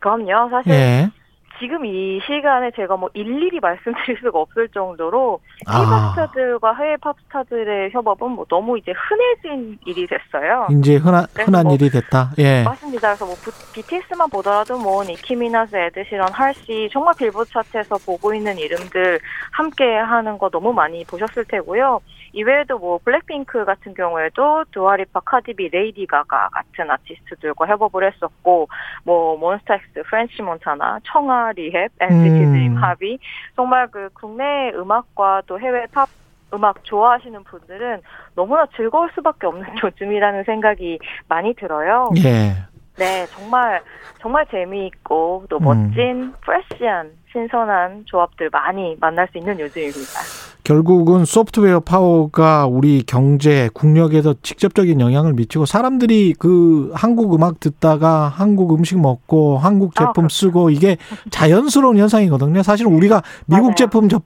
그럼요. 0.00 0.48
사실 0.50 0.72
예. 0.72 1.10
지금 1.58 1.86
이 1.86 2.20
시간에 2.26 2.70
제가 2.76 2.98
뭐 2.98 3.08
일일이 3.14 3.58
말씀드릴 3.60 4.18
수가 4.22 4.38
없을 4.40 4.68
정도로 4.68 5.40
아. 5.66 5.78
K-팝 5.78 6.10
스타들과 6.10 6.74
해외 6.74 6.96
팝 6.98 7.16
스타들의 7.24 7.92
협업은 7.92 8.30
뭐 8.32 8.44
너무 8.46 8.76
이제 8.76 8.92
흔해진 8.92 9.78
일이 9.86 10.06
됐어요. 10.06 10.66
이제 10.70 10.96
흔한 10.96 11.24
흔한 11.34 11.64
뭐 11.64 11.74
일이 11.74 11.88
됐다. 11.88 12.32
예. 12.38 12.62
맞습니다. 12.62 13.08
그래서 13.08 13.24
뭐 13.24 13.34
부- 13.36 13.72
BTS만 13.72 14.28
보더라도 14.28 14.78
뭐 14.78 15.02
니키미나즈, 15.02 15.74
에드시런, 15.76 16.28
할시 16.30 16.90
정말 16.92 17.14
빌보드 17.18 17.50
차트에서 17.50 17.96
보고 18.04 18.34
있는 18.34 18.58
이름들 18.58 19.18
함께 19.52 19.96
하는 19.96 20.36
거 20.36 20.50
너무 20.50 20.74
많이 20.74 21.04
보셨을 21.06 21.46
테고요. 21.46 22.00
이외에도 22.36 22.78
뭐 22.78 22.98
블랙핑크 23.02 23.64
같은 23.64 23.94
경우에도 23.94 24.64
두아리파, 24.70 25.20
카디비, 25.20 25.70
레이디 25.70 26.06
가가 26.06 26.50
같은 26.50 26.90
아티스트들과 26.90 27.66
협업을 27.66 28.12
했었고 28.12 28.68
뭐 29.04 29.38
몬스타엑스, 29.38 30.02
프렌치 30.06 30.42
몬타나, 30.42 31.00
청하, 31.04 31.52
리햅, 31.52 31.92
NCT 31.98 32.44
음. 32.44 32.52
드림, 32.52 32.76
하비 32.76 33.18
정말 33.56 33.88
그 33.90 34.10
국내 34.12 34.70
음악과 34.74 35.42
또 35.46 35.58
해외 35.58 35.86
팝 35.86 36.10
음악 36.52 36.84
좋아하시는 36.84 37.42
분들은 37.44 38.02
너무나 38.34 38.66
즐거울 38.76 39.10
수밖에 39.14 39.46
없는 39.46 39.64
요즘이라는 39.82 40.44
생각이 40.44 40.98
많이 41.28 41.54
들어요. 41.54 42.10
예. 42.24 42.52
네, 42.96 43.26
정말 43.30 43.82
정말 44.20 44.46
재미있고 44.50 45.44
또 45.48 45.58
음. 45.58 45.64
멋진 45.64 46.32
프레시한 46.40 47.10
신선한 47.30 48.04
조합들 48.06 48.50
많이 48.50 48.96
만날 48.98 49.28
수 49.30 49.38
있는 49.38 49.58
요즘입니다. 49.60 50.20
결국은 50.64 51.24
소프트웨어 51.24 51.78
파워가 51.78 52.66
우리 52.66 53.02
경제, 53.02 53.70
국력에도 53.72 54.34
직접적인 54.42 55.00
영향을 55.00 55.34
미치고 55.34 55.64
사람들이 55.64 56.34
그 56.38 56.90
한국 56.94 57.34
음악 57.34 57.60
듣다가 57.60 58.28
한국 58.28 58.74
음식 58.74 58.98
먹고 58.98 59.58
한국 59.58 59.92
아, 59.96 60.06
제품 60.06 60.28
쓰고 60.28 60.70
이게 60.70 60.96
자연스러운 61.30 61.98
현상이거든요. 61.98 62.64
사실 62.64 62.86
우리가 62.86 63.22
미국 63.46 63.76
제품 63.76 64.08
접 64.08 64.24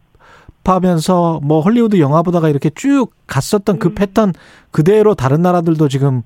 하면서 0.65 1.41
뭐 1.43 1.61
헐리우드 1.61 1.99
영화 1.99 2.23
보다가 2.23 2.49
이렇게 2.49 2.71
쭉 2.71 3.09
갔었던 3.27 3.77
음. 3.77 3.79
그 3.81 3.93
패턴 3.93 4.33
그대로 4.71 5.15
다른 5.17 5.43
나라들도 5.43 5.89
지금 5.89 6.23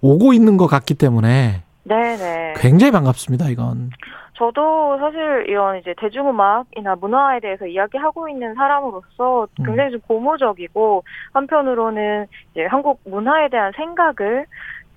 오고 0.00 0.32
있는 0.32 0.56
것 0.56 0.66
같기 0.66 0.94
때문에 0.94 1.63
네네. 1.84 2.54
굉장히 2.56 2.90
반갑습니다. 2.92 3.48
이건. 3.50 3.90
저도 4.36 4.98
사실 4.98 5.44
이런 5.46 5.78
이제 5.78 5.94
대중음악이나 5.96 6.96
문화에 6.96 7.38
대해서 7.40 7.66
이야기하고 7.66 8.28
있는 8.28 8.54
사람으로서 8.54 9.46
음. 9.60 9.64
굉장히 9.64 9.92
좀 9.92 10.00
고무적이고 10.00 11.04
한편으로는 11.32 12.26
이제 12.50 12.66
한국 12.66 13.00
문화에 13.04 13.48
대한 13.48 13.72
생각을 13.76 14.46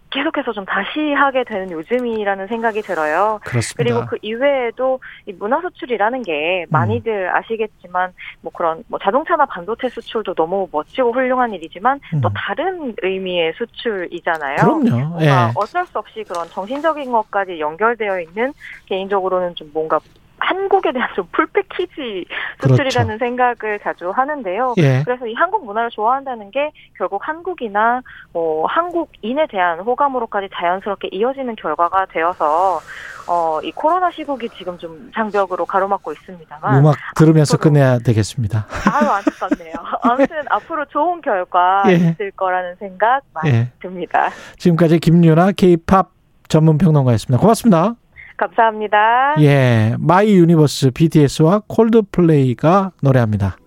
계속해서 0.10 0.54
좀 0.54 0.66
다시 0.66 1.14
하게 1.14 1.44
되는 1.44 1.70
요즘이라는 1.72 2.48
생각이 2.48 2.82
들어요. 2.82 3.40
그렇습니다. 3.44 3.84
그리고 3.84 4.06
그 4.06 4.18
이외에도 4.22 5.00
이 5.26 5.34
문화 5.34 5.60
수출이라는 5.62 6.24
게 6.24 6.64
음. 6.64 6.68
많이들 6.70 7.36
아시겠지만 7.36 8.14
뭐 8.42 8.52
그런 8.54 8.84
뭐 8.88 9.00
자동차나 9.00 9.46
반도체 9.46 9.90
수출도 9.90 10.34
너무 10.34 10.68
멋지고 10.72 11.12
훌륭한 11.12 11.54
일이지만 11.54 12.00
또 12.22 12.30
다른 12.34 12.96
의미의 13.02 13.54
수출이잖아요. 13.58 14.58
음. 14.64 14.84
그럼요. 14.86 15.22
예. 15.22 15.30
어쩔 15.56 15.86
수 15.86 16.00
없이 16.00 16.24
그런 16.24 16.48
정신적인 16.50 17.12
것까지 17.12 17.60
연결되어 17.60 18.22
있는 18.22 18.54
개인적으로는 18.86 19.56
좀 19.56 19.70
뭔가 19.74 20.00
한국에 20.40 20.92
대한 20.92 21.10
좀 21.16 21.28
풀 21.32 21.46
패키지 21.48 22.26
수출이라는 22.62 23.18
생각을 23.20 23.80
자주 23.84 24.10
하는데요. 24.10 24.74
그렇죠. 24.74 24.82
예. 24.82 25.02
그래서 25.06 25.28
이 25.28 25.34
한국 25.34 25.66
문화를 25.66 25.90
좋아한다는 25.92 26.50
게 26.52 26.72
결국 26.98 27.28
한국이나 27.28 28.02
뭐 28.34 28.66
한국인에 28.68 29.46
대한 29.48 29.80
호감으로까지 29.82 30.50
자연스럽게 30.56 31.10
이어지는 31.12 31.56
결과가 31.56 32.06
되어서 32.08 32.80
어, 33.28 33.60
이 33.62 33.72
코로나 33.72 34.10
시국이 34.10 34.50
지금 34.58 34.78
좀 34.78 35.12
장벽으로 35.14 35.66
가로막고 35.66 36.14
있습니다만 36.14 36.78
음악 36.80 36.96
들으면서 37.16 37.58
끝내야 37.58 38.00
되겠습니다. 38.00 38.66
아유 38.92 39.10
안타깝네요. 39.10 39.74
아무튼 40.02 40.38
앞으로 40.50 40.86
좋은 40.86 41.22
결과 41.22 41.84
예. 41.88 41.94
있을 41.94 42.32
거라는 42.32 42.76
생각 42.80 43.22
많이 43.34 43.50
예. 43.50 43.72
듭니다. 43.82 44.30
지금까지 44.58 45.00
김윤하 45.00 45.52
K-팝 45.52 46.10
전문 46.48 46.78
평론가였습니다. 46.78 47.40
고맙습니다. 47.42 47.96
감사합니다. 48.38 49.36
예, 49.42 49.96
My 50.00 50.36
Universe 50.36 50.92
BTS와 50.92 51.64
콜드플레이가 51.68 52.92
노래합니다. 53.02 53.58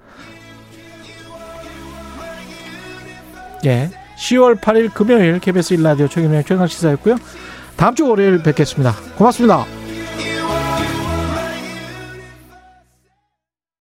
예, 3.67 3.91
10월 4.17 4.61
8일 4.61 4.93
금요일 4.95 5.39
KBS 5.39 5.77
1라디오 5.77 6.09
최경영 6.09 6.45
최강 6.45 6.67
시사였고요. 6.67 7.17
다음 7.77 7.95
주 7.95 8.09
월요일 8.09 8.43
뵙겠습니다. 8.43 8.93
고맙습니다. 9.17 9.90